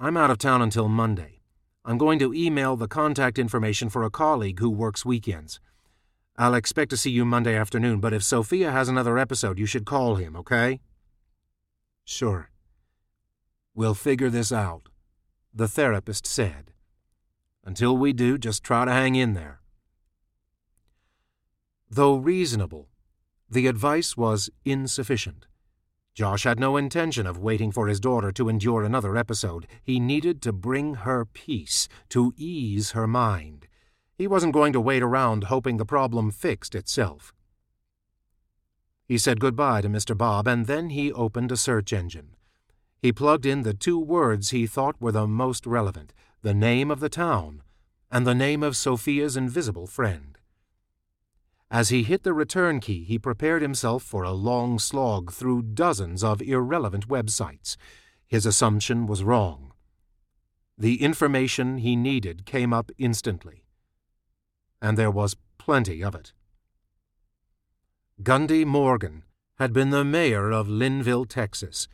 I'm 0.00 0.16
out 0.16 0.32
of 0.32 0.38
town 0.38 0.62
until 0.62 0.88
Monday. 0.88 1.42
I'm 1.84 1.96
going 1.96 2.18
to 2.18 2.34
email 2.34 2.74
the 2.74 2.88
contact 2.88 3.38
information 3.38 3.88
for 3.88 4.02
a 4.02 4.10
colleague 4.10 4.58
who 4.58 4.68
works 4.68 5.04
weekends. 5.04 5.60
I'll 6.36 6.54
expect 6.54 6.90
to 6.90 6.96
see 6.96 7.12
you 7.12 7.24
Monday 7.24 7.54
afternoon, 7.54 8.00
but 8.00 8.12
if 8.12 8.24
Sophia 8.24 8.72
has 8.72 8.88
another 8.88 9.16
episode, 9.16 9.60
you 9.60 9.66
should 9.66 9.86
call 9.86 10.16
him, 10.16 10.34
okay? 10.34 10.80
Sure. 12.04 12.50
We'll 13.76 13.94
figure 13.94 14.30
this 14.30 14.50
out, 14.50 14.88
the 15.54 15.68
therapist 15.68 16.26
said. 16.26 16.73
Until 17.64 17.96
we 17.96 18.12
do, 18.12 18.36
just 18.36 18.62
try 18.62 18.84
to 18.84 18.92
hang 18.92 19.14
in 19.14 19.32
there. 19.32 19.60
Though 21.88 22.16
reasonable, 22.16 22.88
the 23.48 23.66
advice 23.66 24.16
was 24.16 24.50
insufficient. 24.64 25.46
Josh 26.14 26.44
had 26.44 26.60
no 26.60 26.76
intention 26.76 27.26
of 27.26 27.38
waiting 27.38 27.72
for 27.72 27.88
his 27.88 28.00
daughter 28.00 28.30
to 28.32 28.48
endure 28.48 28.84
another 28.84 29.16
episode. 29.16 29.66
He 29.82 29.98
needed 29.98 30.42
to 30.42 30.52
bring 30.52 30.94
her 30.94 31.24
peace, 31.24 31.88
to 32.10 32.32
ease 32.36 32.92
her 32.92 33.06
mind. 33.06 33.66
He 34.16 34.26
wasn't 34.26 34.52
going 34.52 34.72
to 34.74 34.80
wait 34.80 35.02
around 35.02 35.44
hoping 35.44 35.76
the 35.76 35.84
problem 35.84 36.30
fixed 36.30 36.74
itself. 36.74 37.32
He 39.06 39.18
said 39.18 39.40
goodbye 39.40 39.80
to 39.80 39.88
Mr. 39.88 40.16
Bob, 40.16 40.46
and 40.46 40.66
then 40.66 40.90
he 40.90 41.12
opened 41.12 41.50
a 41.50 41.56
search 41.56 41.92
engine. 41.92 42.36
He 43.00 43.12
plugged 43.12 43.44
in 43.44 43.62
the 43.62 43.74
two 43.74 43.98
words 43.98 44.50
he 44.50 44.66
thought 44.66 45.00
were 45.00 45.12
the 45.12 45.26
most 45.26 45.66
relevant 45.66 46.12
the 46.44 46.52
name 46.52 46.90
of 46.90 47.00
the 47.00 47.08
town, 47.08 47.62
and 48.10 48.26
the 48.26 48.34
name 48.34 48.62
of 48.62 48.76
Sophia's 48.76 49.34
invisible 49.34 49.86
friend. 49.86 50.36
As 51.70 51.88
he 51.88 52.02
hit 52.02 52.22
the 52.22 52.34
return 52.34 52.80
key, 52.80 53.02
he 53.02 53.18
prepared 53.18 53.62
himself 53.62 54.02
for 54.02 54.24
a 54.24 54.32
long 54.32 54.78
slog 54.78 55.32
through 55.32 55.62
dozens 55.62 56.22
of 56.22 56.42
irrelevant 56.42 57.08
websites. 57.08 57.78
His 58.26 58.44
assumption 58.44 59.06
was 59.06 59.24
wrong. 59.24 59.72
The 60.76 61.00
information 61.00 61.78
he 61.78 61.96
needed 61.96 62.44
came 62.44 62.74
up 62.74 62.92
instantly, 62.98 63.64
and 64.82 64.98
there 64.98 65.10
was 65.10 65.38
plenty 65.56 66.04
of 66.04 66.14
it. 66.14 66.34
Gundy 68.22 68.66
Morgan 68.66 69.24
had 69.54 69.72
been 69.72 69.88
the 69.88 70.04
mayor 70.04 70.50
of 70.50 70.68
Linville, 70.68 71.24
Texas 71.24 71.88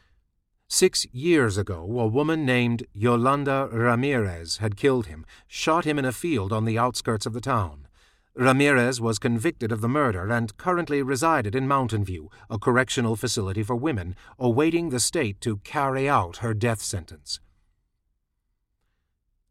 Six 0.72 1.04
years 1.12 1.58
ago, 1.58 1.82
a 1.98 2.06
woman 2.06 2.46
named 2.46 2.86
Yolanda 2.92 3.68
Ramirez 3.72 4.58
had 4.58 4.76
killed 4.76 5.06
him, 5.06 5.26
shot 5.48 5.84
him 5.84 5.98
in 5.98 6.04
a 6.04 6.12
field 6.12 6.52
on 6.52 6.64
the 6.64 6.78
outskirts 6.78 7.26
of 7.26 7.32
the 7.32 7.40
town. 7.40 7.88
Ramirez 8.36 9.00
was 9.00 9.18
convicted 9.18 9.72
of 9.72 9.80
the 9.80 9.88
murder 9.88 10.30
and 10.30 10.56
currently 10.56 11.02
resided 11.02 11.56
in 11.56 11.66
Mountain 11.66 12.04
View, 12.04 12.30
a 12.48 12.56
correctional 12.56 13.16
facility 13.16 13.64
for 13.64 13.74
women, 13.74 14.14
awaiting 14.38 14.90
the 14.90 15.00
state 15.00 15.40
to 15.40 15.56
carry 15.58 16.08
out 16.08 16.36
her 16.36 16.54
death 16.54 16.80
sentence. 16.80 17.40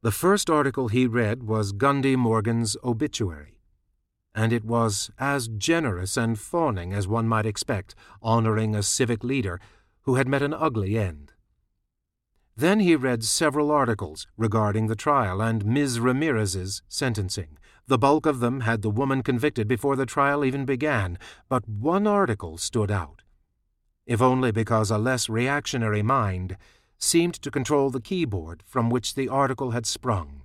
The 0.01 0.13
first 0.13 0.49
article 0.49 0.87
he 0.87 1.05
read 1.05 1.43
was 1.43 1.73
Gundy 1.73 2.15
Morgan's 2.15 2.77
obituary, 2.81 3.59
and 4.33 4.53
it 4.53 4.63
was 4.63 5.11
as 5.19 5.49
generous 5.49 6.15
and 6.15 6.39
fawning 6.39 6.93
as 6.93 7.09
one 7.09 7.27
might 7.27 7.45
expect, 7.45 7.93
honoring 8.21 8.73
a 8.73 8.81
civic 8.81 9.21
leader 9.21 9.59
who 10.09 10.15
had 10.15 10.27
met 10.27 10.41
an 10.41 10.55
ugly 10.55 10.97
end. 10.97 11.33
Then 12.57 12.79
he 12.79 12.95
read 12.95 13.23
several 13.23 13.69
articles 13.69 14.25
regarding 14.37 14.87
the 14.87 14.95
trial 14.95 15.39
and 15.39 15.63
Ms. 15.63 15.99
Ramirez's 15.99 16.81
sentencing. 16.87 17.59
The 17.85 17.99
bulk 17.99 18.25
of 18.25 18.39
them 18.39 18.61
had 18.61 18.81
the 18.81 18.89
woman 18.89 19.21
convicted 19.21 19.67
before 19.67 19.95
the 19.95 20.07
trial 20.07 20.43
even 20.43 20.65
began, 20.65 21.19
but 21.47 21.69
one 21.69 22.07
article 22.07 22.57
stood 22.57 22.89
out. 22.89 23.21
If 24.07 24.19
only 24.19 24.51
because 24.51 24.89
a 24.89 24.97
less 24.97 25.29
reactionary 25.29 26.01
mind 26.01 26.57
seemed 26.97 27.35
to 27.43 27.51
control 27.51 27.91
the 27.91 28.01
keyboard 28.01 28.63
from 28.65 28.89
which 28.89 29.13
the 29.13 29.29
article 29.29 29.71
had 29.71 29.85
sprung. 29.85 30.41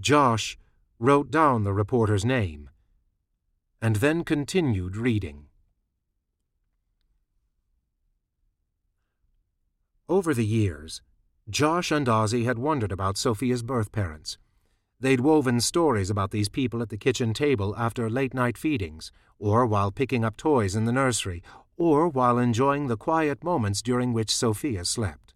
Josh 0.00 0.58
wrote 0.98 1.30
down 1.30 1.62
the 1.62 1.72
reporter's 1.72 2.24
name 2.24 2.70
and 3.80 3.96
then 3.96 4.24
continued 4.24 4.96
reading. 4.96 5.47
Over 10.10 10.32
the 10.32 10.46
years, 10.46 11.02
Josh 11.50 11.90
and 11.92 12.06
Ozzy 12.06 12.46
had 12.46 12.58
wondered 12.58 12.92
about 12.92 13.18
Sophia's 13.18 13.62
birth 13.62 13.92
parents. 13.92 14.38
They'd 14.98 15.20
woven 15.20 15.60
stories 15.60 16.08
about 16.08 16.30
these 16.30 16.48
people 16.48 16.80
at 16.80 16.88
the 16.88 16.96
kitchen 16.96 17.34
table 17.34 17.74
after 17.76 18.08
late 18.08 18.32
night 18.32 18.56
feedings, 18.56 19.12
or 19.38 19.66
while 19.66 19.92
picking 19.92 20.24
up 20.24 20.38
toys 20.38 20.74
in 20.74 20.86
the 20.86 20.92
nursery, 20.92 21.42
or 21.76 22.08
while 22.08 22.38
enjoying 22.38 22.86
the 22.86 22.96
quiet 22.96 23.44
moments 23.44 23.82
during 23.82 24.14
which 24.14 24.34
Sophia 24.34 24.86
slept. 24.86 25.34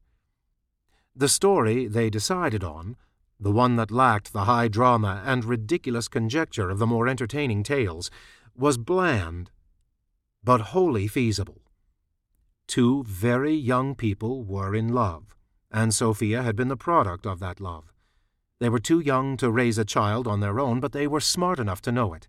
The 1.14 1.28
story 1.28 1.86
they 1.86 2.08
decided 2.08 2.64
on, 2.64 2.96
the 3.38 3.52
one 3.52 3.76
that 3.76 3.90
lacked 3.90 4.32
the 4.32 4.44
high 4.44 4.68
drama 4.68 5.22
and 5.26 5.44
ridiculous 5.44 6.08
conjecture 6.08 6.70
of 6.70 6.78
the 6.78 6.86
more 6.86 7.08
entertaining 7.08 7.62
tales, 7.62 8.10
was 8.56 8.78
bland, 8.78 9.50
but 10.42 10.72
wholly 10.72 11.08
feasible. 11.08 11.61
Two 12.72 13.04
very 13.04 13.52
young 13.52 13.94
people 13.94 14.44
were 14.44 14.74
in 14.74 14.94
love, 14.94 15.36
and 15.70 15.92
Sophia 15.92 16.42
had 16.42 16.56
been 16.56 16.68
the 16.68 16.74
product 16.88 17.26
of 17.26 17.38
that 17.38 17.60
love. 17.60 17.92
They 18.60 18.70
were 18.70 18.78
too 18.78 18.98
young 18.98 19.36
to 19.36 19.50
raise 19.50 19.76
a 19.76 19.84
child 19.84 20.26
on 20.26 20.40
their 20.40 20.58
own, 20.58 20.80
but 20.80 20.92
they 20.92 21.06
were 21.06 21.20
smart 21.20 21.58
enough 21.58 21.82
to 21.82 21.92
know 21.92 22.14
it. 22.14 22.28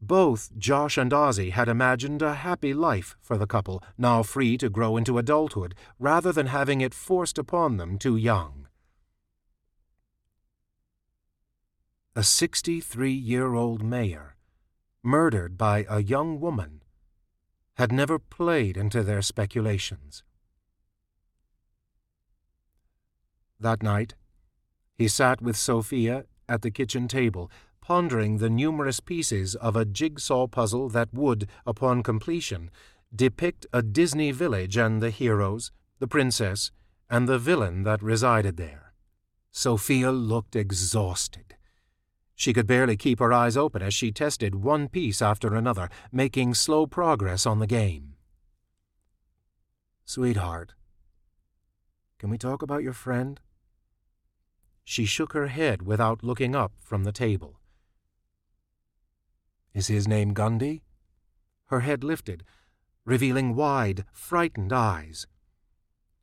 Both 0.00 0.56
Josh 0.56 0.96
and 0.96 1.12
Ozzy 1.12 1.50
had 1.50 1.68
imagined 1.68 2.22
a 2.22 2.36
happy 2.36 2.72
life 2.72 3.14
for 3.20 3.36
the 3.36 3.46
couple, 3.46 3.82
now 3.98 4.22
free 4.22 4.56
to 4.56 4.70
grow 4.70 4.96
into 4.96 5.18
adulthood, 5.18 5.74
rather 5.98 6.32
than 6.32 6.46
having 6.46 6.80
it 6.80 6.94
forced 6.94 7.36
upon 7.36 7.76
them 7.76 7.98
too 7.98 8.16
young. 8.16 8.68
A 12.16 12.22
63 12.22 13.12
year 13.12 13.52
old 13.52 13.82
mayor, 13.82 14.36
murdered 15.02 15.58
by 15.58 15.84
a 15.90 16.02
young 16.02 16.40
woman 16.40 16.80
had 17.74 17.92
never 17.92 18.18
played 18.18 18.76
into 18.76 19.02
their 19.02 19.22
speculations. 19.22 20.22
That 23.58 23.82
night, 23.82 24.14
he 24.94 25.08
sat 25.08 25.40
with 25.40 25.56
Sophia 25.56 26.24
at 26.48 26.62
the 26.62 26.70
kitchen 26.70 27.08
table, 27.08 27.50
pondering 27.80 28.38
the 28.38 28.50
numerous 28.50 29.00
pieces 29.00 29.54
of 29.56 29.76
a 29.76 29.84
jigsaw 29.84 30.46
puzzle 30.46 30.88
that 30.90 31.12
would, 31.12 31.48
upon 31.66 32.02
completion, 32.02 32.70
depict 33.14 33.66
a 33.72 33.82
Disney 33.82 34.30
village 34.30 34.76
and 34.76 35.02
the 35.02 35.10
heroes, 35.10 35.72
the 35.98 36.08
princess, 36.08 36.70
and 37.10 37.28
the 37.28 37.38
villain 37.38 37.82
that 37.82 38.02
resided 38.02 38.56
there. 38.56 38.92
Sophia 39.50 40.10
looked 40.10 40.56
exhausted. 40.56 41.53
She 42.36 42.52
could 42.52 42.66
barely 42.66 42.96
keep 42.96 43.20
her 43.20 43.32
eyes 43.32 43.56
open 43.56 43.82
as 43.82 43.94
she 43.94 44.10
tested 44.10 44.56
one 44.56 44.88
piece 44.88 45.22
after 45.22 45.54
another, 45.54 45.88
making 46.10 46.54
slow 46.54 46.86
progress 46.86 47.46
on 47.46 47.58
the 47.58 47.66
game. 47.66 48.14
Sweetheart, 50.04 50.74
can 52.18 52.30
we 52.30 52.38
talk 52.38 52.62
about 52.62 52.82
your 52.82 52.92
friend? 52.92 53.40
She 54.84 55.04
shook 55.04 55.32
her 55.32 55.46
head 55.46 55.82
without 55.82 56.22
looking 56.22 56.54
up 56.54 56.72
from 56.82 57.04
the 57.04 57.12
table. 57.12 57.60
Is 59.72 59.86
his 59.86 60.06
name 60.06 60.34
Gundy? 60.34 60.82
Her 61.66 61.80
head 61.80 62.04
lifted, 62.04 62.44
revealing 63.04 63.54
wide, 63.54 64.04
frightened 64.12 64.72
eyes. 64.72 65.26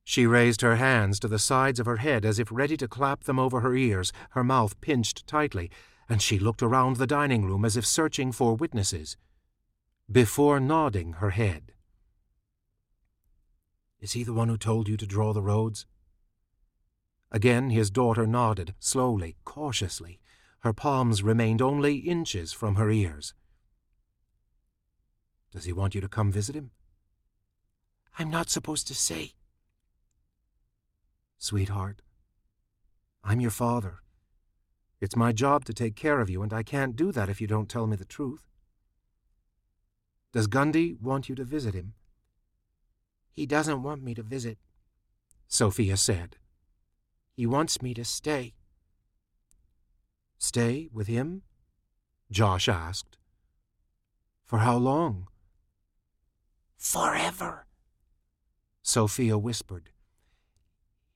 She 0.03 0.26
raised 0.26 0.62
her 0.62 0.76
hands 0.76 1.20
to 1.20 1.28
the 1.28 1.39
sides 1.39 1.80
of 1.80 1.86
her 1.86 1.97
head 1.97 2.26
as 2.26 2.39
if 2.39 2.51
ready 2.51 2.78
to 2.78 2.88
clap 2.88 3.24
them 3.24 3.39
over 3.39 3.62
her 3.62 3.76
ears, 3.76 4.12
her 4.32 4.43
mouth 4.43 4.80
pinched 4.82 5.28
tightly, 5.28 5.70
and 6.09 6.21
she 6.21 6.39
looked 6.39 6.61
around 6.61 6.97
the 6.97 7.07
dining 7.07 7.45
room 7.45 7.65
as 7.65 7.77
if 7.77 7.85
searching 7.85 8.31
for 8.31 8.55
witnesses, 8.55 9.17
before 10.11 10.59
nodding 10.59 11.13
her 11.13 11.29
head. 11.29 11.73
Is 13.99 14.13
he 14.13 14.23
the 14.23 14.33
one 14.33 14.49
who 14.49 14.57
told 14.57 14.89
you 14.89 14.97
to 14.97 15.05
draw 15.05 15.31
the 15.31 15.41
roads? 15.41 15.85
Again 17.31 17.69
his 17.69 17.89
daughter 17.89 18.27
nodded, 18.27 18.73
slowly, 18.79 19.37
cautiously. 19.45 20.19
Her 20.59 20.73
palms 20.73 21.23
remained 21.23 21.61
only 21.61 21.97
inches 21.97 22.51
from 22.51 22.75
her 22.75 22.91
ears. 22.91 23.33
Does 25.51 25.65
he 25.65 25.73
want 25.73 25.95
you 25.95 26.01
to 26.01 26.07
come 26.07 26.31
visit 26.31 26.55
him? 26.55 26.71
I'm 28.19 28.29
not 28.29 28.49
supposed 28.49 28.87
to 28.87 28.95
say. 28.95 29.33
Sweetheart, 31.37 32.01
I'm 33.23 33.39
your 33.39 33.51
father. 33.51 34.00
It's 35.01 35.15
my 35.15 35.31
job 35.31 35.65
to 35.65 35.73
take 35.73 35.95
care 35.95 36.21
of 36.21 36.29
you, 36.29 36.43
and 36.43 36.53
I 36.53 36.61
can't 36.61 36.95
do 36.95 37.11
that 37.11 37.27
if 37.27 37.41
you 37.41 37.47
don't 37.47 37.67
tell 37.67 37.87
me 37.87 37.95
the 37.95 38.05
truth. 38.05 38.47
Does 40.31 40.47
Gundy 40.47 41.01
want 41.01 41.27
you 41.27 41.35
to 41.35 41.43
visit 41.43 41.73
him? 41.73 41.95
He 43.33 43.47
doesn't 43.47 43.81
want 43.81 44.03
me 44.03 44.13
to 44.13 44.21
visit, 44.21 44.59
Sophia 45.47 45.97
said. 45.97 46.37
He 47.33 47.47
wants 47.47 47.81
me 47.81 47.95
to 47.95 48.05
stay. 48.05 48.53
Stay 50.37 50.87
with 50.93 51.07
him? 51.07 51.41
Josh 52.29 52.69
asked. 52.69 53.17
For 54.45 54.59
how 54.59 54.77
long? 54.77 55.27
Forever, 56.77 57.65
Sophia 58.83 59.37
whispered. 59.37 59.89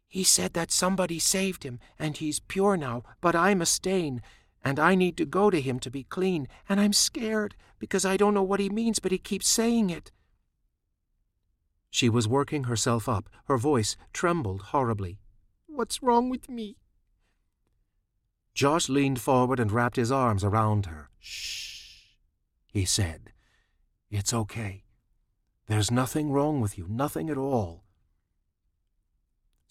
He 0.08 0.24
said 0.24 0.54
that 0.54 0.72
somebody 0.72 1.20
saved 1.20 1.64
him, 1.64 1.80
and 2.00 2.18
he's 2.18 2.40
pure 2.40 2.78
now, 2.78 3.04
but 3.22 3.36
I'm 3.36 3.62
a 3.62 3.66
stain, 3.66 4.22
and 4.64 4.80
I 4.80 4.96
need 4.96 5.18
to 5.18 5.26
go 5.26 5.50
to 5.50 5.62
him 5.62 5.80
to 5.80 5.92
be 5.92 6.04
clean, 6.04 6.48
and 6.68 6.80
I'm 6.80 6.94
scared 6.94 7.56
because 7.80 8.06
I 8.06 8.18
don't 8.18 8.34
know 8.34 8.44
what 8.44 8.60
he 8.60 8.70
means, 8.70 9.00
but 9.00 9.12
he 9.12 9.18
keeps 9.18 9.48
saying 9.48 9.90
it. 9.90 10.12
She 11.90 12.10
was 12.10 12.28
working 12.28 12.66
herself 12.66 13.08
up. 13.08 13.30
Her 13.46 13.58
voice 13.58 13.96
trembled 14.12 14.64
horribly. 14.64 15.20
What's 15.66 16.04
wrong 16.04 16.30
with 16.30 16.50
me? 16.50 16.76
Josh 18.54 18.90
leaned 18.90 19.22
forward 19.22 19.62
and 19.62 19.72
wrapped 19.72 19.96
his 19.96 20.12
arms 20.12 20.44
around 20.44 20.88
her. 20.88 21.10
Shh, 21.20 22.16
he 22.68 22.84
said. 22.84 23.32
It's 24.12 24.34
okay. 24.34 24.84
There's 25.68 25.90
nothing 25.90 26.32
wrong 26.32 26.60
with 26.60 26.78
you, 26.78 26.86
nothing 26.90 27.30
at 27.30 27.38
all. 27.38 27.85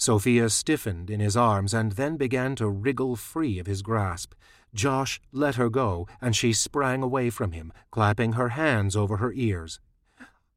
Sophia 0.05 0.51
stiffened 0.51 1.09
in 1.09 1.19
his 1.19 1.35
arms 1.35 1.73
and 1.73 1.93
then 1.93 2.19
began 2.19 2.55
to 2.57 2.69
wriggle 2.69 3.17
free 3.17 3.59
of 3.59 3.67
his 3.67 3.81
grasp. 3.81 4.35
Josh 4.75 5.19
let 5.33 5.55
her 5.55 5.71
go, 5.71 6.07
and 6.21 6.37
she 6.37 6.53
sprang 6.53 7.03
away 7.03 7.31
from 7.31 7.53
him, 7.53 7.73
clapping 7.91 8.33
her 8.33 8.51
hands 8.51 8.95
over 8.95 9.17
her 9.17 9.33
ears. 9.33 9.81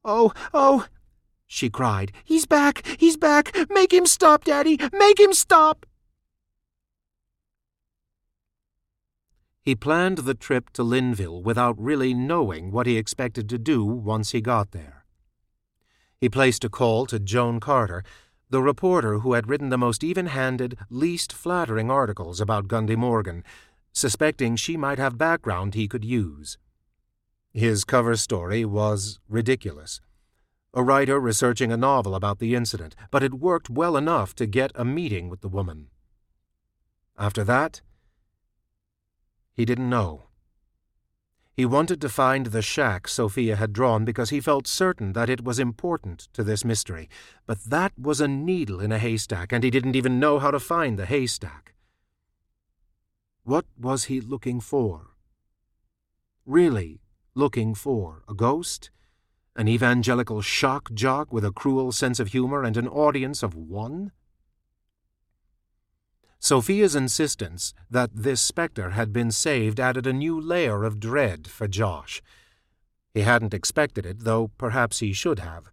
Oh, 0.03 0.33
oh! 0.53 0.87
she 1.47 1.69
cried. 1.69 2.11
He's 2.25 2.45
back! 2.45 2.85
He's 2.99 3.15
back! 3.15 3.55
Make 3.69 3.93
him 3.93 4.05
stop, 4.05 4.43
Daddy! 4.43 4.77
Make 4.91 5.17
him 5.17 5.31
stop! 5.31 5.85
He 9.61 9.75
planned 9.75 10.19
the 10.19 10.33
trip 10.33 10.71
to 10.71 10.83
Linville 10.83 11.41
without 11.41 11.79
really 11.79 12.13
knowing 12.13 12.71
what 12.71 12.85
he 12.85 12.97
expected 12.97 13.47
to 13.47 13.57
do 13.57 13.85
once 13.85 14.31
he 14.31 14.41
got 14.41 14.71
there. 14.71 15.05
He 16.19 16.27
placed 16.27 16.65
a 16.65 16.69
call 16.69 17.05
to 17.05 17.19
Joan 17.19 17.59
Carter, 17.59 18.03
the 18.49 18.61
reporter 18.61 19.19
who 19.19 19.33
had 19.33 19.47
written 19.49 19.69
the 19.69 19.77
most 19.77 20.03
even 20.03 20.27
handed, 20.27 20.77
least 20.89 21.33
flattering 21.33 21.91
articles 21.91 22.39
about 22.39 22.67
Gundy 22.67 22.95
Morgan, 22.95 23.43
suspecting 23.91 24.55
she 24.55 24.77
might 24.77 24.99
have 24.99 25.17
background 25.17 25.73
he 25.73 25.87
could 25.87 26.05
use. 26.05 26.57
His 27.53 27.83
cover 27.83 28.15
story 28.15 28.63
was 28.63 29.19
ridiculous. 29.27 29.99
a 30.73 30.83
writer 30.83 31.19
researching 31.19 31.71
a 31.71 31.77
novel 31.77 32.13
about 32.13 32.37
the 32.37 32.53
incident, 32.53 32.95
but 33.09 33.23
it 33.23 33.33
worked 33.33 33.67
well 33.67 33.97
enough 33.97 34.35
to 34.35 34.45
get 34.45 34.71
a 34.75 34.85
meeting 34.85 35.27
with 35.27 35.41
the 35.41 35.49
woman. 35.49 35.87
After 37.17 37.43
that, 37.45 37.81
he 39.53 39.65
didn't 39.65 39.89
know. 39.89 40.26
He 41.57 41.65
wanted 41.65 41.99
to 42.01 42.09
find 42.09 42.45
the 42.45 42.61
shack 42.61 43.07
Sophia 43.07 43.55
had 43.55 43.73
drawn 43.73 44.05
because 44.05 44.29
he 44.29 44.39
felt 44.39 44.67
certain 44.67 45.13
that 45.13 45.27
it 45.27 45.43
was 45.43 45.57
important 45.57 46.27
to 46.33 46.43
this 46.43 46.63
mystery, 46.63 47.09
but 47.47 47.63
that 47.63 47.93
was 47.97 48.21
a 48.21 48.27
needle 48.27 48.79
in 48.79 48.91
a 48.91 48.99
haystack, 48.99 49.51
and 49.51 49.63
he 49.63 49.71
didn't 49.71 49.95
even 49.95 50.19
know 50.19 50.37
how 50.37 50.51
to 50.51 50.59
find 50.59 50.99
the 50.99 51.07
haystack. 51.07 51.73
What 53.43 53.65
was 53.75 54.03
he 54.03 54.21
looking 54.21 54.61
for? 54.61 55.15
Really 56.45 57.01
looking 57.33 57.73
for 57.73 58.21
a 58.29 58.35
ghost? 58.35 58.91
An 59.55 59.67
evangelical 59.67 60.43
shock 60.43 60.93
jock 60.93 61.33
with 61.33 61.43
a 61.43 61.51
cruel 61.51 61.91
sense 61.91 62.19
of 62.19 62.27
humor 62.27 62.63
and 62.63 62.77
an 62.77 62.87
audience 62.87 63.41
of 63.41 63.55
one? 63.55 64.11
Sophia's 66.39 66.95
insistence 66.95 67.73
that 67.89 68.11
this 68.13 68.41
spectre 68.41 68.91
had 68.91 69.11
been 69.11 69.31
saved 69.31 69.79
added 69.79 70.05
a 70.05 70.13
new 70.13 70.39
layer 70.39 70.83
of 70.83 70.99
dread 70.99 71.47
for 71.47 71.67
Josh. 71.67 72.21
He 73.13 73.21
hadn't 73.21 73.53
expected 73.53 74.05
it, 74.05 74.19
though 74.19 74.51
perhaps 74.57 74.99
he 74.99 75.13
should 75.13 75.39
have. 75.39 75.71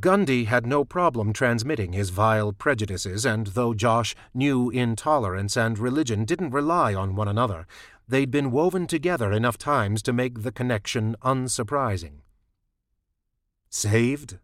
Gundy 0.00 0.46
had 0.46 0.66
no 0.66 0.84
problem 0.84 1.32
transmitting 1.32 1.92
his 1.92 2.10
vile 2.10 2.52
prejudices, 2.52 3.26
and 3.26 3.48
though 3.48 3.74
Josh 3.74 4.14
knew 4.32 4.70
intolerance 4.70 5.56
and 5.56 5.78
religion 5.78 6.24
didn't 6.24 6.50
rely 6.50 6.94
on 6.94 7.14
one 7.14 7.28
another, 7.28 7.66
they'd 8.08 8.30
been 8.30 8.50
woven 8.50 8.86
together 8.86 9.32
enough 9.32 9.58
times 9.58 10.02
to 10.02 10.12
make 10.12 10.42
the 10.42 10.52
connection 10.52 11.14
unsurprising. 11.22 12.20
Saved? 13.68 14.38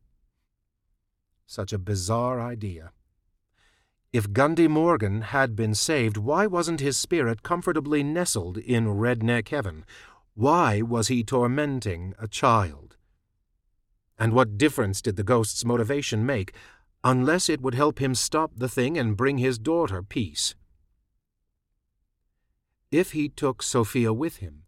Such 1.47 1.73
a 1.73 1.79
bizarre 1.79 2.41
idea. 2.41 2.93
If 4.11 4.31
Gundy 4.31 4.69
Morgan 4.69 5.21
had 5.21 5.55
been 5.55 5.75
saved, 5.75 6.17
why 6.17 6.47
wasn't 6.47 6.81
his 6.81 6.97
spirit 6.97 7.43
comfortably 7.43 8.03
nestled 8.03 8.57
in 8.57 8.87
redneck 8.87 9.49
heaven? 9.49 9.85
Why 10.35 10.81
was 10.81 11.09
he 11.09 11.23
tormenting 11.23 12.15
a 12.19 12.27
child? 12.27 12.97
And 14.19 14.33
what 14.33 14.57
difference 14.57 15.03
did 15.03 15.17
the 15.17 15.23
ghost's 15.23 15.63
motivation 15.63 16.25
make, 16.25 16.55
unless 17.05 17.51
it 17.51 17.61
would 17.61 17.75
help 17.75 17.99
him 17.99 18.15
stop 18.15 18.53
the 18.57 18.69
thing 18.69 18.97
and 18.97 19.17
bring 19.17 19.37
his 19.37 19.59
daughter 19.59 20.03
peace? 20.03 20.55
If 22.91 23.13
he 23.13 23.29
took 23.29 23.63
Sophia 23.63 24.15
with 24.15 24.39
him, 24.39 24.65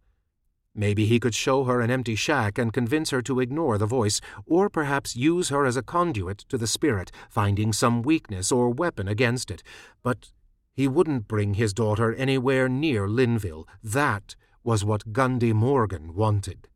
Maybe 0.75 1.05
he 1.07 1.19
could 1.19 1.35
show 1.35 1.65
her 1.65 1.81
an 1.81 1.91
empty 1.91 2.15
shack 2.15 2.57
and 2.57 2.73
convince 2.73 3.11
her 3.11 3.23
to 3.23 3.41
ignore 3.41 3.77
the 3.77 3.87
voice, 3.87 4.21
or 4.47 4.71
perhaps 4.71 5.17
use 5.17 5.49
her 5.49 5.67
as 5.67 5.77
a 5.77 5.83
conduit 5.83 6.39
to 6.49 6.57
the 6.57 6.67
spirit, 6.67 7.11
finding 7.29 7.73
some 7.73 8.03
weakness 8.03 8.53
or 8.53 8.71
weapon 8.71 9.09
against 9.09 9.51
it. 9.51 9.63
But 10.03 10.31
he 10.73 10.87
wouldn't 10.87 11.27
bring 11.27 11.55
his 11.55 11.75
daughter 11.75 12.15
anywhere 12.15 12.69
near 12.69 13.09
Linville. 13.09 13.67
That 13.83 14.37
was 14.63 14.85
what 14.85 15.13
Gundy 15.13 15.53
Morgan 15.53 16.15
wanted. 16.15 16.69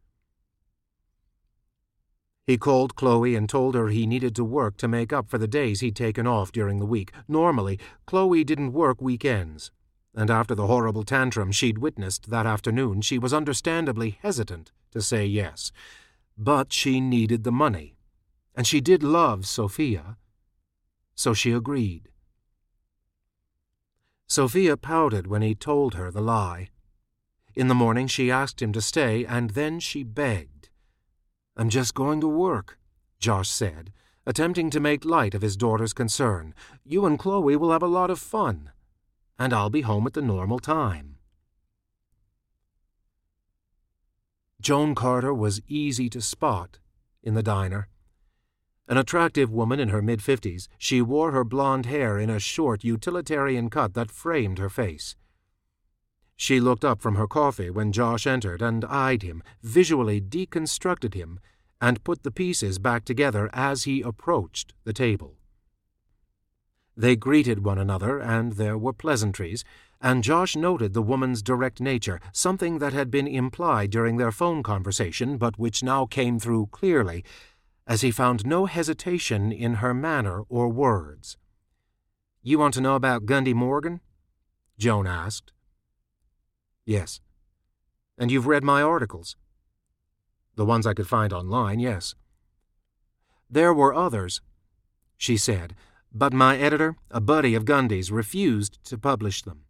He 2.47 2.59
called 2.59 2.97
Chloe 2.97 3.37
and 3.37 3.49
told 3.49 3.75
her 3.75 3.89
he 3.89 4.07
needed 4.07 4.35
to 4.37 4.45
work 4.45 4.77
to 4.79 4.89
make 4.89 5.13
up 5.13 5.31
for 5.31 5.39
the 5.39 5.49
days 5.49 5.81
he'd 5.81 5.97
taken 5.97 6.27
off 6.27 6.53
during 6.53 6.79
the 6.79 6.85
week. 6.85 7.13
Normally, 7.27 7.79
Chloe 8.07 8.45
didn't 8.45 8.73
work 8.73 9.01
weekends 9.01 9.71
and 10.15 10.31
after 10.31 10.55
the 10.55 10.67
horrible 10.67 11.03
tantrum 11.03 11.51
she'd 11.51 11.79
witnessed 11.79 12.31
that 12.31 12.47
afternoon, 12.47 13.01
she 13.01 13.19
was 13.19 13.35
understandably 13.35 14.19
hesitant 14.23 14.71
to 14.93 15.03
say 15.03 15.27
yes. 15.27 15.73
But 16.39 16.73
she 16.73 17.01
needed 17.01 17.45
the 17.45 17.53
money, 17.53 17.97
and 18.55 18.67
she 18.67 18.81
did 18.81 19.03
love 19.03 19.47
Sophia, 19.47 20.17
so 21.15 21.35
she 21.35 21.53
agreed. 21.53 22.09
Sophia 24.27 24.77
pouted 24.77 25.27
when 25.27 25.43
he 25.43 25.55
told 25.55 25.95
her 25.95 26.11
the 26.11 26.21
lie. 26.21 26.69
In 27.55 27.69
the 27.69 27.75
morning 27.75 28.07
she 28.07 28.31
asked 28.31 28.63
him 28.63 28.73
to 28.73 28.81
stay, 28.81 29.25
and 29.25 29.51
then 29.51 29.79
she 29.81 30.03
begged. 30.03 30.71
I'm 31.57 31.69
just 31.69 31.95
going 31.95 32.21
to 32.21 32.29
work, 32.29 32.79
Josh 33.21 33.49
said, 33.49 33.93
attempting 34.27 34.71
to 34.71 34.81
make 34.81 35.05
light 35.05 35.35
of 35.35 35.43
his 35.43 35.57
daughter's 35.57 35.93
concern. 35.93 36.55
You 36.85 37.07
and 37.07 37.19
Chloe 37.19 37.57
will 37.57 37.71
have 37.71 37.83
a 37.83 37.87
lot 37.87 38.11
of 38.11 38.19
fun 38.19 38.71
and 39.39 39.53
I'll 39.53 39.71
be 39.71 39.83
home 39.83 40.07
at 40.07 40.15
the 40.15 40.23
normal 40.23 40.59
time. 40.59 41.17
Joan 44.61 44.95
Carter 44.95 45.35
was 45.35 45.61
easy 45.69 46.09
to 46.09 46.21
spot 46.21 46.79
in 47.23 47.35
the 47.35 47.43
diner. 47.43 47.89
An 48.89 48.97
attractive 48.97 49.51
woman 49.51 49.81
in 49.81 49.89
her 49.89 50.03
mid 50.03 50.23
fifties, 50.23 50.69
she 50.79 51.01
wore 51.03 51.33
her 51.33 51.45
blonde 51.45 51.87
hair 51.87 52.19
in 52.19 52.31
a 52.31 52.39
short 52.39 52.85
utilitarian 52.85 53.71
cut 53.71 53.95
that 53.95 54.11
framed 54.11 54.59
her 54.59 54.69
face. 54.69 55.17
She 56.37 56.61
looked 56.61 56.85
up 56.85 57.01
from 57.01 57.15
her 57.15 57.27
coffee 57.27 57.71
when 57.71 57.93
Josh 57.93 58.27
entered 58.27 58.61
and 58.61 58.85
eyed 58.87 59.23
him, 59.23 59.43
visually 59.63 60.21
deconstructed 60.21 61.15
him, 61.15 61.41
and 61.81 62.05
put 62.05 62.23
the 62.23 62.31
pieces 62.31 62.79
back 62.79 63.05
together 63.05 63.51
as 63.53 63.85
he 63.85 64.03
approached 64.03 64.75
the 64.85 64.93
table. 64.93 65.37
They 66.97 67.17
greeted 67.17 67.65
one 67.65 67.79
another, 67.79 68.21
and 68.21 68.53
there 68.53 68.79
were 68.79 68.93
pleasantries, 68.93 69.65
and 70.01 70.23
Josh 70.23 70.55
noted 70.55 70.93
the 70.93 71.03
woman's 71.03 71.43
direct 71.43 71.81
nature, 71.81 72.21
something 72.33 72.79
that 72.79 72.93
had 72.93 73.11
been 73.11 73.27
implied 73.27 73.91
during 73.91 74.17
their 74.17 74.31
phone 74.31 74.63
conversation, 74.63 75.37
but 75.37 75.59
which 75.59 75.83
now 75.83 76.07
came 76.07 76.39
through 76.39 76.67
clearly, 76.67 77.25
as 77.87 78.03
he 78.03 78.11
found 78.11 78.47
no 78.47 78.67
hesitation 78.67 79.51
in 79.51 79.75
her 79.75 79.93
manner 79.93 80.43
or 80.49 80.69
words. 80.69 81.37
You 82.43 82.59
want 82.59 82.75
to 82.75 82.81
know 82.81 82.95
about 82.95 83.27
Gundy 83.27 83.55
Morgan? 83.55 84.01
Joan 84.79 85.07
asked. 85.07 85.53
Yes. 86.85 87.21
And 88.19 88.31
you've 88.31 88.47
read 88.47 88.63
my 88.63 88.83
articles? 88.83 89.37
The 90.55 90.65
ones 90.65 90.87
I 90.87 90.95
could 90.95 91.09
find 91.09 91.33
online, 91.33 91.81
yes. 91.81 92.15
There 93.51 93.75
were 93.75 93.95
others, 93.95 94.41
she 95.17 95.37
said, 95.37 95.75
but 96.15 96.33
my 96.33 96.57
editor, 96.57 96.97
a 97.11 97.21
buddy 97.21 97.57
of 97.57 97.65
Gundy's, 97.65 98.13
refused 98.13 98.79
to 98.85 98.97
publish 98.97 99.43
them. 99.43 99.65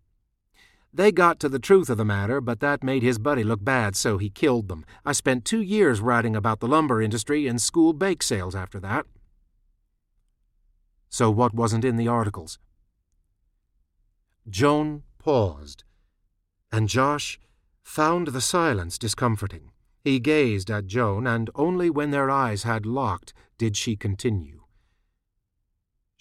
They 0.92 1.10
got 1.10 1.40
to 1.40 1.48
the 1.48 1.58
truth 1.58 1.90
of 1.90 1.96
the 1.96 2.04
matter, 2.04 2.40
but 2.40 2.60
that 2.60 2.84
made 2.84 3.02
his 3.02 3.18
buddy 3.18 3.42
look 3.42 3.64
bad, 3.64 3.96
so 3.96 4.18
he 4.18 4.30
killed 4.30 4.68
them. 4.68 4.84
I 5.04 5.12
spent 5.12 5.44
two 5.44 5.60
years 5.60 6.00
writing 6.00 6.36
about 6.36 6.60
the 6.60 6.68
lumber 6.68 7.02
industry 7.02 7.48
and 7.48 7.60
school 7.60 7.92
bake 7.94 8.22
sales 8.22 8.54
after 8.54 8.78
that. 8.80 9.06
So 11.08 11.30
what 11.30 11.54
wasn't 11.54 11.84
in 11.84 11.96
the 11.96 12.08
articles? 12.08 12.58
Joan 14.48 15.02
paused, 15.18 15.84
and 16.70 16.88
Josh 16.88 17.40
found 17.82 18.28
the 18.28 18.40
silence 18.40 18.98
discomforting. 18.98 19.70
He 20.02 20.20
gazed 20.20 20.70
at 20.70 20.86
Joan, 20.86 21.26
and 21.26 21.48
only 21.54 21.88
when 21.88 22.10
their 22.10 22.30
eyes 22.30 22.64
had 22.64 22.84
locked 22.84 23.32
did 23.56 23.76
she 23.76 23.96
continue. 23.96 24.63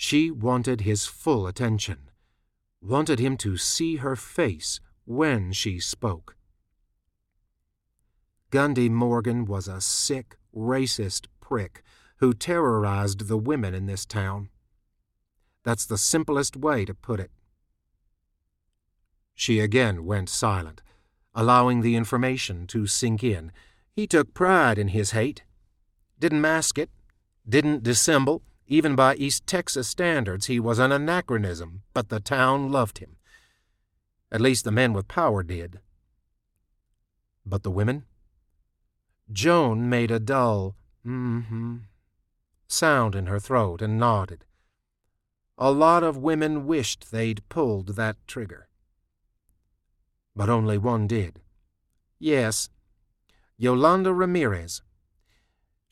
She 0.06 0.30
wanted 0.30 0.82
his 0.82 1.06
full 1.06 1.48
attention, 1.48 2.10
wanted 2.82 3.20
him 3.20 3.38
to 3.38 3.56
see 3.56 3.96
her 3.96 4.18
face 4.18 4.82
when 5.06 5.54
she 5.54 5.80
spoke. 5.80 6.36
Gundy 8.52 8.90
Morgan 8.90 9.46
was 9.46 9.70
a 9.70 9.80
sick, 9.80 10.36
racist 10.54 11.28
prick 11.40 11.84
who 12.18 12.34
terrorized 12.34 13.30
the 13.30 13.38
women 13.38 13.74
in 13.74 13.86
this 13.86 14.06
town. 14.06 14.50
That's 15.64 15.86
the 15.86 15.98
simplest 15.98 16.58
way 16.58 16.84
to 16.84 16.94
put 16.94 17.22
it. 17.22 17.32
She 19.34 19.62
again 19.62 20.04
went 20.04 20.28
silent, 20.28 20.82
allowing 21.34 21.80
the 21.80 21.96
information 21.96 22.68
to 22.68 22.88
sink 22.88 23.24
in. 23.24 23.54
He 23.94 24.06
took 24.06 24.34
pride 24.34 24.78
in 24.78 24.90
his 24.90 25.12
hate, 25.12 25.44
didn't 26.20 26.42
mask 26.42 26.78
it, 26.78 26.90
didn't 27.48 27.84
dissemble, 27.84 28.42
even 28.68 28.96
by 28.96 29.16
East 29.16 29.46
Texas 29.46 29.88
standards, 29.88 30.46
he 30.48 30.60
was 30.60 30.80
an 30.80 30.92
anachronism, 30.92 31.84
but 31.94 32.10
the 32.10 32.20
town 32.20 32.72
loved 32.72 33.00
him. 33.00 33.18
At 34.32 34.42
least 34.42 34.64
the 34.64 34.72
men 34.72 34.94
with 34.94 35.08
power 35.08 35.44
did. 35.44 35.80
But 37.46 37.64
the 37.64 37.72
women? 37.72 38.06
Joan 39.32 39.90
made 39.90 40.12
a 40.12 40.20
dull, 40.20 40.76
mm-hmm, 41.06 41.78
sound 42.68 43.16
in 43.16 43.28
her 43.28 43.40
throat 43.40 43.82
and 43.82 44.00
nodded. 44.00 44.46
A 45.58 45.72
lot 45.72 46.04
of 46.04 46.18
women 46.18 46.66
wished 46.66 47.12
they'd 47.12 47.48
pulled 47.48 47.96
that 47.96 48.18
trigger. 48.28 48.68
But 50.36 50.50
only 50.50 50.78
one 50.78 51.06
did. 51.06 51.42
Yes, 52.18 52.70
Yolanda 53.58 54.14
Ramirez. 54.14 54.82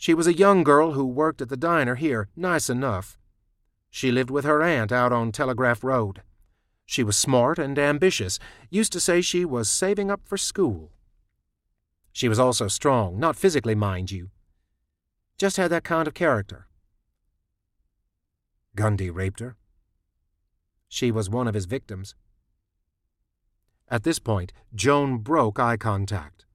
She 0.01 0.15
was 0.15 0.25
a 0.25 0.33
young 0.33 0.63
girl 0.63 0.93
who 0.93 1.05
worked 1.05 1.43
at 1.43 1.49
the 1.49 1.55
diner 1.55 1.93
here, 1.93 2.27
nice 2.35 2.71
enough. 2.71 3.19
She 3.91 4.11
lived 4.11 4.31
with 4.31 4.45
her 4.45 4.63
aunt 4.63 4.91
out 4.91 5.13
on 5.13 5.31
Telegraph 5.31 5.83
Road. 5.83 6.23
She 6.87 7.03
was 7.03 7.15
smart 7.15 7.59
and 7.59 7.77
ambitious, 7.77 8.39
used 8.71 8.91
to 8.93 8.99
say 8.99 9.21
she 9.21 9.45
was 9.45 9.69
saving 9.69 10.09
up 10.09 10.21
for 10.25 10.37
school. 10.37 10.91
She 12.11 12.27
was 12.27 12.39
also 12.39 12.67
strong, 12.67 13.19
not 13.19 13.35
physically, 13.35 13.75
mind 13.75 14.09
you. 14.09 14.31
Just 15.37 15.57
had 15.57 15.69
that 15.69 15.83
kind 15.83 16.07
of 16.07 16.15
character, 16.15 16.65
Gundy 18.75 19.13
raped 19.13 19.39
her. 19.39 19.55
She 20.89 21.11
was 21.11 21.29
one 21.29 21.47
of 21.47 21.53
his 21.53 21.65
victims. 21.65 22.15
At 23.87 24.01
this 24.01 24.17
point, 24.17 24.51
Joan 24.73 25.19
broke 25.19 25.59
eye 25.59 25.77
contact. 25.77 26.45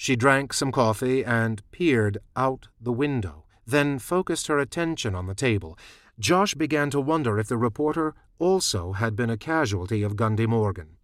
She 0.00 0.16
drank 0.16 0.54
some 0.54 0.72
coffee 0.72 1.22
and 1.22 1.62
peered 1.72 2.16
out 2.34 2.68
the 2.80 2.90
window, 2.90 3.44
then 3.66 3.98
focused 3.98 4.46
her 4.46 4.58
attention 4.58 5.14
on 5.14 5.26
the 5.26 5.34
table. 5.34 5.78
Josh 6.18 6.54
began 6.54 6.88
to 6.92 7.02
wonder 7.02 7.38
if 7.38 7.48
the 7.48 7.58
reporter 7.58 8.14
also 8.38 8.92
had 8.92 9.14
been 9.14 9.28
a 9.28 9.36
casualty 9.36 10.02
of 10.02 10.16
Gundy 10.16 10.46
Morgan. 10.46 10.96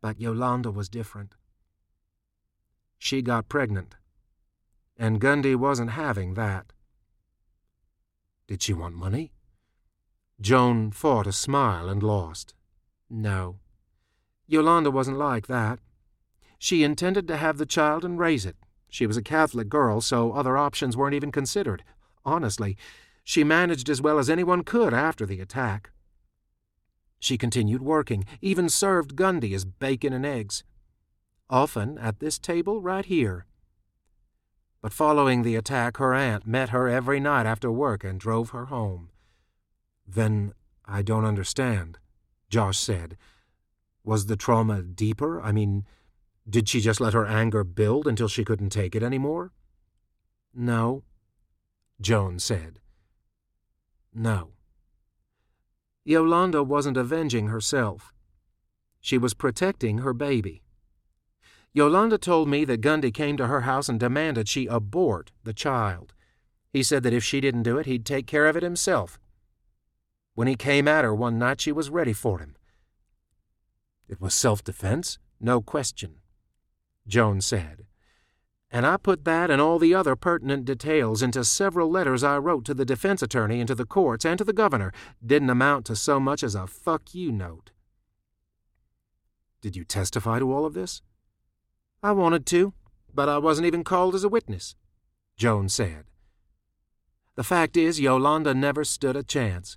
But 0.00 0.20
Yolanda 0.20 0.70
was 0.70 0.88
different. 0.88 1.34
She 2.96 3.22
got 3.22 3.48
pregnant, 3.48 3.96
and 4.96 5.20
Gundy 5.20 5.56
wasn't 5.56 5.90
having 5.90 6.34
that. 6.34 6.72
Did 8.46 8.62
she 8.62 8.72
want 8.72 8.94
money? 8.94 9.32
Joan 10.40 10.92
fought 10.92 11.26
a 11.26 11.32
smile 11.32 11.88
and 11.88 12.04
lost. 12.04 12.54
No. 13.10 13.58
Yolanda 14.46 14.92
wasn't 14.92 15.18
like 15.18 15.48
that. 15.48 15.80
She 16.62 16.84
intended 16.84 17.26
to 17.26 17.38
have 17.38 17.58
the 17.58 17.66
child 17.66 18.04
and 18.04 18.16
raise 18.16 18.46
it. 18.46 18.54
She 18.88 19.04
was 19.04 19.16
a 19.16 19.22
Catholic 19.22 19.68
girl, 19.68 20.00
so 20.00 20.30
other 20.30 20.56
options 20.56 20.96
weren't 20.96 21.16
even 21.16 21.32
considered. 21.32 21.82
Honestly, 22.24 22.76
she 23.24 23.42
managed 23.42 23.88
as 23.88 24.00
well 24.00 24.16
as 24.16 24.30
anyone 24.30 24.62
could 24.62 24.94
after 24.94 25.26
the 25.26 25.40
attack. 25.40 25.90
She 27.18 27.36
continued 27.36 27.82
working, 27.82 28.24
even 28.40 28.68
served 28.68 29.16
Gundy 29.16 29.50
his 29.50 29.64
bacon 29.64 30.12
and 30.12 30.24
eggs. 30.24 30.62
Often 31.50 31.98
at 31.98 32.20
this 32.20 32.38
table 32.38 32.80
right 32.80 33.06
here. 33.06 33.44
But 34.80 34.92
following 34.92 35.42
the 35.42 35.56
attack, 35.56 35.96
her 35.96 36.14
aunt 36.14 36.46
met 36.46 36.68
her 36.68 36.88
every 36.88 37.18
night 37.18 37.44
after 37.44 37.72
work 37.72 38.04
and 38.04 38.20
drove 38.20 38.50
her 38.50 38.66
home. 38.66 39.10
Then 40.06 40.52
I 40.86 41.02
don't 41.02 41.24
understand, 41.24 41.98
Josh 42.48 42.78
said. 42.78 43.16
Was 44.04 44.26
the 44.26 44.36
trauma 44.36 44.82
deeper? 44.82 45.42
I 45.42 45.50
mean, 45.50 45.86
did 46.48 46.68
she 46.68 46.80
just 46.80 47.00
let 47.00 47.12
her 47.14 47.26
anger 47.26 47.64
build 47.64 48.06
until 48.06 48.28
she 48.28 48.44
couldn't 48.44 48.70
take 48.70 48.94
it 48.94 49.02
anymore? 49.02 49.52
No, 50.54 51.04
Joan 52.00 52.38
said. 52.38 52.80
No. 54.12 54.50
Yolanda 56.04 56.62
wasn't 56.62 56.96
avenging 56.96 57.46
herself. 57.46 58.12
She 59.00 59.16
was 59.18 59.34
protecting 59.34 59.98
her 59.98 60.12
baby. 60.12 60.62
Yolanda 61.72 62.18
told 62.18 62.48
me 62.48 62.64
that 62.64 62.82
Gundy 62.82 63.14
came 63.14 63.36
to 63.36 63.46
her 63.46 63.62
house 63.62 63.88
and 63.88 63.98
demanded 63.98 64.48
she 64.48 64.66
abort 64.66 65.30
the 65.44 65.54
child. 65.54 66.12
He 66.70 66.82
said 66.82 67.02
that 67.04 67.14
if 67.14 67.24
she 67.24 67.40
didn't 67.40 67.62
do 67.62 67.78
it, 67.78 67.86
he'd 67.86 68.04
take 68.04 68.26
care 68.26 68.46
of 68.46 68.56
it 68.56 68.62
himself. 68.62 69.18
When 70.34 70.48
he 70.48 70.56
came 70.56 70.88
at 70.88 71.04
her 71.04 71.14
one 71.14 71.38
night, 71.38 71.60
she 71.60 71.72
was 71.72 71.88
ready 71.88 72.12
for 72.12 72.40
him. 72.40 72.56
It 74.08 74.20
was 74.20 74.34
self 74.34 74.62
defense, 74.64 75.18
no 75.40 75.60
question, 75.60 76.16
Joan 77.06 77.40
said. 77.40 77.84
And 78.70 78.86
I 78.86 78.96
put 78.96 79.24
that 79.26 79.50
and 79.50 79.60
all 79.60 79.78
the 79.78 79.94
other 79.94 80.16
pertinent 80.16 80.64
details 80.64 81.22
into 81.22 81.44
several 81.44 81.90
letters 81.90 82.24
I 82.24 82.38
wrote 82.38 82.64
to 82.64 82.74
the 82.74 82.86
defense 82.86 83.20
attorney 83.20 83.60
and 83.60 83.68
to 83.68 83.74
the 83.74 83.84
courts 83.84 84.24
and 84.24 84.38
to 84.38 84.44
the 84.44 84.54
governor. 84.54 84.92
Didn't 85.24 85.50
amount 85.50 85.84
to 85.86 85.96
so 85.96 86.18
much 86.18 86.42
as 86.42 86.54
a 86.54 86.66
fuck 86.66 87.14
you 87.14 87.30
note. 87.30 87.70
Did 89.60 89.76
you 89.76 89.84
testify 89.84 90.38
to 90.38 90.52
all 90.52 90.64
of 90.64 90.72
this? 90.72 91.02
I 92.02 92.12
wanted 92.12 92.46
to, 92.46 92.72
but 93.14 93.28
I 93.28 93.38
wasn't 93.38 93.66
even 93.66 93.84
called 93.84 94.14
as 94.14 94.24
a 94.24 94.28
witness, 94.28 94.74
Joan 95.36 95.68
said. 95.68 96.04
The 97.34 97.44
fact 97.44 97.76
is, 97.76 98.00
Yolanda 98.00 98.54
never 98.54 98.84
stood 98.84 99.16
a 99.16 99.22
chance. 99.22 99.76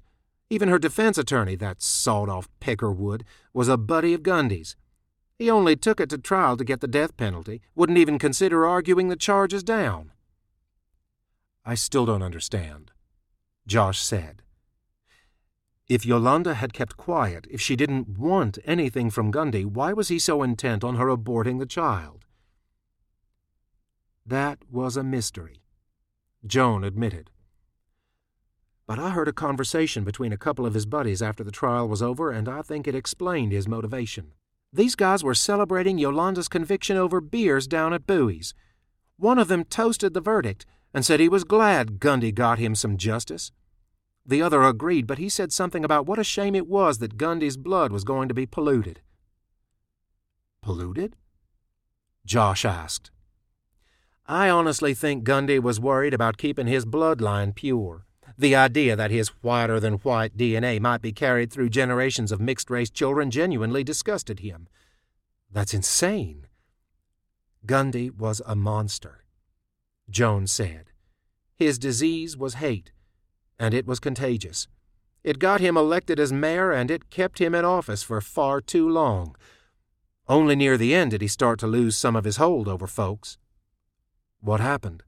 Even 0.50 0.70
her 0.70 0.80
defense 0.80 1.18
attorney, 1.18 1.56
that 1.58 1.82
sawed 1.82 2.30
off 2.30 2.50
Peckerwood, 2.62 3.24
was 3.54 3.68
a 3.68 3.78
buddy 3.78 4.14
of 4.14 4.24
Gundy's. 4.24 4.76
He 5.38 5.50
only 5.50 5.76
took 5.76 6.00
it 6.00 6.10
to 6.12 6.18
trial 6.18 6.56
to 6.58 6.64
get 6.64 6.80
the 6.80 6.88
death 6.88 7.18
penalty, 7.18 7.62
wouldn't 7.76 7.98
even 7.98 8.18
consider 8.18 8.66
arguing 8.66 9.10
the 9.10 9.18
charges 9.18 9.64
down. 9.64 10.12
I 11.66 11.76
still 11.76 12.06
don't 12.06 12.24
understand, 12.24 12.92
Josh 13.68 14.00
said. 14.00 14.44
If 15.88 16.06
Yolanda 16.06 16.56
had 16.56 16.74
kept 16.74 16.98
quiet, 16.98 17.48
if 17.50 17.60
she 17.60 17.76
didn't 17.76 18.18
want 18.18 18.58
anything 18.66 19.10
from 19.10 19.32
Gundy, 19.32 19.66
why 19.66 19.94
was 19.94 20.08
he 20.08 20.20
so 20.20 20.42
intent 20.42 20.84
on 20.84 20.96
her 20.96 21.08
aborting 21.08 21.60
the 21.60 21.66
child? 21.66 22.26
That 24.26 24.60
was 24.72 24.98
a 24.98 25.04
mystery, 25.04 25.62
Joan 26.46 26.84
admitted. 26.84 27.30
But 28.88 29.00
I 29.00 29.10
heard 29.10 29.28
a 29.28 29.34
conversation 29.34 30.04
between 30.04 30.34
a 30.34 30.38
couple 30.38 30.66
of 30.66 30.74
his 30.74 30.86
buddies 30.86 31.22
after 31.22 31.44
the 31.44 31.52
trial 31.52 31.88
was 31.88 32.02
over, 32.02 32.32
and 32.32 32.48
I 32.48 32.62
think 32.62 32.88
it 32.88 32.96
explained 32.96 33.52
his 33.52 33.68
motivation. 33.68 34.32
These 34.76 34.96
guys 34.96 35.24
were 35.24 35.34
celebrating 35.34 35.98
Yolanda's 35.98 36.50
conviction 36.50 36.98
over 36.98 37.22
beers 37.22 37.66
down 37.66 37.94
at 37.94 38.06
Bowie's. 38.06 38.54
One 39.16 39.40
of 39.40 39.48
them 39.48 39.64
toasted 39.64 40.14
the 40.14 40.20
verdict 40.20 40.66
and 40.94 41.06
said 41.06 41.22
he 41.22 41.30
was 41.30 41.46
glad 41.46 41.98
Gundy 41.98 42.36
got 42.36 42.60
him 42.60 42.76
some 42.76 42.98
justice. 42.98 43.54
The 44.26 44.42
other 44.42 44.64
agreed, 44.64 45.08
but 45.08 45.18
he 45.18 45.30
said 45.30 45.54
something 45.54 45.86
about 45.86 46.06
what 46.06 46.20
a 46.20 46.26
shame 46.26 46.56
it 46.56 46.68
was 46.68 46.98
that 46.98 47.18
Gundy's 47.18 47.56
blood 47.56 47.94
was 47.94 48.04
going 48.04 48.28
to 48.28 48.34
be 48.34 48.46
polluted. 48.46 49.00
Polluted? 50.62 51.16
Josh 52.26 52.66
asked. 52.66 53.12
I 54.26 54.50
honestly 54.50 54.94
think 54.94 55.24
Gundy 55.24 55.62
was 55.62 55.80
worried 55.80 56.14
about 56.14 56.38
keeping 56.38 56.68
his 56.68 56.86
bloodline 56.86 57.56
pure. 57.56 58.05
The 58.38 58.56
idea 58.56 58.96
that 58.96 59.12
his 59.12 59.30
whiter 59.42 59.80
than 59.80 59.94
white 59.96 60.36
DNA 60.36 60.80
might 60.80 61.02
be 61.02 61.12
carried 61.12 61.52
through 61.52 61.70
generations 61.70 62.32
of 62.32 62.42
mixed 62.42 62.70
race 62.70 62.90
children 62.90 63.32
genuinely 63.32 63.84
disgusted 63.84 64.40
him. 64.40 64.68
That's 65.52 65.74
insane. 65.74 66.48
Gundy 67.66 68.16
was 68.16 68.42
a 68.46 68.56
monster, 68.56 69.24
Joan 70.10 70.48
said. 70.48 70.92
His 71.56 71.80
disease 71.80 72.36
was 72.36 72.56
hate, 72.56 72.92
and 73.58 73.74
it 73.74 73.88
was 73.88 74.00
contagious. 74.00 74.68
It 75.24 75.40
got 75.40 75.62
him 75.62 75.78
elected 75.78 76.20
as 76.20 76.34
mayor, 76.34 76.72
and 76.72 76.92
it 76.92 77.10
kept 77.10 77.40
him 77.40 77.56
in 77.56 77.66
office 77.66 78.04
for 78.04 78.22
far 78.22 78.62
too 78.62 78.88
long. 78.88 79.36
Only 80.28 80.56
near 80.56 80.78
the 80.78 80.94
end 80.94 81.12
did 81.12 81.22
he 81.22 81.28
start 81.28 81.60
to 81.60 81.68
lose 81.68 81.96
some 81.96 82.16
of 82.16 82.26
his 82.26 82.38
hold 82.38 82.68
over 82.68 82.86
folks. 82.86 83.38
What 84.42 84.60
happened? 84.60 85.04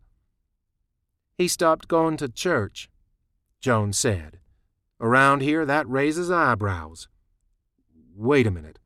He 1.38 1.47
stopped 1.47 1.88
going 1.88 2.18
to 2.18 2.30
church 2.30 2.89
Joan 3.60 3.93
said. 3.93 4.39
Around 4.99 5.41
here, 5.41 5.66
that 5.66 5.89
raises 5.89 6.32
eyebrows. 6.32 7.08
Wait 8.16 8.47
a 8.47 8.51
minute, 8.51 8.80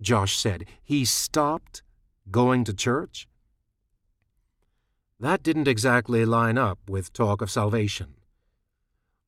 Josh 0.00 0.36
said. 0.36 0.66
He 0.82 1.04
stopped 1.04 1.82
going 2.30 2.64
to 2.64 2.74
church? 2.74 3.28
That 5.20 5.42
didn't 5.42 5.68
exactly 5.68 6.24
line 6.24 6.58
up 6.58 6.78
with 6.88 7.12
talk 7.12 7.40
of 7.40 7.50
salvation. 7.50 8.14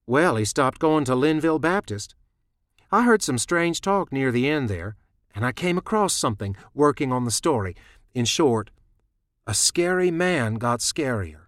Well, 0.07 0.37
he 0.37 0.45
stopped 0.45 0.79
going 0.79 1.05
to 1.07 1.15
Linville 1.15 1.59
Baptist. 1.59 2.15
I 2.93 3.03
heard 3.03 3.23
some 3.23 3.39
strange 3.39 3.81
talk 3.81 4.13
near 4.13 4.31
the 4.31 4.49
end 4.49 4.69
there, 4.69 4.97
and 5.35 5.45
I 5.45 5.53
came 5.53 5.79
across 5.79 6.15
something 6.15 6.57
working 6.75 7.13
on 7.13 7.25
the 7.25 7.31
story. 7.31 7.75
In 8.15 8.25
short, 8.25 8.71
a 9.47 9.55
scary 9.55 10.11
man 10.11 10.55
got 10.55 10.81
scarier. 10.81 11.46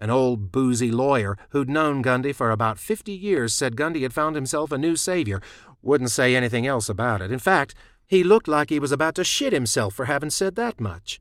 An 0.00 0.08
old 0.08 0.50
boozy 0.50 0.90
lawyer 0.90 1.36
who'd 1.50 1.68
known 1.68 2.02
Gundy 2.02 2.34
for 2.34 2.50
about 2.50 2.78
fifty 2.78 3.12
years 3.12 3.52
said 3.52 3.76
Gundy 3.76 4.00
had 4.00 4.14
found 4.14 4.34
himself 4.34 4.72
a 4.72 4.78
new 4.78 4.96
savior. 4.96 5.42
Wouldn't 5.82 6.10
say 6.10 6.34
anything 6.34 6.66
else 6.66 6.88
about 6.88 7.20
it. 7.20 7.30
In 7.30 7.38
fact, 7.38 7.74
he 8.06 8.24
looked 8.24 8.48
like 8.48 8.70
he 8.70 8.80
was 8.80 8.92
about 8.92 9.14
to 9.16 9.24
shit 9.24 9.52
himself 9.52 9.94
for 9.94 10.06
having 10.06 10.30
said 10.30 10.56
that 10.56 10.80
much. 10.80 11.20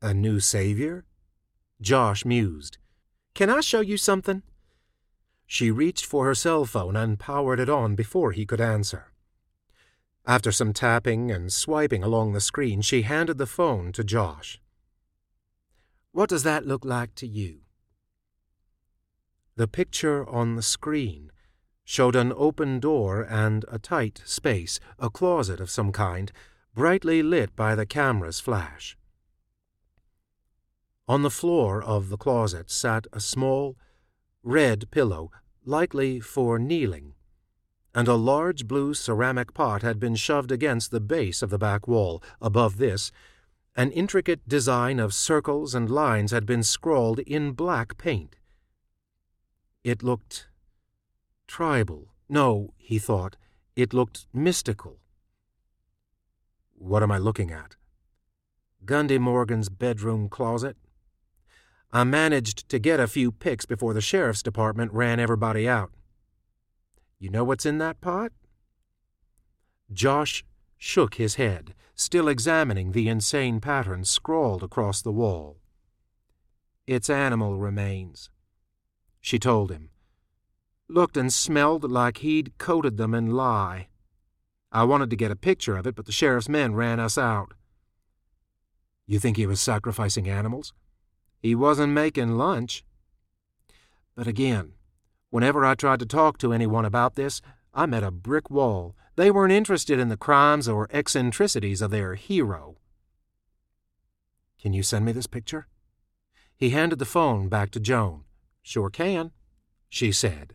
A 0.00 0.14
new 0.14 0.40
savior? 0.40 1.04
Josh 1.80 2.24
mused. 2.24 2.78
Can 3.34 3.50
I 3.50 3.60
show 3.60 3.80
you 3.80 3.98
something? 3.98 4.42
She 5.46 5.70
reached 5.70 6.06
for 6.06 6.24
her 6.24 6.34
cell 6.34 6.64
phone 6.64 6.96
and 6.96 7.18
powered 7.18 7.60
it 7.60 7.68
on 7.68 7.94
before 7.94 8.32
he 8.32 8.46
could 8.46 8.60
answer. 8.60 9.12
After 10.26 10.52
some 10.52 10.72
tapping 10.72 11.30
and 11.30 11.52
swiping 11.52 12.02
along 12.02 12.32
the 12.32 12.40
screen, 12.40 12.80
she 12.82 13.02
handed 13.02 13.36
the 13.36 13.46
phone 13.46 13.92
to 13.92 14.04
Josh. 14.04 14.60
What 16.12 16.28
does 16.28 16.42
that 16.42 16.66
look 16.66 16.84
like 16.84 17.14
to 17.16 17.26
you? 17.26 17.60
The 19.56 19.68
picture 19.68 20.28
on 20.28 20.56
the 20.56 20.62
screen 20.62 21.30
showed 21.84 22.16
an 22.16 22.32
open 22.36 22.80
door 22.80 23.22
and 23.22 23.64
a 23.68 23.78
tight 23.78 24.22
space, 24.24 24.80
a 24.98 25.10
closet 25.10 25.60
of 25.60 25.70
some 25.70 25.92
kind, 25.92 26.32
brightly 26.74 27.22
lit 27.22 27.54
by 27.54 27.74
the 27.74 27.86
camera's 27.86 28.40
flash. 28.40 28.96
On 31.08 31.22
the 31.22 31.30
floor 31.30 31.82
of 31.82 32.08
the 32.08 32.16
closet 32.16 32.70
sat 32.70 33.06
a 33.12 33.20
small, 33.20 33.76
red 34.42 34.90
pillow, 34.90 35.30
likely 35.64 36.20
for 36.20 36.58
kneeling, 36.58 37.14
and 37.94 38.06
a 38.06 38.14
large 38.14 38.68
blue 38.68 38.94
ceramic 38.94 39.52
pot 39.52 39.82
had 39.82 39.98
been 39.98 40.14
shoved 40.14 40.52
against 40.52 40.90
the 40.90 41.00
base 41.00 41.42
of 41.42 41.50
the 41.50 41.58
back 41.58 41.88
wall. 41.88 42.22
Above 42.40 42.78
this, 42.78 43.10
an 43.76 43.90
intricate 43.92 44.48
design 44.48 44.98
of 44.98 45.14
circles 45.14 45.74
and 45.74 45.90
lines 45.90 46.32
had 46.32 46.44
been 46.44 46.62
scrawled 46.62 47.20
in 47.20 47.52
black 47.52 47.96
paint. 47.96 48.36
It 49.84 50.02
looked 50.02 50.48
tribal. 51.46 52.08
No, 52.28 52.74
he 52.76 52.98
thought, 52.98 53.36
it 53.74 53.94
looked 53.94 54.26
mystical. 54.32 54.98
What 56.74 57.02
am 57.02 57.10
I 57.10 57.18
looking 57.18 57.50
at? 57.50 57.76
Gundy 58.84 59.18
Morgan's 59.18 59.68
bedroom 59.68 60.28
closet. 60.28 60.76
I 61.92 62.04
managed 62.04 62.68
to 62.68 62.78
get 62.78 63.00
a 63.00 63.08
few 63.08 63.32
pics 63.32 63.66
before 63.66 63.94
the 63.94 64.00
sheriff's 64.00 64.42
department 64.42 64.92
ran 64.92 65.18
everybody 65.18 65.68
out. 65.68 65.90
You 67.18 67.30
know 67.30 67.44
what's 67.44 67.66
in 67.66 67.78
that 67.78 68.00
pot? 68.00 68.32
Josh 69.92 70.44
shook 70.78 71.14
his 71.14 71.34
head, 71.34 71.74
still 72.00 72.28
examining 72.28 72.92
the 72.92 73.08
insane 73.08 73.60
pattern 73.60 74.04
scrawled 74.04 74.62
across 74.62 75.02
the 75.02 75.12
wall. 75.12 75.58
It's 76.86 77.10
animal 77.10 77.58
remains, 77.58 78.30
she 79.20 79.38
told 79.38 79.70
him. 79.70 79.90
Looked 80.88 81.16
and 81.16 81.32
smelled 81.32 81.88
like 81.88 82.18
he'd 82.18 82.56
coated 82.58 82.96
them 82.96 83.14
in 83.14 83.30
lye. 83.30 83.88
I 84.72 84.84
wanted 84.84 85.10
to 85.10 85.16
get 85.16 85.30
a 85.30 85.36
picture 85.36 85.76
of 85.76 85.86
it, 85.86 85.94
but 85.94 86.06
the 86.06 86.12
sheriff's 86.12 86.48
men 86.48 86.74
ran 86.74 86.98
us 86.98 87.18
out. 87.18 87.54
You 89.06 89.18
think 89.18 89.36
he 89.36 89.46
was 89.46 89.60
sacrificing 89.60 90.28
animals? 90.28 90.72
He 91.38 91.54
wasn't 91.54 91.92
making 91.92 92.36
lunch. 92.36 92.84
But 94.14 94.26
again, 94.26 94.72
whenever 95.30 95.64
I 95.64 95.74
tried 95.74 96.00
to 96.00 96.06
talk 96.06 96.38
to 96.38 96.52
anyone 96.52 96.84
about 96.84 97.14
this, 97.14 97.40
I 97.72 97.86
met 97.86 98.02
a 98.02 98.10
brick 98.10 98.50
wall. 98.50 98.96
They 99.20 99.30
weren't 99.30 99.52
interested 99.52 99.98
in 99.98 100.08
the 100.08 100.16
crimes 100.16 100.66
or 100.66 100.88
eccentricities 100.90 101.82
of 101.82 101.90
their 101.90 102.14
hero. 102.14 102.78
Can 104.58 104.72
you 104.72 104.82
send 104.82 105.04
me 105.04 105.12
this 105.12 105.26
picture? 105.26 105.66
He 106.56 106.70
handed 106.70 106.98
the 106.98 107.04
phone 107.04 107.50
back 107.50 107.70
to 107.72 107.80
Joan. 107.80 108.24
Sure 108.62 108.88
can, 108.88 109.32
she 109.90 110.10
said. 110.10 110.54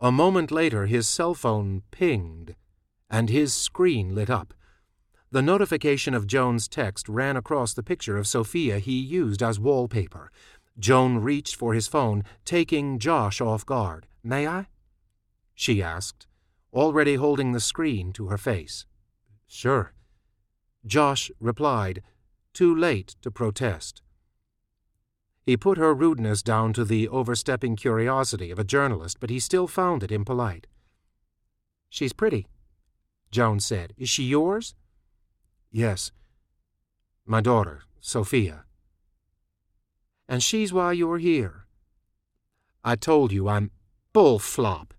A 0.00 0.12
moment 0.12 0.52
later, 0.52 0.86
his 0.86 1.08
cell 1.08 1.34
phone 1.34 1.82
pinged, 1.90 2.54
and 3.10 3.28
his 3.28 3.52
screen 3.52 4.14
lit 4.14 4.30
up. 4.30 4.54
The 5.32 5.42
notification 5.42 6.14
of 6.14 6.28
Joan's 6.28 6.68
text 6.68 7.08
ran 7.08 7.36
across 7.36 7.74
the 7.74 7.82
picture 7.82 8.16
of 8.16 8.28
Sophia 8.28 8.78
he 8.78 8.96
used 8.96 9.42
as 9.42 9.58
wallpaper. 9.58 10.30
Joan 10.78 11.18
reached 11.18 11.56
for 11.56 11.74
his 11.74 11.88
phone, 11.88 12.22
taking 12.44 13.00
Josh 13.00 13.40
off 13.40 13.66
guard. 13.66 14.06
May 14.22 14.46
I? 14.46 14.68
she 15.56 15.82
asked, 15.82 16.28
already 16.74 17.14
holding 17.14 17.52
the 17.52 17.60
screen 17.60 18.12
to 18.12 18.28
her 18.28 18.38
face. 18.38 18.84
Sure. 19.46 19.92
Josh 20.84 21.30
replied, 21.40 22.02
too 22.52 22.74
late 22.74 23.16
to 23.22 23.30
protest. 23.30 24.02
He 25.42 25.56
put 25.56 25.78
her 25.78 25.94
rudeness 25.94 26.42
down 26.42 26.72
to 26.72 26.84
the 26.84 27.08
overstepping 27.08 27.76
curiosity 27.76 28.50
of 28.50 28.58
a 28.58 28.64
journalist, 28.64 29.18
but 29.20 29.30
he 29.30 29.38
still 29.38 29.66
found 29.66 30.02
it 30.02 30.12
impolite. 30.12 30.66
She's 31.90 32.12
pretty, 32.12 32.48
Joan 33.30 33.60
said. 33.60 33.92
Is 33.96 34.08
she 34.08 34.24
yours? 34.24 34.74
Yes. 35.70 36.12
My 37.26 37.40
daughter, 37.40 37.82
Sophia. 38.00 38.64
And 40.28 40.42
she's 40.42 40.72
why 40.72 40.92
you're 40.92 41.18
here. 41.18 41.66
I 42.82 42.96
told 42.96 43.32
you 43.32 43.48
I'm 43.48 43.70
bull 44.12 44.38
flop. 44.38 44.94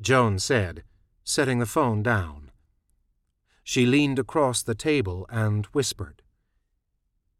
Joan 0.00 0.38
said, 0.38 0.84
setting 1.24 1.58
the 1.58 1.66
phone 1.66 2.02
down. 2.02 2.50
She 3.64 3.86
leaned 3.86 4.18
across 4.18 4.62
the 4.62 4.74
table 4.74 5.26
and 5.28 5.66
whispered. 5.66 6.22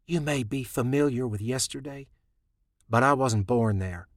You 0.05 0.21
may 0.21 0.43
be 0.43 0.63
familiar 0.63 1.27
with 1.27 1.41
yesterday, 1.41 2.07
but 2.89 3.03
I 3.03 3.13
wasn't 3.13 3.47
born 3.47 3.79
there. 3.79 4.07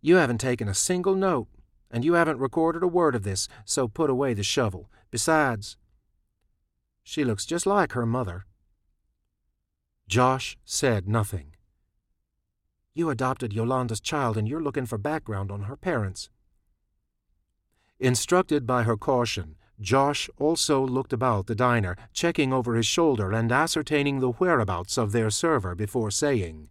You 0.00 0.16
haven't 0.16 0.38
taken 0.38 0.68
a 0.68 0.74
single 0.74 1.14
note, 1.14 1.48
and 1.90 2.04
you 2.04 2.14
haven't 2.14 2.38
recorded 2.38 2.82
a 2.82 2.88
word 2.88 3.14
of 3.14 3.22
this, 3.22 3.48
so 3.64 3.88
put 3.88 4.10
away 4.10 4.32
the 4.32 4.42
shovel. 4.42 4.90
Besides, 5.10 5.76
she 7.02 7.24
looks 7.24 7.44
just 7.44 7.66
like 7.66 7.92
her 7.92 8.06
mother. 8.06 8.46
Josh 10.06 10.56
said 10.64 11.08
nothing. 11.08 11.54
You 12.94 13.10
adopted 13.10 13.52
Yolanda's 13.52 14.00
child 14.00 14.36
and 14.36 14.48
you're 14.48 14.62
looking 14.62 14.86
for 14.86 14.98
background 14.98 15.50
on 15.50 15.62
her 15.62 15.76
parents. 15.76 16.28
Instructed 18.00 18.66
by 18.66 18.82
her 18.82 18.96
caution, 18.96 19.54
Josh 19.80 20.28
also 20.38 20.84
looked 20.84 21.12
about 21.12 21.46
the 21.46 21.54
diner, 21.54 21.96
checking 22.12 22.52
over 22.52 22.74
his 22.74 22.86
shoulder 22.86 23.30
and 23.30 23.52
ascertaining 23.52 24.18
the 24.18 24.32
whereabouts 24.32 24.98
of 24.98 25.12
their 25.12 25.30
server 25.30 25.76
before 25.76 26.10
saying, 26.10 26.68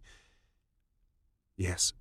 Yes. 1.56 1.94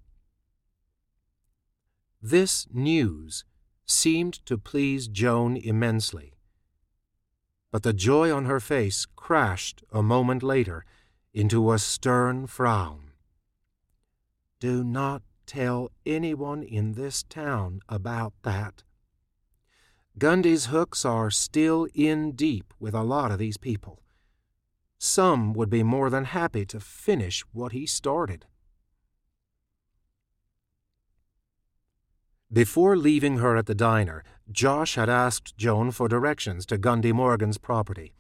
This 2.22 2.68
news 2.74 3.46
seemed 3.86 4.46
to 4.46 4.58
please 4.58 5.08
Joan 5.08 5.56
immensely 5.56 6.34
but 7.72 7.84
the 7.84 7.94
joy 7.94 8.34
on 8.34 8.46
her 8.46 8.60
face 8.60 9.06
crashed 9.16 9.84
a 9.92 10.02
moment 10.02 10.42
later 10.42 10.86
into 11.34 11.72
a 11.72 11.80
stern 11.80 12.48
frown. 12.48 13.12
Do 14.60 14.84
not 14.84 15.22
tell 15.46 15.92
anyone 16.06 16.64
in 16.64 16.94
this 16.94 17.24
town 17.24 17.82
about 17.88 18.34
that. 18.44 18.84
Gundy's 20.20 20.66
hooks 20.66 21.06
are 21.06 21.32
still 21.32 21.88
in 21.94 22.34
deep 22.34 22.74
with 22.78 22.94
a 22.94 23.04
lot 23.04 23.32
of 23.32 23.40
these 23.40 23.56
people. 23.56 24.02
Some 24.98 25.54
would 25.54 25.70
be 25.70 25.82
more 25.82 26.10
than 26.10 26.26
happy 26.26 26.66
to 26.66 26.82
finish 26.82 27.46
what 27.54 27.72
he 27.72 27.86
started. 27.86 28.46
Before 32.52 32.98
leaving 32.98 33.38
her 33.38 33.56
at 33.56 33.68
the 33.68 33.76
diner, 33.76 34.26
Josh 34.52 34.96
had 34.96 35.08
asked 35.08 35.56
Joan 35.56 35.92
for 35.92 36.10
directions 36.10 36.66
to 36.66 36.78
Gundy 36.78 37.14
Morgan's 37.14 37.58
property. 37.58 38.12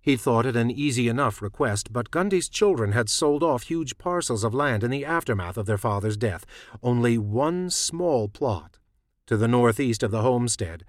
He 0.00 0.16
thought 0.16 0.46
it 0.46 0.56
an 0.56 0.70
easy 0.70 1.06
enough 1.06 1.42
request, 1.42 1.92
but 1.92 2.10
Gundy's 2.10 2.48
children 2.48 2.92
had 2.92 3.10
sold 3.10 3.42
off 3.42 3.64
huge 3.64 3.98
parcels 3.98 4.42
of 4.42 4.54
land 4.54 4.82
in 4.82 4.90
the 4.90 5.04
aftermath 5.04 5.58
of 5.58 5.66
their 5.66 5.76
father's 5.76 6.16
death. 6.16 6.46
Only 6.82 7.18
one 7.18 7.68
small 7.68 8.26
plot, 8.26 8.78
to 9.26 9.36
the 9.36 9.48
northeast 9.48 10.02
of 10.02 10.12
the 10.12 10.22
homestead, 10.22 10.84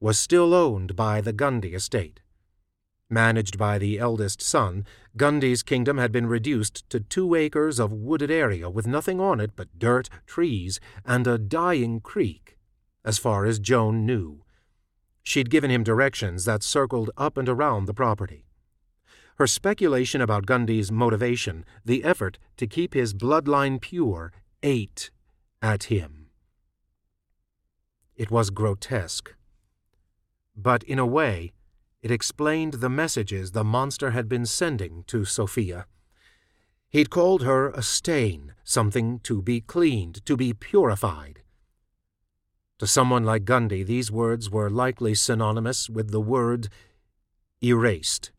was 0.00 0.18
still 0.18 0.52
owned 0.54 0.94
by 0.94 1.20
the 1.20 1.32
Gundy 1.32 1.74
estate. 1.74 2.20
Managed 3.08 3.56
by 3.56 3.78
the 3.78 3.98
eldest 3.98 4.42
son, 4.42 4.84
Gundy's 5.16 5.62
kingdom 5.62 5.96
had 5.96 6.10
been 6.10 6.26
reduced 6.26 6.88
to 6.90 6.98
two 6.98 7.34
acres 7.34 7.78
of 7.78 7.92
wooded 7.92 8.30
area 8.30 8.68
with 8.68 8.86
nothing 8.86 9.20
on 9.20 9.40
it 9.40 9.52
but 9.54 9.78
dirt, 9.78 10.08
trees, 10.26 10.80
and 11.04 11.26
a 11.26 11.38
dying 11.38 12.00
creek, 12.00 12.58
as 13.04 13.18
far 13.18 13.44
as 13.44 13.60
Joan 13.60 14.04
knew. 14.04 14.42
She'd 15.22 15.50
given 15.50 15.70
him 15.70 15.84
directions 15.84 16.44
that 16.44 16.62
circled 16.62 17.10
up 17.16 17.36
and 17.36 17.48
around 17.48 17.86
the 17.86 17.94
property. 17.94 18.46
Her 19.38 19.46
speculation 19.46 20.20
about 20.20 20.46
Gundy's 20.46 20.90
motivation, 20.90 21.64
the 21.84 22.02
effort 22.04 22.38
to 22.56 22.66
keep 22.66 22.94
his 22.94 23.14
bloodline 23.14 23.80
pure, 23.80 24.32
ate 24.62 25.10
at 25.62 25.84
him. 25.84 26.28
It 28.16 28.30
was 28.30 28.50
grotesque. 28.50 29.34
But 30.56 30.82
in 30.84 30.98
a 30.98 31.06
way, 31.06 31.52
it 32.02 32.10
explained 32.10 32.74
the 32.74 32.88
messages 32.88 33.52
the 33.52 33.64
monster 33.64 34.12
had 34.12 34.28
been 34.28 34.46
sending 34.46 35.04
to 35.08 35.24
Sophia. 35.24 35.86
He'd 36.88 37.10
called 37.10 37.42
her 37.42 37.70
a 37.70 37.82
stain, 37.82 38.54
something 38.64 39.18
to 39.20 39.42
be 39.42 39.60
cleaned, 39.60 40.24
to 40.24 40.36
be 40.36 40.54
purified. 40.54 41.42
To 42.78 42.86
someone 42.86 43.24
like 43.24 43.44
Gundy, 43.44 43.84
these 43.84 44.10
words 44.10 44.50
were 44.50 44.70
likely 44.70 45.14
synonymous 45.14 45.90
with 45.90 46.10
the 46.10 46.20
word 46.20 46.68
erased. 47.62 48.32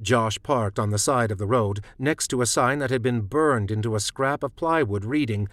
Josh 0.00 0.38
parked 0.42 0.78
on 0.78 0.90
the 0.90 0.98
side 0.98 1.30
of 1.30 1.38
the 1.38 1.46
road 1.46 1.84
next 1.98 2.28
to 2.28 2.42
a 2.42 2.46
sign 2.46 2.78
that 2.78 2.90
had 2.90 3.02
been 3.02 3.22
burned 3.22 3.70
into 3.70 3.96
a 3.96 4.00
scrap 4.00 4.42
of 4.42 4.54
plywood 4.54 5.04
reading, 5.04 5.48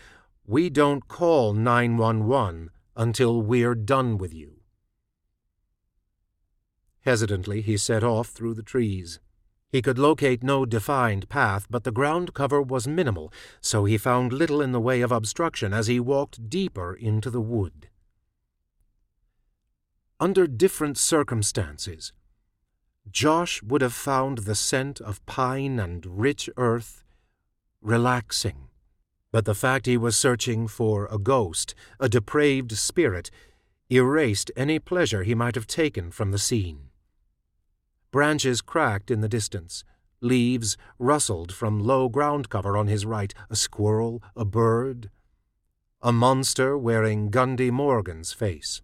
We 0.46 0.70
don't 0.70 1.08
call 1.08 1.54
911 1.54 2.70
until 2.96 3.42
we're 3.42 3.76
done 3.76 4.18
with 4.18 4.34
you. 4.34 4.55
Hesitantly, 7.06 7.62
he 7.62 7.78
set 7.78 8.04
off 8.04 8.30
through 8.30 8.56
the 8.56 8.64
trees. 8.64 9.20
He 9.70 9.82
could 9.82 10.00
locate 10.00 10.42
no 10.42 10.66
defined 10.66 11.30
path, 11.30 11.68
but 11.70 11.84
the 11.84 11.92
ground 11.92 12.34
cover 12.34 12.62
was 12.62 12.88
minimal, 12.88 13.32
so 13.62 13.86
he 13.86 13.98
found 13.98 14.34
little 14.34 14.60
in 14.60 14.72
the 14.72 14.80
way 14.80 15.02
of 15.02 15.12
obstruction 15.12 15.72
as 15.72 15.86
he 15.86 16.00
walked 16.00 16.50
deeper 16.50 16.96
into 16.96 17.30
the 17.30 17.42
wood. 17.42 17.90
Under 20.20 20.48
different 20.48 20.98
circumstances, 20.98 22.12
Josh 23.12 23.62
would 23.62 23.82
have 23.82 23.94
found 23.94 24.40
the 24.40 24.56
scent 24.56 25.00
of 25.00 25.24
pine 25.28 25.80
and 25.80 26.06
rich 26.06 26.50
earth 26.58 27.04
relaxing. 27.82 28.70
But 29.32 29.46
the 29.46 29.54
fact 29.54 29.86
he 29.86 29.98
was 29.98 30.18
searching 30.18 30.68
for 30.68 31.08
a 31.12 31.20
ghost, 31.20 31.76
a 32.00 32.10
depraved 32.10 32.72
spirit, 32.72 33.30
erased 33.92 34.50
any 34.56 34.80
pleasure 34.80 35.22
he 35.22 35.36
might 35.36 35.54
have 35.54 35.68
taken 35.68 36.10
from 36.10 36.32
the 36.32 36.40
scene. 36.40 36.90
Branches 38.16 38.62
cracked 38.62 39.12
in 39.12 39.20
the 39.20 39.28
distance. 39.28 39.84
Leaves 40.22 40.78
rustled 40.98 41.52
from 41.52 41.82
low 41.82 42.08
ground 42.08 42.48
cover 42.48 42.78
on 42.78 42.88
his 42.88 43.06
right. 43.06 43.34
A 43.50 43.58
squirrel, 43.58 44.24
a 44.38 44.46
bird. 44.46 45.10
a 46.02 46.14
monster 46.14 46.78
wearing 46.78 47.30
Gundy 47.30 47.70
Morgan's 47.70 48.32
face. 48.32 48.82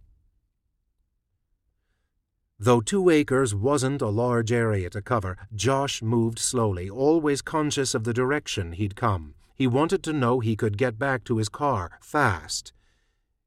Though 2.60 2.82
two 2.82 3.10
acres 3.10 3.56
wasn't 3.56 4.02
a 4.02 4.10
large 4.10 4.52
area 4.52 4.90
to 4.90 5.02
cover, 5.02 5.38
Josh 5.56 6.02
moved 6.02 6.38
slowly, 6.38 6.90
always 6.90 7.42
conscious 7.42 7.96
of 7.96 8.04
the 8.04 8.14
direction 8.14 8.74
he'd 8.74 8.98
come. 8.98 9.36
He 9.56 9.66
wanted 9.66 10.04
to 10.04 10.12
know 10.12 10.42
he 10.42 10.58
could 10.58 10.78
get 10.78 11.00
back 11.00 11.24
to 11.24 11.38
his 11.38 11.48
car 11.48 11.98
fast, 12.02 12.74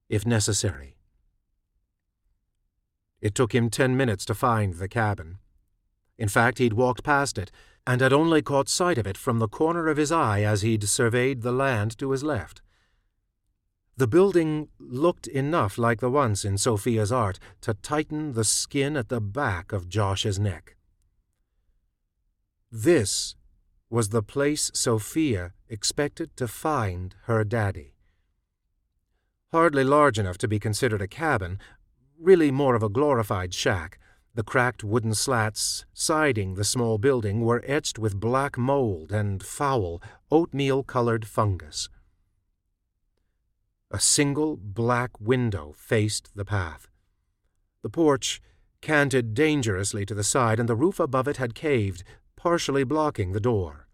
if 0.09 0.25
necessary. 0.25 0.97
It 3.21 3.35
took 3.35 3.55
him 3.55 3.69
ten 3.69 3.99
minutes 3.99 4.25
to 4.25 4.35
find 4.35 4.73
the 4.73 4.89
cabin. 4.89 5.41
In 6.19 6.29
fact, 6.29 6.59
he'd 6.59 6.73
walked 6.73 7.03
past 7.03 7.39
it, 7.39 7.51
and 7.87 8.01
had 8.01 8.13
only 8.13 8.41
caught 8.41 8.69
sight 8.69 8.99
of 8.99 9.07
it 9.07 9.19
from 9.19 9.39
the 9.39 9.49
corner 9.49 9.89
of 9.89 9.97
his 9.97 10.13
eye 10.13 10.43
as 10.43 10.63
he'd 10.63 10.89
surveyed 10.89 11.43
the 11.43 11.53
land 11.53 11.99
to 11.99 12.13
his 12.13 12.23
left. 12.23 12.63
The 13.97 14.09
building 14.09 14.69
looked 14.79 15.27
enough 15.27 15.79
like 15.79 16.01
the 16.01 16.11
ones 16.11 16.45
in 16.45 16.59
Sophia's 16.59 17.13
art 17.13 17.39
to 17.61 17.75
tighten 17.75 18.33
the 18.33 18.45
skin 18.45 18.97
at 18.97 19.09
the 19.09 19.21
back 19.21 19.73
of 19.73 19.89
Josh's 19.89 20.39
neck. 20.39 20.77
This 22.73 23.37
was 23.89 24.09
the 24.09 24.23
place 24.23 24.73
Sophia 24.75 25.53
expected 25.69 26.37
to 26.37 26.49
find 26.49 27.15
her 27.25 27.45
daddy. 27.45 27.95
Hardly 29.53 29.85
large 29.85 30.19
enough 30.19 30.39
to 30.39 30.49
be 30.49 30.59
considered 30.59 31.01
a 31.01 31.07
cabin, 31.07 31.61
really 32.19 32.51
more 32.51 32.75
of 32.75 32.83
a 32.83 32.89
glorified 32.89 33.55
shack, 33.55 34.01
the 34.35 34.43
cracked 34.43 34.83
wooden 34.83 35.15
slats 35.15 35.85
siding 35.93 36.55
the 36.55 36.65
small 36.65 36.99
building 36.99 37.41
were 37.41 37.63
etched 37.67 37.99
with 37.99 38.19
black 38.19 38.59
mold 38.59 39.13
and 39.13 39.43
foul, 39.43 40.03
oatmeal 40.31 40.83
colored 40.83 41.27
fungus. 41.27 41.89
A 43.91 44.01
single 44.01 44.57
black 44.57 45.21
window 45.21 45.73
faced 45.77 46.35
the 46.35 46.45
path. 46.45 46.89
The 47.83 47.91
porch 47.91 48.41
canted 48.81 49.35
dangerously 49.35 50.05
to 50.05 50.15
the 50.15 50.25
side, 50.25 50.59
and 50.59 50.69
the 50.69 50.75
roof 50.75 50.99
above 50.99 51.29
it 51.29 51.37
had 51.37 51.55
caved, 51.55 52.03
partially 52.35 52.83
blocking 52.83 53.33
the 53.33 53.41
door. 53.41 53.87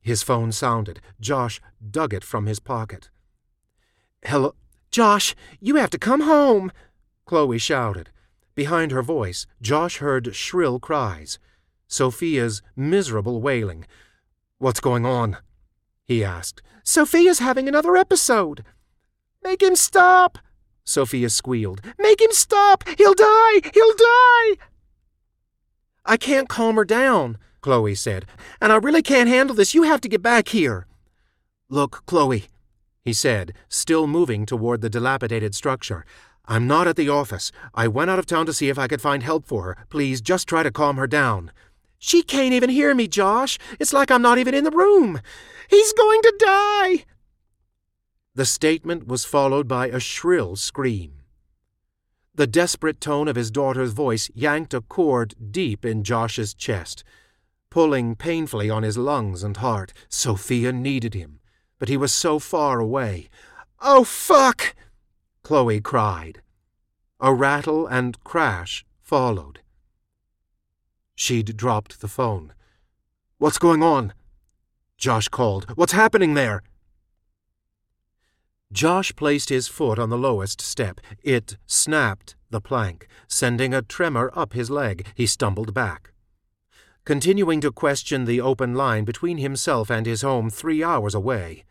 His 0.00 0.22
phone 0.22 0.52
sounded. 0.52 1.00
Josh 1.20 1.60
dug 1.90 2.14
it 2.14 2.22
from 2.22 2.46
his 2.46 2.60
pocket. 2.60 3.10
Hello, 4.24 4.54
Josh, 4.90 5.34
you 5.60 5.76
have 5.76 5.90
to 5.90 5.98
come 5.98 6.20
home, 6.20 6.70
Chloe 7.26 7.58
shouted. 7.58 8.10
Behind 8.58 8.90
her 8.90 9.02
voice, 9.02 9.46
Josh 9.62 9.98
heard 9.98 10.34
shrill 10.34 10.80
cries. 10.80 11.38
Sophia's 11.86 12.60
miserable 12.74 13.40
wailing. 13.40 13.86
What's 14.58 14.80
going 14.80 15.06
on? 15.06 15.36
he 16.04 16.24
asked. 16.24 16.60
Sophia's 16.82 17.38
having 17.38 17.68
another 17.68 17.96
episode. 17.96 18.64
Make 19.44 19.62
him 19.62 19.76
stop! 19.76 20.38
Sophia 20.82 21.30
squealed. 21.30 21.82
Make 22.00 22.20
him 22.20 22.32
stop! 22.32 22.82
He'll 22.98 23.14
die! 23.14 23.60
He'll 23.72 23.94
die! 23.94 24.56
I 26.04 26.16
can't 26.16 26.48
calm 26.48 26.74
her 26.74 26.84
down, 26.84 27.38
Chloe 27.60 27.94
said, 27.94 28.26
and 28.60 28.72
I 28.72 28.76
really 28.78 29.02
can't 29.02 29.28
handle 29.28 29.54
this. 29.54 29.72
You 29.72 29.84
have 29.84 30.00
to 30.00 30.08
get 30.08 30.20
back 30.20 30.48
here. 30.48 30.88
Look, 31.70 32.02
Chloe, 32.06 32.46
he 33.04 33.12
said, 33.12 33.54
still 33.68 34.08
moving 34.08 34.46
toward 34.46 34.80
the 34.80 34.90
dilapidated 34.90 35.54
structure. 35.54 36.04
I'm 36.48 36.66
not 36.66 36.88
at 36.88 36.96
the 36.96 37.10
office. 37.10 37.52
I 37.74 37.86
went 37.88 38.10
out 38.10 38.18
of 38.18 38.24
town 38.24 38.46
to 38.46 38.54
see 38.54 38.70
if 38.70 38.78
I 38.78 38.88
could 38.88 39.02
find 39.02 39.22
help 39.22 39.46
for 39.46 39.64
her. 39.64 39.76
Please, 39.90 40.22
just 40.22 40.48
try 40.48 40.62
to 40.62 40.70
calm 40.70 40.96
her 40.96 41.06
down. 41.06 41.52
She 41.98 42.22
can't 42.22 42.54
even 42.54 42.70
hear 42.70 42.94
me, 42.94 43.06
Josh. 43.06 43.58
It's 43.78 43.92
like 43.92 44.10
I'm 44.10 44.22
not 44.22 44.38
even 44.38 44.54
in 44.54 44.64
the 44.64 44.70
room. 44.70 45.20
He's 45.68 45.92
going 45.92 46.22
to 46.22 46.34
die. 46.38 47.04
The 48.34 48.46
statement 48.46 49.06
was 49.06 49.26
followed 49.26 49.68
by 49.68 49.88
a 49.88 50.00
shrill 50.00 50.56
scream. 50.56 51.12
The 52.34 52.46
desperate 52.46 53.00
tone 53.00 53.28
of 53.28 53.36
his 53.36 53.50
daughter's 53.50 53.92
voice 53.92 54.30
yanked 54.32 54.72
a 54.72 54.80
chord 54.80 55.34
deep 55.50 55.84
in 55.84 56.04
Josh's 56.04 56.54
chest, 56.54 57.04
pulling 57.68 58.14
painfully 58.14 58.70
on 58.70 58.84
his 58.84 58.96
lungs 58.96 59.42
and 59.42 59.56
heart. 59.56 59.92
Sophia 60.08 60.72
needed 60.72 61.14
him, 61.14 61.40
but 61.78 61.88
he 61.88 61.96
was 61.96 62.12
so 62.12 62.38
far 62.38 62.78
away. 62.78 63.28
Oh, 63.80 64.04
fuck! 64.04 64.74
Chloe 65.48 65.80
cried. 65.80 66.42
A 67.20 67.32
rattle 67.32 67.86
and 67.86 68.22
crash 68.22 68.84
followed. 69.00 69.60
She'd 71.14 71.56
dropped 71.56 72.02
the 72.02 72.06
phone. 72.06 72.52
What's 73.38 73.56
going 73.56 73.82
on? 73.82 74.12
Josh 74.98 75.28
called. 75.28 75.64
What's 75.74 75.94
happening 75.94 76.34
there? 76.34 76.62
Josh 78.70 79.16
placed 79.16 79.48
his 79.48 79.68
foot 79.68 79.98
on 79.98 80.10
the 80.10 80.18
lowest 80.18 80.60
step. 80.60 81.00
It 81.22 81.56
snapped 81.66 82.36
the 82.50 82.60
plank, 82.60 83.08
sending 83.26 83.72
a 83.72 83.80
tremor 83.80 84.30
up 84.34 84.52
his 84.52 84.68
leg. 84.68 85.06
He 85.14 85.26
stumbled 85.26 85.72
back. 85.72 86.12
Continuing 87.06 87.62
to 87.62 87.72
question 87.72 88.26
the 88.26 88.42
open 88.42 88.74
line 88.74 89.06
between 89.06 89.38
himself 89.38 89.90
and 89.90 90.04
his 90.04 90.20
home 90.20 90.50
three 90.50 90.84
hours 90.84 91.14
away. 91.14 91.64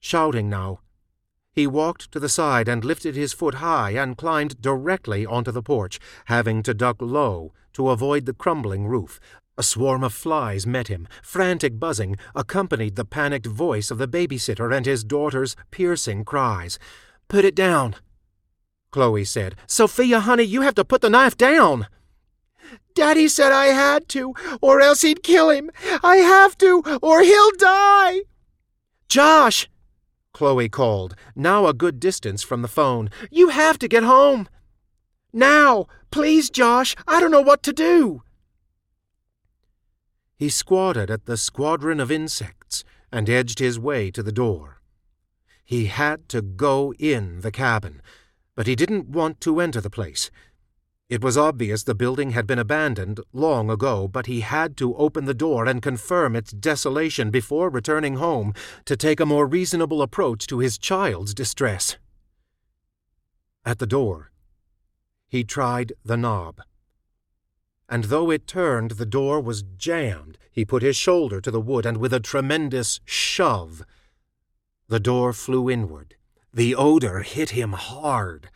Shouting 0.00 0.48
now, 0.48 0.80
he 1.54 1.66
walked 1.66 2.10
to 2.12 2.20
the 2.20 2.28
side 2.28 2.68
and 2.68 2.84
lifted 2.84 3.14
his 3.14 3.32
foot 3.32 3.56
high 3.56 3.90
and 3.90 4.18
climbed 4.18 4.60
directly 4.60 5.24
onto 5.24 5.52
the 5.52 5.62
porch, 5.62 6.00
having 6.26 6.62
to 6.62 6.74
duck 6.74 6.96
low 7.00 7.52
to 7.72 7.90
avoid 7.90 8.26
the 8.26 8.34
crumbling 8.34 8.86
roof. 8.86 9.20
A 9.56 9.62
swarm 9.62 10.02
of 10.02 10.12
flies 10.12 10.66
met 10.66 10.88
him. 10.88 11.06
Frantic 11.22 11.78
buzzing 11.78 12.16
accompanied 12.34 12.96
the 12.96 13.04
panicked 13.04 13.46
voice 13.46 13.90
of 13.90 13.98
the 13.98 14.08
babysitter 14.08 14.76
and 14.76 14.84
his 14.84 15.04
daughter's 15.04 15.54
piercing 15.70 16.24
cries. 16.24 16.78
Put 17.28 17.44
it 17.44 17.54
down, 17.54 17.94
Chloe 18.90 19.24
said. 19.24 19.54
Sophia, 19.66 20.20
honey, 20.20 20.42
you 20.42 20.62
have 20.62 20.74
to 20.74 20.84
put 20.84 21.02
the 21.02 21.10
knife 21.10 21.36
down. 21.36 21.86
Daddy 22.94 23.28
said 23.28 23.52
I 23.52 23.66
had 23.66 24.08
to, 24.10 24.34
or 24.60 24.80
else 24.80 25.02
he'd 25.02 25.22
kill 25.22 25.50
him. 25.50 25.70
I 26.02 26.16
have 26.16 26.56
to, 26.58 26.82
or 27.02 27.22
he'll 27.22 27.50
die. 27.58 28.20
Josh, 29.08 29.68
Chloe 30.34 30.68
called, 30.68 31.14
now 31.34 31.66
a 31.66 31.72
good 31.72 31.98
distance 32.00 32.42
from 32.42 32.60
the 32.60 32.68
phone. 32.68 33.08
You 33.30 33.48
have 33.48 33.78
to 33.78 33.88
get 33.88 34.02
home. 34.02 34.48
Now! 35.32 35.86
Please, 36.10 36.50
Josh, 36.50 36.94
I 37.08 37.20
don't 37.20 37.30
know 37.30 37.40
what 37.40 37.62
to 37.62 37.72
do. 37.72 38.22
He 40.36 40.48
squatted 40.48 41.10
at 41.10 41.26
the 41.26 41.36
squadron 41.36 42.00
of 42.00 42.10
insects 42.10 42.84
and 43.10 43.30
edged 43.30 43.60
his 43.60 43.78
way 43.78 44.10
to 44.10 44.22
the 44.22 44.32
door. 44.32 44.80
He 45.64 45.86
had 45.86 46.28
to 46.28 46.42
go 46.42 46.92
in 46.98 47.40
the 47.40 47.52
cabin, 47.52 48.02
but 48.54 48.66
he 48.66 48.74
didn't 48.74 49.08
want 49.08 49.40
to 49.42 49.60
enter 49.60 49.80
the 49.80 49.90
place. 49.90 50.30
It 51.14 51.22
was 51.22 51.38
obvious 51.38 51.84
the 51.84 51.94
building 51.94 52.30
had 52.30 52.44
been 52.44 52.58
abandoned 52.58 53.20
long 53.32 53.70
ago, 53.70 54.08
but 54.08 54.26
he 54.26 54.40
had 54.40 54.76
to 54.78 54.96
open 54.96 55.26
the 55.26 55.32
door 55.32 55.64
and 55.64 55.80
confirm 55.80 56.34
its 56.34 56.50
desolation 56.50 57.30
before 57.30 57.70
returning 57.70 58.16
home 58.16 58.52
to 58.84 58.96
take 58.96 59.20
a 59.20 59.24
more 59.24 59.46
reasonable 59.46 60.02
approach 60.02 60.48
to 60.48 60.58
his 60.58 60.76
child's 60.76 61.32
distress. 61.32 61.98
At 63.64 63.78
the 63.78 63.86
door, 63.86 64.32
he 65.28 65.44
tried 65.44 65.92
the 66.04 66.16
knob. 66.16 66.60
And 67.88 68.04
though 68.04 68.32
it 68.32 68.48
turned, 68.48 68.92
the 68.92 69.06
door 69.06 69.40
was 69.40 69.62
jammed. 69.62 70.36
He 70.50 70.64
put 70.64 70.82
his 70.82 70.96
shoulder 70.96 71.40
to 71.42 71.50
the 71.52 71.60
wood, 71.60 71.86
and 71.86 71.98
with 71.98 72.12
a 72.12 72.18
tremendous 72.18 72.98
shove, 73.04 73.84
the 74.88 74.98
door 74.98 75.32
flew 75.32 75.70
inward. 75.70 76.16
The 76.52 76.74
odor 76.74 77.20
hit 77.20 77.50
him 77.50 77.74
hard. 77.74 78.50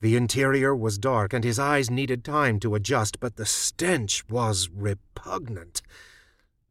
The 0.00 0.16
interior 0.16 0.76
was 0.76 0.98
dark, 0.98 1.32
and 1.32 1.42
his 1.42 1.58
eyes 1.58 1.90
needed 1.90 2.24
time 2.24 2.60
to 2.60 2.74
adjust, 2.74 3.18
but 3.18 3.36
the 3.36 3.46
stench 3.46 4.28
was 4.28 4.68
repugnant. 4.68 5.80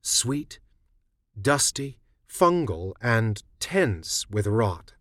Sweet, 0.02 0.60
dusty, 1.40 1.98
fungal, 2.28 2.94
and 3.02 3.42
tense 3.60 4.30
with 4.30 4.46
rot. 4.46 4.94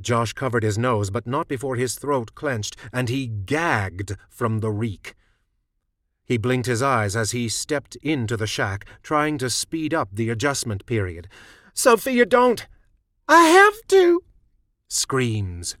Josh 0.00 0.32
covered 0.32 0.62
his 0.62 0.78
nose, 0.78 1.10
but 1.10 1.26
not 1.26 1.48
before 1.48 1.76
his 1.76 1.96
throat 1.96 2.34
clenched, 2.34 2.76
and 2.92 3.08
he 3.08 3.26
gagged 3.26 4.16
from 4.28 4.60
the 4.60 4.70
reek. 4.70 5.14
He 6.24 6.36
blinked 6.36 6.66
his 6.66 6.82
eyes 6.82 7.16
as 7.16 7.30
he 7.30 7.48
stepped 7.48 7.96
into 7.96 8.36
the 8.36 8.46
shack, 8.46 8.84
trying 9.02 9.38
to 9.38 9.48
speed 9.48 9.94
up 9.94 10.10
the 10.12 10.30
adjustment 10.30 10.86
period. 10.86 11.28
Sophia, 11.72 12.26
don't! 12.26 12.66
I 13.26 13.44
have 13.44 13.74
to! 13.88 14.22
Screams, 14.88 15.76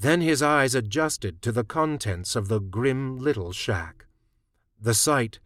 then 0.00 0.22
his 0.22 0.40
eyes 0.40 0.74
adjusted 0.74 1.42
to 1.42 1.52
the 1.52 1.62
contents 1.62 2.34
of 2.34 2.48
the 2.48 2.58
grim 2.58 3.18
little 3.18 3.52
shack. 3.52 4.06
The 4.80 4.94
sight 4.94 5.40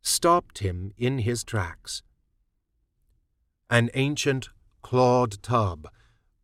stopped 0.00 0.58
him 0.58 0.92
in 0.96 1.18
his 1.18 1.42
tracks. 1.42 2.04
An 3.68 3.90
ancient 3.94 4.50
clawed 4.80 5.42
tub 5.42 5.88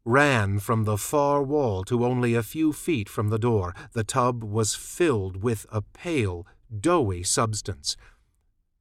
ran 0.04 0.58
from 0.58 0.82
the 0.82 0.98
far 0.98 1.40
wall 1.40 1.84
to 1.84 2.04
only 2.04 2.34
a 2.34 2.42
few 2.42 2.72
feet 2.72 3.08
from 3.08 3.28
the 3.28 3.38
door. 3.38 3.72
The 3.92 4.02
tub 4.02 4.42
was 4.42 4.74
filled 4.74 5.44
with 5.44 5.64
a 5.70 5.82
pale, 5.82 6.44
doughy 6.80 7.22
substance, 7.22 7.96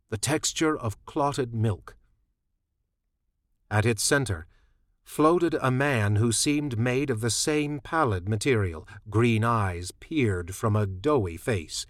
the 0.09 0.17
texture 0.17 0.75
of 0.75 1.05
clotted 1.05 1.53
milk. 1.53 1.95
At 3.69 3.85
its 3.85 4.01
center 4.01 4.47
floated 5.03 5.55
a 5.61 5.71
man 5.71 6.15
who 6.15 6.31
seemed 6.31 6.77
made 6.77 7.09
of 7.09 7.21
the 7.21 7.29
same 7.29 7.79
pallid 7.79 8.29
material. 8.29 8.87
Green 9.09 9.43
eyes 9.43 9.91
peered 9.99 10.55
from 10.55 10.75
a 10.75 10.85
doughy 10.85 11.37
face. 11.37 11.85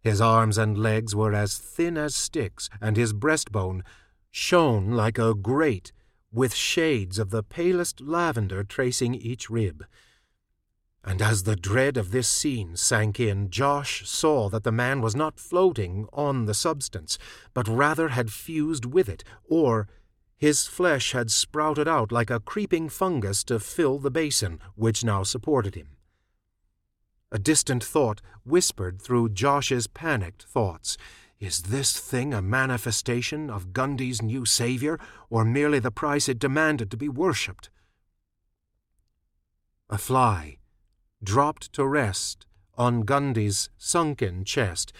His 0.00 0.20
arms 0.20 0.58
and 0.58 0.78
legs 0.78 1.14
were 1.14 1.34
as 1.34 1.58
thin 1.58 1.96
as 1.96 2.14
sticks, 2.14 2.68
and 2.80 2.96
his 2.96 3.12
breastbone 3.12 3.82
shone 4.30 4.92
like 4.92 5.18
a 5.18 5.34
grate, 5.34 5.92
with 6.32 6.54
shades 6.54 7.18
of 7.18 7.30
the 7.30 7.42
palest 7.42 8.00
lavender 8.00 8.62
tracing 8.62 9.14
each 9.14 9.50
rib. 9.50 9.84
And 11.02 11.22
as 11.22 11.44
the 11.44 11.56
dread 11.56 11.96
of 11.96 12.10
this 12.10 12.28
scene 12.28 12.76
sank 12.76 13.18
in, 13.18 13.50
Josh 13.50 14.08
saw 14.08 14.48
that 14.50 14.64
the 14.64 14.72
man 14.72 15.00
was 15.00 15.16
not 15.16 15.40
floating 15.40 16.06
on 16.12 16.44
the 16.44 16.54
substance, 16.54 17.18
but 17.54 17.66
rather 17.66 18.08
had 18.08 18.30
fused 18.30 18.84
with 18.84 19.08
it, 19.08 19.24
or 19.48 19.88
his 20.40 20.66
flesh 20.66 21.12
had 21.12 21.30
sprouted 21.30 21.86
out 21.86 22.10
like 22.10 22.30
a 22.30 22.40
creeping 22.40 22.88
fungus 22.88 23.44
to 23.44 23.60
fill 23.60 23.98
the 23.98 24.10
basin 24.10 24.58
which 24.74 25.04
now 25.04 25.22
supported 25.22 25.74
him. 25.74 25.88
A 27.30 27.38
distant 27.38 27.84
thought 27.84 28.22
whispered 28.42 29.02
through 29.02 29.28
Josh's 29.28 29.86
panicked 29.86 30.44
thoughts. 30.44 30.96
Is 31.38 31.64
this 31.64 31.98
thing 31.98 32.32
a 32.32 32.40
manifestation 32.40 33.50
of 33.50 33.74
Gundy's 33.74 34.22
new 34.22 34.46
savior, 34.46 34.98
or 35.28 35.44
merely 35.44 35.78
the 35.78 35.90
price 35.90 36.26
it 36.26 36.38
demanded 36.38 36.90
to 36.90 36.96
be 36.96 37.08
worshipped? 37.08 37.68
A 39.90 39.98
fly 39.98 40.56
dropped 41.22 41.70
to 41.74 41.86
rest 41.86 42.46
on 42.78 43.02
Gundy's 43.02 43.68
sunken 43.76 44.44
chest, 44.44 44.92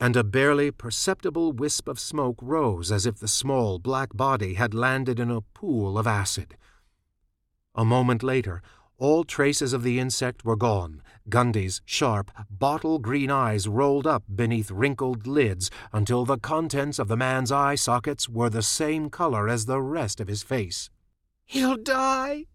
and 0.00 0.16
a 0.16 0.24
barely 0.24 0.70
perceptible 0.70 1.52
wisp 1.52 1.88
of 1.88 2.00
smoke 2.00 2.38
rose 2.42 2.90
as 2.90 3.06
if 3.06 3.18
the 3.18 3.28
small 3.28 3.78
black 3.78 4.14
body 4.14 4.54
had 4.54 4.74
landed 4.74 5.20
in 5.20 5.30
a 5.30 5.40
pool 5.40 5.98
of 5.98 6.06
acid. 6.06 6.56
A 7.74 7.84
moment 7.84 8.22
later, 8.22 8.62
all 8.98 9.24
traces 9.24 9.72
of 9.72 9.82
the 9.82 9.98
insect 9.98 10.44
were 10.44 10.56
gone. 10.56 11.02
Gundy's 11.28 11.80
sharp, 11.84 12.30
bottle 12.48 12.98
green 12.98 13.30
eyes 13.30 13.66
rolled 13.66 14.06
up 14.06 14.22
beneath 14.32 14.70
wrinkled 14.70 15.26
lids 15.26 15.70
until 15.92 16.24
the 16.24 16.38
contents 16.38 16.98
of 16.98 17.08
the 17.08 17.16
man's 17.16 17.50
eye 17.50 17.74
sockets 17.74 18.28
were 18.28 18.50
the 18.50 18.62
same 18.62 19.10
color 19.10 19.48
as 19.48 19.66
the 19.66 19.80
rest 19.80 20.20
of 20.20 20.28
his 20.28 20.42
face. 20.42 20.90
He'll 21.44 21.76
die! 21.76 22.46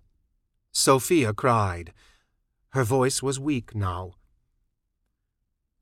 Sophia 0.71 1.33
cried. 1.33 1.93
Her 2.69 2.83
voice 2.83 3.21
was 3.21 3.39
weak 3.39 3.75
now. 3.75 4.13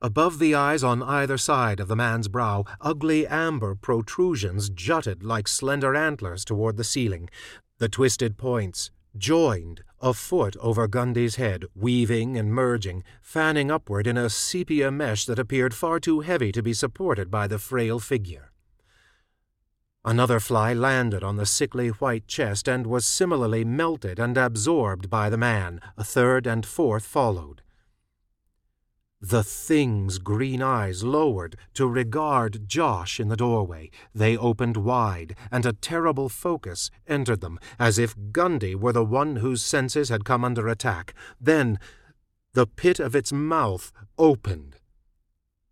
Above 0.01 0.37
the 0.37 0.53
eyes 0.53 0.83
on 0.83 1.01
either 1.01 1.39
side 1.39 1.79
of 1.79 1.87
the 1.87 1.95
man's 1.95 2.27
brow, 2.27 2.63
ugly 2.81 3.25
amber 3.25 3.73
protrusions 3.73 4.69
jutted 4.69 5.23
like 5.23 5.47
slender 5.47 5.95
antlers 5.95 6.45
toward 6.45 6.77
the 6.77 6.83
ceiling. 6.83 7.27
The 7.79 7.89
twisted 7.89 8.37
points 8.37 8.91
joined 9.17 9.83
a 9.99 10.13
foot 10.13 10.55
over 10.57 10.87
Gundy's 10.87 11.37
head, 11.37 11.65
weaving 11.73 12.37
and 12.37 12.53
merging, 12.53 13.03
fanning 13.23 13.71
upward 13.71 14.05
in 14.05 14.17
a 14.17 14.29
sepia 14.29 14.91
mesh 14.91 15.25
that 15.25 15.39
appeared 15.39 15.73
far 15.73 15.99
too 15.99 16.19
heavy 16.19 16.51
to 16.51 16.61
be 16.61 16.73
supported 16.73 17.31
by 17.31 17.47
the 17.47 17.57
frail 17.57 17.99
figure. 17.99 18.51
Another 20.05 20.39
fly 20.39 20.73
landed 20.73 21.23
on 21.23 21.37
the 21.37 21.45
sickly 21.45 21.89
white 21.89 22.27
chest 22.27 22.67
and 22.67 22.85
was 22.85 23.05
similarly 23.05 23.65
melted 23.65 24.19
and 24.19 24.37
absorbed 24.37 25.09
by 25.09 25.29
the 25.29 25.37
man. 25.37 25.81
A 25.97 26.03
third 26.03 26.45
and 26.45 26.65
fourth 26.65 27.05
followed. 27.05 27.63
The 29.19 29.43
thing's 29.43 30.19
green 30.19 30.61
eyes 30.61 31.03
lowered 31.03 31.57
to 31.73 31.87
regard 31.87 32.67
Josh 32.69 33.19
in 33.19 33.29
the 33.29 33.35
doorway. 33.35 33.89
They 34.13 34.37
opened 34.37 34.77
wide, 34.77 35.35
and 35.51 35.65
a 35.65 35.73
terrible 35.73 36.29
focus 36.29 36.91
entered 37.07 37.41
them, 37.41 37.59
as 37.79 37.97
if 37.97 38.15
Gundy 38.31 38.75
were 38.75 38.93
the 38.93 39.03
one 39.03 39.37
whose 39.37 39.63
senses 39.63 40.09
had 40.09 40.23
come 40.23 40.45
under 40.45 40.67
attack. 40.67 41.15
Then 41.41 41.79
the 42.53 42.67
pit 42.67 42.99
of 42.99 43.15
its 43.15 43.33
mouth 43.33 43.91
opened, 44.19 44.75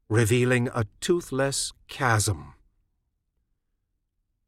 revealing 0.10 0.68
a 0.70 0.86
toothless 1.00 1.72
chasm. 1.88 2.56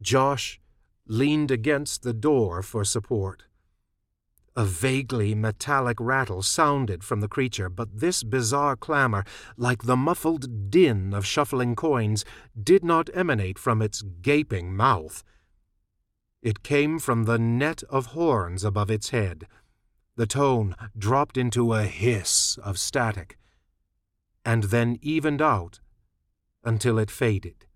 Josh 0.02 0.60
leaned 1.08 1.52
against 1.52 2.02
the 2.02 2.14
door 2.14 2.64
for 2.64 2.84
support. 2.84 3.44
A 4.58 4.66
vaguely 4.66 5.36
metallic 5.36 6.00
rattle 6.00 6.42
sounded 6.42 7.04
from 7.04 7.22
the 7.22 7.28
creature, 7.28 7.70
but 7.70 8.00
this 8.00 8.24
bizarre 8.24 8.76
clamor, 8.76 9.24
like 9.56 9.84
the 9.84 9.96
muffled 9.96 10.72
din 10.72 11.14
of 11.14 11.28
shuffling 11.28 11.76
coins, 11.76 12.26
did 12.60 12.84
not 12.84 13.12
emanate 13.14 13.60
from 13.60 13.84
its 13.84 14.02
gaping 14.02 14.76
mouth. 14.76 15.24
It 16.42 16.64
came 16.64 16.98
from 16.98 17.26
the 17.26 17.38
net 17.38 17.84
of 17.84 18.08
horns 18.08 18.64
above 18.64 18.90
its 18.90 19.10
head. 19.10 19.46
The 20.16 20.26
tone 20.26 20.76
dropped 20.98 21.38
into 21.38 21.74
a 21.74 21.84
hiss 21.84 22.58
of 22.64 22.80
static, 22.80 23.38
and 24.44 24.64
then 24.66 24.98
evened 25.04 25.42
out 25.42 25.82
until 26.64 26.98
it 26.98 27.12
faded. 27.12 27.68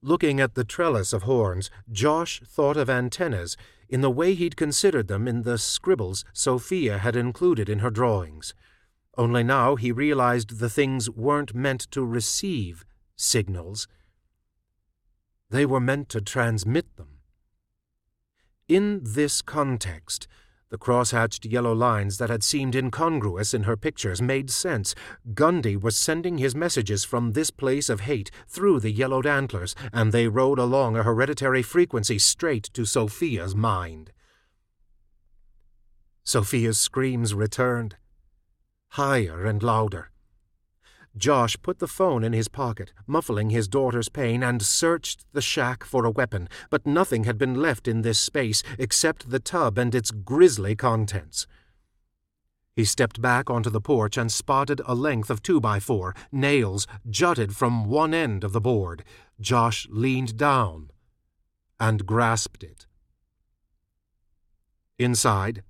Looking 0.00 0.40
at 0.40 0.54
the 0.54 0.64
trellis 0.64 1.12
of 1.12 1.22
horns, 1.22 1.68
Josh 1.90 2.42
thought 2.46 2.76
of 2.76 2.88
antennas 2.88 3.56
in 3.92 4.00
the 4.00 4.10
way 4.10 4.32
he'd 4.32 4.56
considered 4.56 5.06
them 5.06 5.28
in 5.28 5.42
the 5.42 5.58
scribbles 5.58 6.24
Sophia 6.32 6.96
had 6.96 7.14
included 7.14 7.68
in 7.68 7.80
her 7.80 7.90
drawings. 7.90 8.54
Only 9.18 9.44
now 9.44 9.76
he 9.76 9.92
realized 9.92 10.58
the 10.58 10.70
things 10.70 11.10
weren't 11.10 11.54
meant 11.54 11.90
to 11.90 12.02
receive 12.02 12.86
signals. 13.16 13.86
They 15.50 15.66
were 15.66 15.78
meant 15.78 16.08
to 16.08 16.22
transmit 16.22 16.96
them. 16.96 17.18
In 18.66 19.02
this 19.02 19.42
context, 19.42 20.26
the 20.72 20.78
cross-hatched 20.78 21.44
yellow 21.44 21.74
lines 21.74 22.16
that 22.16 22.30
had 22.30 22.42
seemed 22.42 22.74
incongruous 22.74 23.52
in 23.52 23.64
her 23.64 23.76
pictures 23.76 24.22
made 24.22 24.48
sense. 24.48 24.94
Gundy 25.34 25.78
was 25.78 25.98
sending 25.98 26.38
his 26.38 26.54
messages 26.54 27.04
from 27.04 27.32
this 27.32 27.50
place 27.50 27.90
of 27.90 28.00
hate 28.00 28.30
through 28.48 28.80
the 28.80 28.90
yellowed 28.90 29.26
antlers, 29.26 29.74
and 29.92 30.12
they 30.12 30.28
rode 30.28 30.58
along 30.58 30.96
a 30.96 31.02
hereditary 31.02 31.62
frequency 31.62 32.18
straight 32.18 32.70
to 32.72 32.86
Sophia's 32.86 33.54
mind. 33.54 34.12
Sophia's 36.24 36.78
screams 36.78 37.34
returned, 37.34 37.96
higher 38.92 39.44
and 39.44 39.62
louder. 39.62 40.11
Josh 41.16 41.56
put 41.62 41.78
the 41.78 41.86
phone 41.86 42.24
in 42.24 42.32
his 42.32 42.48
pocket, 42.48 42.92
muffling 43.06 43.50
his 43.50 43.68
daughter's 43.68 44.08
pain, 44.08 44.42
and 44.42 44.62
searched 44.62 45.24
the 45.32 45.42
shack 45.42 45.84
for 45.84 46.04
a 46.04 46.10
weapon, 46.10 46.48
but 46.70 46.86
nothing 46.86 47.24
had 47.24 47.36
been 47.36 47.54
left 47.54 47.86
in 47.86 48.02
this 48.02 48.18
space 48.18 48.62
except 48.78 49.30
the 49.30 49.40
tub 49.40 49.78
and 49.78 49.94
its 49.94 50.10
grisly 50.10 50.74
contents. 50.74 51.46
He 52.74 52.84
stepped 52.84 53.20
back 53.20 53.50
onto 53.50 53.68
the 53.68 53.80
porch 53.80 54.16
and 54.16 54.32
spotted 54.32 54.80
a 54.86 54.94
length 54.94 55.28
of 55.28 55.42
two 55.42 55.60
by 55.60 55.78
four. 55.78 56.14
Nails 56.30 56.86
jutted 57.08 57.54
from 57.54 57.84
one 57.84 58.14
end 58.14 58.44
of 58.44 58.54
the 58.54 58.60
board. 58.62 59.04
Josh 59.40 59.86
leaned 59.90 60.38
down 60.38 60.90
and 61.78 62.06
grasped 62.06 62.62
it. 62.62 62.86
Inside, 64.98 65.62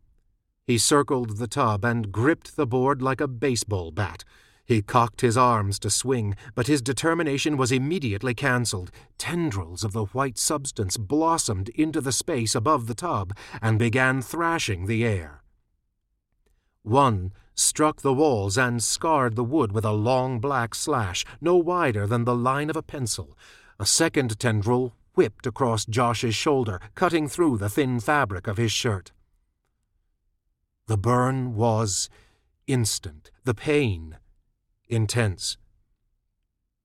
he 0.65 0.79
circled 0.79 1.39
the 1.39 1.49
tub 1.49 1.85
and 1.85 2.13
gripped 2.13 2.55
the 2.55 2.67
board 2.67 3.03
like 3.03 3.21
a 3.21 3.27
baseball 3.27 3.91
bat. 3.91 4.25
He 4.65 4.81
cocked 4.81 5.21
his 5.21 5.37
arms 5.37 5.79
to 5.81 5.91
swing, 5.91 6.37
but 6.55 6.69
his 6.69 6.81
determination 6.81 7.57
was 7.57 7.73
immediately 7.73 8.35
cancelled. 8.35 8.91
Tendrils 9.19 9.83
of 9.83 9.93
the 9.93 10.05
white 10.07 10.39
substance 10.39 10.97
blossomed 10.97 11.69
into 11.71 12.01
the 12.01 12.13
space 12.13 12.55
above 12.55 12.87
the 12.87 12.95
tub 12.95 13.37
and 13.61 13.79
began 13.79 14.23
thrashing 14.23 14.87
the 14.87 15.05
air. 15.05 15.43
One 16.83 17.33
struck 17.55 18.03
the 18.03 18.15
walls 18.15 18.57
and 18.57 18.83
scarred 18.83 19.37
the 19.37 19.45
wood 19.45 19.73
with 19.73 19.85
a 19.85 19.93
long 19.93 20.41
black 20.41 20.75
slash, 20.75 21.25
no 21.41 21.57
wider 21.57 22.07
than 22.07 22.25
the 22.25 22.35
line 22.35 22.71
of 22.71 22.77
a 22.77 22.83
pencil. 22.83 23.37
A 23.79 23.87
second 23.87 24.39
tendril 24.39 24.95
whipped 25.15 25.47
across 25.47 25.85
Josh's 25.85 26.35
shoulder, 26.35 26.81
cutting 26.95 27.29
through 27.29 27.59
the 27.59 27.69
thin 27.69 28.01
fabric 28.01 28.47
of 28.47 28.57
his 28.57 28.73
shirt. 28.73 29.13
The 30.87 30.97
burn 30.97 31.55
was 31.55 32.09
instant. 32.67 33.31
The 33.45 33.55
pain 33.55 34.17
intense. 34.93 35.57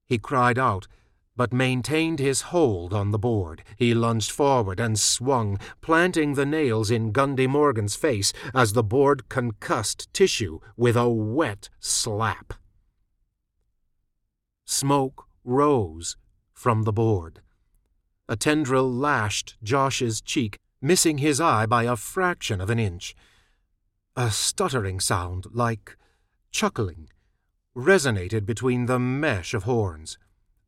He 0.05 0.17
cried 0.17 0.57
out, 0.57 0.87
but 1.35 1.53
maintained 1.53 2.19
his 2.19 2.41
hold 2.53 2.93
on 2.93 3.11
the 3.11 3.19
board. 3.19 3.63
He 3.75 3.93
lunged 3.93 4.31
forward 4.31 4.79
and 4.79 4.99
swung, 4.99 5.59
planting 5.81 6.33
the 6.33 6.45
nails 6.45 6.89
in 6.89 7.13
Gundy 7.13 7.47
Morgan's 7.47 7.95
face 7.95 8.33
as 8.55 8.73
the 8.73 8.83
board 8.83 9.29
concussed 9.29 10.11
tissue 10.13 10.59
with 10.75 10.97
a 10.97 11.07
wet 11.07 11.69
slap. 11.79 12.55
Smoke 14.65 15.27
rose 15.43 16.17
from 16.53 16.83
the 16.83 16.91
board. 16.91 17.41
A 18.27 18.35
tendril 18.35 18.91
lashed 18.91 19.55
Josh's 19.61 20.19
cheek, 20.21 20.57
missing 20.81 21.19
his 21.19 21.39
eye 21.39 21.65
by 21.65 21.83
a 21.83 21.95
fraction 21.95 22.59
of 22.59 22.69
an 22.69 22.79
inch. 22.79 23.15
A 24.15 24.31
stuttering 24.31 24.99
sound, 24.99 25.45
like 25.53 25.95
chuckling, 26.51 27.07
resonated 27.77 28.45
between 28.45 28.87
the 28.87 28.97
mesh 28.97 29.53
of 29.53 29.63
horns. 29.63 30.17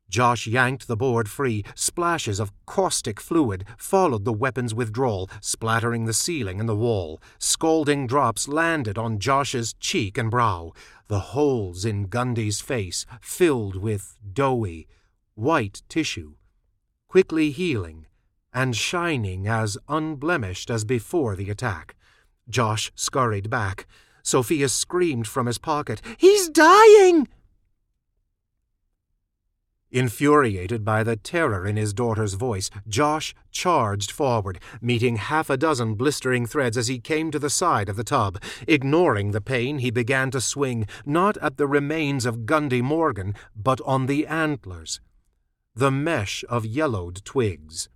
Josh 0.09 0.47
yanked 0.47 0.87
the 0.87 0.95
board 0.95 1.29
free. 1.29 1.63
Splashes 1.75 2.39
of 2.39 2.51
caustic 2.65 3.19
fluid 3.19 3.65
followed 3.77 4.25
the 4.25 4.33
weapon's 4.33 4.73
withdrawal, 4.73 5.29
splattering 5.41 6.05
the 6.05 6.13
ceiling 6.13 6.59
and 6.59 6.69
the 6.69 6.75
wall. 6.75 7.21
Scalding 7.37 8.07
drops 8.07 8.47
landed 8.47 8.97
on 8.97 9.19
Josh's 9.19 9.73
cheek 9.73 10.17
and 10.17 10.31
brow. 10.31 10.71
The 11.07 11.19
holes 11.19 11.85
in 11.85 12.07
Gundy's 12.07 12.61
face 12.61 13.05
filled 13.21 13.75
with 13.75 14.17
doughy, 14.33 14.87
white 15.35 15.81
tissue, 15.89 16.35
quickly 17.07 17.51
healing 17.51 18.05
and 18.53 18.75
shining 18.75 19.47
as 19.47 19.77
unblemished 19.87 20.69
as 20.69 20.83
before 20.83 21.35
the 21.35 21.49
attack. 21.49 21.95
Josh 22.49 22.91
scurried 22.95 23.49
back. 23.49 23.85
Sophia 24.29 24.69
screamed 24.69 25.27
from 25.27 25.47
his 25.47 25.57
pocket, 25.57 26.01
He's 26.17 26.49
dying! 26.49 27.27
Infuriated 29.91 30.85
by 30.85 31.01
the 31.01 31.15
terror 31.15 31.65
in 31.65 31.75
his 31.75 31.95
daughter's 31.95 32.35
voice, 32.35 32.69
Josh 32.87 33.33
charged 33.49 34.11
forward, 34.11 34.59
meeting 34.81 35.15
half 35.15 35.49
a 35.49 35.57
dozen 35.57 35.95
blistering 35.95 36.45
threads 36.45 36.77
as 36.77 36.87
he 36.87 36.99
came 36.99 37.31
to 37.31 37.39
the 37.39 37.49
side 37.49 37.89
of 37.89 37.95
the 37.95 38.03
tub. 38.03 38.39
Ignoring 38.67 39.31
the 39.31 39.41
pain, 39.41 39.79
he 39.79 39.89
began 39.89 40.29
to 40.29 40.39
swing, 40.39 40.85
not 41.07 41.35
at 41.37 41.57
the 41.57 41.67
remains 41.67 42.27
of 42.27 42.45
Gundy 42.45 42.83
Morgan, 42.83 43.33
but 43.55 43.81
on 43.81 44.05
the 44.05 44.27
antlers, 44.27 45.01
the 45.73 45.89
mesh 45.89 46.43
of 46.47 46.67
yellowed 46.67 47.25
twigs. 47.25 47.89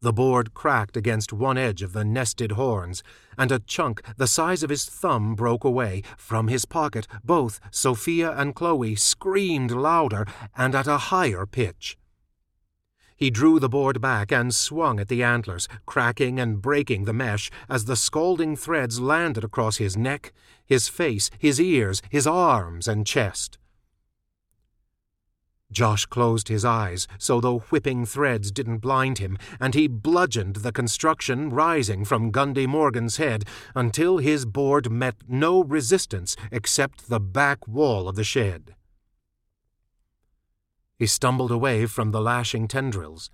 The 0.00 0.12
board 0.12 0.54
cracked 0.54 0.96
against 0.96 1.32
one 1.32 1.58
edge 1.58 1.82
of 1.82 1.92
the 1.92 2.04
nested 2.04 2.52
horns, 2.52 3.02
and 3.36 3.50
a 3.50 3.58
chunk 3.58 4.00
the 4.16 4.28
size 4.28 4.62
of 4.62 4.70
his 4.70 4.84
thumb 4.84 5.34
broke 5.34 5.64
away. 5.64 6.04
From 6.16 6.46
his 6.46 6.64
pocket, 6.64 7.08
both 7.24 7.58
Sophia 7.72 8.30
and 8.30 8.54
Chloe 8.54 8.94
screamed 8.94 9.72
louder 9.72 10.24
and 10.56 10.76
at 10.76 10.86
a 10.86 10.98
higher 10.98 11.46
pitch. 11.46 11.98
He 13.16 13.28
drew 13.28 13.58
the 13.58 13.68
board 13.68 14.00
back 14.00 14.30
and 14.30 14.54
swung 14.54 15.00
at 15.00 15.08
the 15.08 15.24
antlers, 15.24 15.66
cracking 15.84 16.38
and 16.38 16.62
breaking 16.62 17.04
the 17.04 17.12
mesh 17.12 17.50
as 17.68 17.86
the 17.86 17.96
scalding 17.96 18.54
threads 18.54 19.00
landed 19.00 19.42
across 19.42 19.78
his 19.78 19.96
neck, 19.96 20.32
his 20.64 20.88
face, 20.88 21.28
his 21.40 21.60
ears, 21.60 22.00
his 22.08 22.24
arms, 22.24 22.86
and 22.86 23.04
chest. 23.04 23.58
Josh 25.70 26.06
closed 26.06 26.48
his 26.48 26.64
eyes 26.64 27.06
so 27.18 27.40
the 27.40 27.56
whipping 27.56 28.06
threads 28.06 28.50
didn't 28.50 28.78
blind 28.78 29.18
him, 29.18 29.36
and 29.60 29.74
he 29.74 29.86
bludgeoned 29.86 30.56
the 30.56 30.72
construction 30.72 31.50
rising 31.50 32.04
from 32.04 32.32
Gundy 32.32 32.66
Morgan's 32.66 33.18
head 33.18 33.44
until 33.74 34.18
his 34.18 34.46
board 34.46 34.90
met 34.90 35.16
no 35.28 35.62
resistance 35.62 36.36
except 36.50 37.08
the 37.08 37.20
back 37.20 37.68
wall 37.68 38.08
of 38.08 38.16
the 38.16 38.24
shed. 38.24 38.74
He 40.96 41.06
stumbled 41.06 41.50
away 41.50 41.86
from 41.86 42.10
the 42.10 42.20
lashing 42.20 42.66
tendrils 42.66 43.30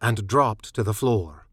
and 0.00 0.26
dropped 0.26 0.74
to 0.74 0.82
the 0.82 0.94
floor. 0.94 1.48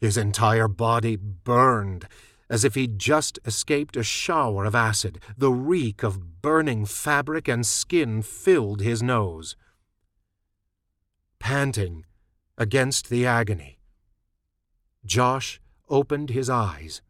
His 0.00 0.16
entire 0.16 0.68
body 0.68 1.16
burned 1.16 2.06
as 2.48 2.64
if 2.64 2.74
he'd 2.74 2.98
just 2.98 3.38
escaped 3.44 3.96
a 3.96 4.02
shower 4.02 4.64
of 4.64 4.74
acid. 4.74 5.20
The 5.36 5.50
reek 5.50 6.02
of 6.02 6.42
burning 6.42 6.86
fabric 6.86 7.48
and 7.48 7.66
skin 7.66 8.22
filled 8.22 8.80
his 8.80 9.02
nose. 9.02 9.56
Panting 11.38 12.04
against 12.56 13.10
the 13.10 13.26
agony, 13.26 13.78
Josh 15.04 15.60
opened 15.88 16.30
his 16.30 16.50
eyes. 16.50 17.02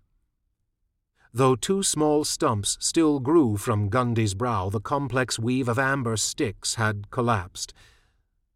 Though 1.33 1.57
two 1.57 1.83
small 1.83 2.25
stumps 2.25 2.79
still 2.81 3.21
grew 3.21 3.57
from 3.57 3.91
Gundy's 3.91 4.35
brow, 4.35 4.71
the 4.71 4.81
complex 4.81 5.39
weave 5.39 5.69
of 5.69 5.79
amber 5.79 6.17
sticks 6.17 6.77
had 6.77 7.11
collapsed. 7.11 7.75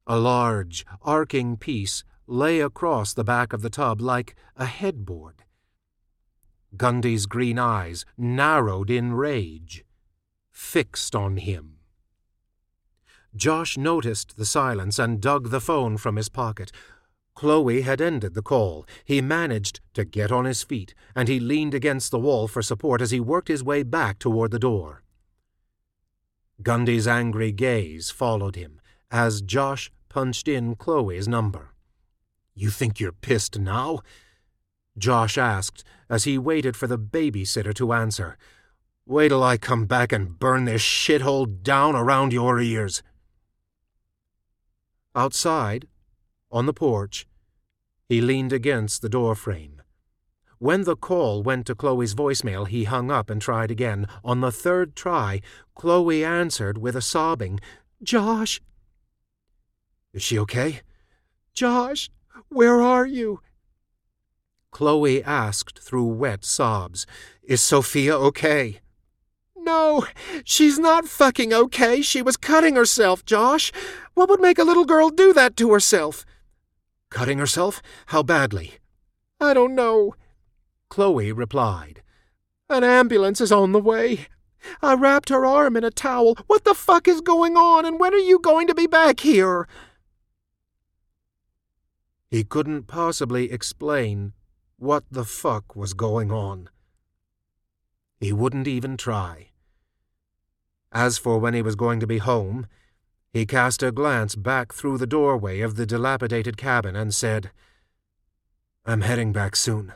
A 0.07 0.19
large, 0.19 0.85
arcing 1.03 1.57
piece 1.57 2.03
lay 2.27 2.61
across 2.61 3.13
the 3.13 3.25
back 3.25 3.53
of 3.53 3.63
the 3.63 3.71
tub 3.71 4.01
like 4.01 4.35
a 4.57 4.65
headboard. 4.65 5.42
Gundy's 6.77 7.27
green 7.27 7.59
eyes 7.59 8.05
narrowed 8.17 8.91
in 8.91 9.13
rage, 9.13 9.85
fixed 10.51 11.15
on 11.15 11.37
him. 11.37 11.79
Josh 13.35 13.79
noticed 13.79 14.37
the 14.37 14.47
silence 14.47 14.99
and 14.99 15.21
dug 15.21 15.51
the 15.51 15.61
phone 15.61 15.97
from 15.97 16.17
his 16.17 16.29
pocket. 16.29 16.71
Chloe 17.35 17.81
had 17.83 18.01
ended 18.01 18.35
the 18.35 18.43
call. 18.43 18.87
He 19.05 19.21
managed 19.23 19.81
to 19.95 20.05
get 20.05 20.31
on 20.31 20.45
his 20.45 20.63
feet, 20.63 20.95
and 21.15 21.29
he 21.29 21.41
leaned 21.41 21.73
against 21.73 22.11
the 22.11 22.19
wall 22.19 22.47
for 22.47 22.61
support 22.61 23.01
as 23.01 23.11
he 23.11 23.21
worked 23.21 23.49
his 23.49 23.65
way 23.65 23.83
back 23.83 24.19
toward 24.19 24.51
the 24.51 24.59
door. 24.59 25.03
Gundy's 26.63 27.09
angry 27.09 27.53
gaze 27.53 28.11
followed 28.11 28.55
him 28.55 28.81
as 29.11 29.43
Josh 29.43 29.91
punched 30.09 30.49
in 30.49 30.75
Chloe's 30.75 31.29
number. 31.29 31.75
You 32.55 32.71
think 32.71 33.01
you're 33.01 33.13
pissed 33.13 33.59
now? 33.59 34.01
Josh 34.99 35.39
asked 35.39 35.85
as 36.09 36.25
he 36.25 36.39
waited 36.39 36.77
for 36.77 36.87
the 36.87 36.99
babysitter 36.99 37.75
to 37.75 37.93
answer. 37.93 38.37
Wait 39.07 39.29
till 39.29 39.43
I 39.43 39.57
come 39.57 39.87
back 39.87 40.13
and 40.13 40.39
burn 40.39 40.65
this 40.65 40.83
shithole 40.83 41.63
down 41.63 41.97
around 41.97 42.33
your 42.33 42.61
ears. 42.61 43.03
Outside, 45.15 45.89
on 46.51 46.67
the 46.67 46.73
porch, 46.73 47.27
he 48.09 48.21
leaned 48.21 48.53
against 48.53 49.03
the 49.03 49.09
doorframe. 49.09 49.83
When 50.59 50.85
the 50.85 50.97
call 50.97 51.43
went 51.43 51.67
to 51.67 51.75
Chloe's 51.75 52.15
voicemail, 52.15 52.69
he 52.69 52.85
hung 52.85 53.11
up 53.11 53.29
and 53.29 53.43
tried 53.43 53.71
again. 53.71 54.07
On 54.23 54.41
the 54.41 54.53
third 54.53 54.95
try, 54.95 55.41
Chloe 55.75 56.25
answered 56.25 56.79
with 56.79 56.95
a 56.95 57.01
sobbing, 57.03 57.59
Josh. 58.03 58.61
Is 60.13 60.23
she 60.23 60.39
okay? 60.39 60.83
Josh, 61.53 62.11
where 62.49 62.81
are 62.81 63.07
you? 63.07 63.41
Chloe 64.73 65.23
asked 65.23 65.79
through 65.79 66.07
wet 66.07 66.45
sobs, 66.45 67.07
Is 67.45 67.61
Sophia 67.61 68.17
okay? 68.17 68.81
No, 69.55 70.07
she's 70.45 70.79
not 70.79 71.07
fucking 71.07 71.53
okay. 71.53 72.03
She 72.03 72.21
was 72.21 72.37
cutting 72.37 72.75
herself, 72.75 73.25
Josh. 73.25 73.71
What 74.15 74.29
would 74.29 74.41
make 74.41 74.59
a 74.59 74.65
little 74.65 74.85
girl 74.85 75.11
do 75.11 75.33
that 75.35 75.57
to 75.59 75.73
herself? 75.73 76.25
Cutting 77.11 77.39
herself? 77.39 77.81
How 78.07 78.23
badly? 78.23 78.73
I 79.41 79.55
don't 79.55 79.75
know. 79.75 80.17
Chloe 80.89 81.31
replied. 81.31 82.03
An 82.69 82.83
ambulance 82.83 83.41
is 83.41 83.53
on 83.53 83.73
the 83.73 83.79
way. 83.79 84.27
I 84.81 84.95
wrapped 84.95 85.29
her 85.29 85.45
arm 85.45 85.77
in 85.77 85.85
a 85.85 85.91
towel. 85.91 86.37
What 86.47 86.65
the 86.65 86.75
fuck 86.75 87.07
is 87.07 87.21
going 87.21 87.57
on, 87.57 87.85
and 87.85 88.01
when 88.01 88.15
are 88.15 88.19
you 88.19 88.39
going 88.39 88.67
to 88.69 88.75
be 88.75 88.87
back 88.87 89.21
here? 89.21 89.69
He 92.31 92.43
couldn't 92.43 92.85
possibly 92.85 93.53
explain 93.53 94.33
what 94.83 95.05
the 95.13 95.25
fuck 95.25 95.77
was 95.77 95.95
going 95.95 96.33
on. 96.33 96.69
He 98.19 98.33
wouldn't 98.33 98.67
even 98.67 98.97
try. 98.97 99.51
As 100.91 101.19
for 101.19 101.39
when 101.39 101.55
he 101.55 101.63
was 101.63 101.77
going 101.77 102.01
to 102.01 102.07
be 102.07 102.19
home, 102.19 102.67
he 103.33 103.47
cast 103.47 103.85
a 103.85 103.93
glance 103.93 104.35
back 104.35 104.73
through 104.73 104.99
the 104.99 105.07
doorway 105.07 105.61
of 105.61 105.77
the 105.77 105.87
dilapidated 105.87 106.57
cabin 106.57 106.97
and 106.97 107.15
said, 107.15 107.53
I'm 108.85 109.03
heading 109.03 109.33
back 109.33 109.55
soon. 109.55 109.93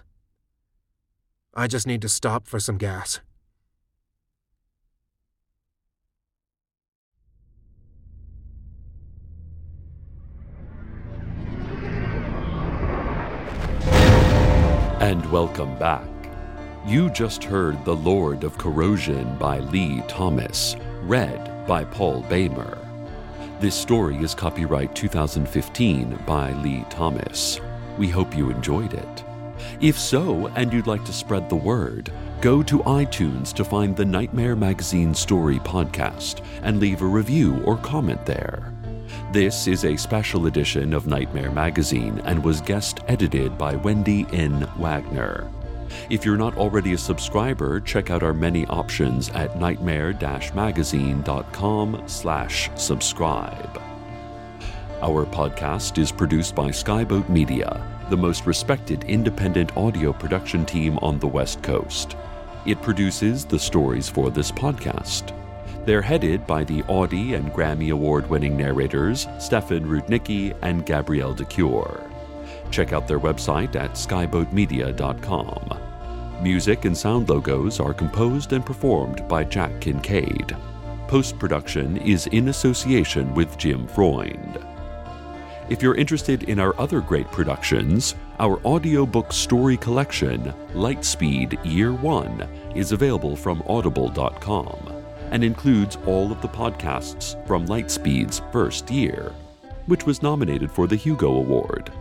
I 1.52 1.66
just 1.66 1.88
need 1.88 2.02
to 2.02 2.08
stop 2.08 2.46
for 2.46 2.60
some 2.60 2.78
gas. 2.78 3.18
And 15.06 15.24
welcome 15.30 15.78
back. 15.78 16.02
You 16.84 17.10
just 17.10 17.44
heard 17.44 17.84
The 17.84 17.94
Lord 17.94 18.42
of 18.42 18.58
Corrosion 18.58 19.38
by 19.38 19.60
Lee 19.60 20.02
Thomas, 20.08 20.74
read 21.02 21.64
by 21.64 21.84
Paul 21.84 22.22
Boehmer. 22.22 22.76
This 23.60 23.76
story 23.76 24.16
is 24.16 24.34
copyright 24.34 24.96
2015 24.96 26.18
by 26.26 26.50
Lee 26.54 26.84
Thomas. 26.90 27.60
We 27.96 28.08
hope 28.08 28.36
you 28.36 28.50
enjoyed 28.50 28.94
it. 28.94 29.24
If 29.80 29.96
so, 29.96 30.48
and 30.56 30.72
you'd 30.72 30.88
like 30.88 31.04
to 31.04 31.12
spread 31.12 31.48
the 31.48 31.54
word, 31.54 32.10
go 32.40 32.60
to 32.64 32.80
iTunes 32.80 33.52
to 33.52 33.64
find 33.64 33.94
the 33.94 34.04
Nightmare 34.04 34.56
Magazine 34.56 35.14
Story 35.14 35.60
podcast 35.60 36.44
and 36.62 36.80
leave 36.80 37.02
a 37.02 37.06
review 37.06 37.62
or 37.62 37.76
comment 37.76 38.26
there. 38.26 38.75
This 39.36 39.66
is 39.66 39.84
a 39.84 39.98
special 39.98 40.46
edition 40.46 40.94
of 40.94 41.06
Nightmare 41.06 41.50
Magazine 41.50 42.22
and 42.24 42.42
was 42.42 42.62
guest 42.62 43.00
edited 43.06 43.58
by 43.58 43.76
Wendy 43.76 44.24
N. 44.32 44.66
Wagner. 44.78 45.52
If 46.08 46.24
you're 46.24 46.38
not 46.38 46.56
already 46.56 46.94
a 46.94 46.98
subscriber, 46.98 47.80
check 47.80 48.08
out 48.08 48.22
our 48.22 48.32
many 48.32 48.64
options 48.68 49.28
at 49.28 49.60
nightmare-magazine.com 49.60 52.02
slash 52.06 52.70
subscribe. 52.76 53.78
Our 55.02 55.26
podcast 55.26 55.98
is 55.98 56.10
produced 56.10 56.54
by 56.54 56.70
Skyboat 56.70 57.28
Media, 57.28 57.86
the 58.08 58.16
most 58.16 58.46
respected 58.46 59.04
independent 59.04 59.76
audio 59.76 60.14
production 60.14 60.64
team 60.64 60.96
on 61.02 61.18
the 61.18 61.28
West 61.28 61.62
Coast. 61.62 62.16
It 62.64 62.80
produces 62.80 63.44
the 63.44 63.58
stories 63.58 64.08
for 64.08 64.30
this 64.30 64.50
podcast. 64.50 65.34
They're 65.86 66.02
headed 66.02 66.46
by 66.48 66.64
the 66.64 66.82
Audie 66.88 67.34
and 67.34 67.52
Grammy 67.52 67.92
Award 67.92 68.28
winning 68.28 68.56
narrators 68.56 69.28
Stefan 69.38 69.84
Rudnicki 69.84 70.52
and 70.62 70.84
Gabrielle 70.84 71.32
de 71.32 71.44
Cuir. 71.44 72.10
Check 72.72 72.92
out 72.92 73.06
their 73.06 73.20
website 73.20 73.76
at 73.76 73.92
skyboatmedia.com. 73.92 76.42
Music 76.42 76.86
and 76.86 76.98
sound 76.98 77.28
logos 77.28 77.78
are 77.78 77.94
composed 77.94 78.52
and 78.52 78.66
performed 78.66 79.28
by 79.28 79.44
Jack 79.44 79.80
Kincaid. 79.80 80.56
Post 81.06 81.38
production 81.38 81.98
is 81.98 82.26
in 82.26 82.48
association 82.48 83.32
with 83.34 83.56
Jim 83.56 83.86
Freund. 83.86 84.58
If 85.68 85.84
you're 85.84 85.94
interested 85.94 86.42
in 86.44 86.58
our 86.58 86.74
other 86.80 87.00
great 87.00 87.30
productions, 87.30 88.16
our 88.40 88.58
audiobook 88.64 89.32
story 89.32 89.76
collection, 89.76 90.52
Lightspeed 90.74 91.64
Year 91.64 91.92
1, 91.92 92.40
is 92.74 92.90
available 92.90 93.36
from 93.36 93.62
audible.com 93.68 94.95
and 95.30 95.42
includes 95.44 95.98
all 96.06 96.32
of 96.32 96.40
the 96.42 96.48
podcasts 96.48 97.34
from 97.46 97.66
Lightspeed's 97.66 98.42
first 98.52 98.90
year, 98.90 99.32
which 99.86 100.06
was 100.06 100.22
nominated 100.22 100.70
for 100.70 100.86
the 100.86 100.96
Hugo 100.96 101.34
Award. 101.34 101.92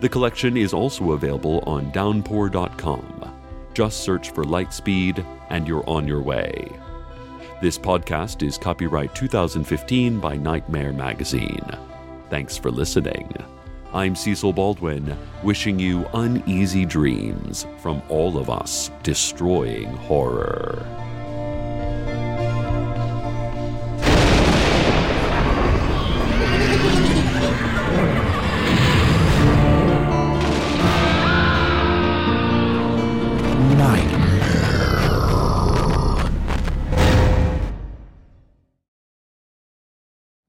The 0.00 0.08
collection 0.08 0.56
is 0.56 0.72
also 0.72 1.12
available 1.12 1.62
on 1.66 1.90
downpour.com. 1.90 3.34
Just 3.74 4.00
search 4.00 4.30
for 4.30 4.44
Lightspeed 4.44 5.24
and 5.50 5.66
you're 5.66 5.88
on 5.88 6.06
your 6.06 6.22
way. 6.22 6.70
This 7.60 7.78
podcast 7.78 8.46
is 8.46 8.56
copyright 8.56 9.14
2015 9.14 10.20
by 10.20 10.36
Nightmare 10.36 10.92
Magazine. 10.92 11.68
Thanks 12.30 12.56
for 12.56 12.70
listening. 12.70 13.32
I'm 13.92 14.14
Cecil 14.14 14.52
Baldwin, 14.52 15.16
wishing 15.42 15.78
you 15.78 16.06
uneasy 16.12 16.84
dreams 16.84 17.66
from 17.82 18.02
all 18.08 18.38
of 18.38 18.50
us 18.50 18.90
destroying 19.02 19.88
horror. 19.96 21.07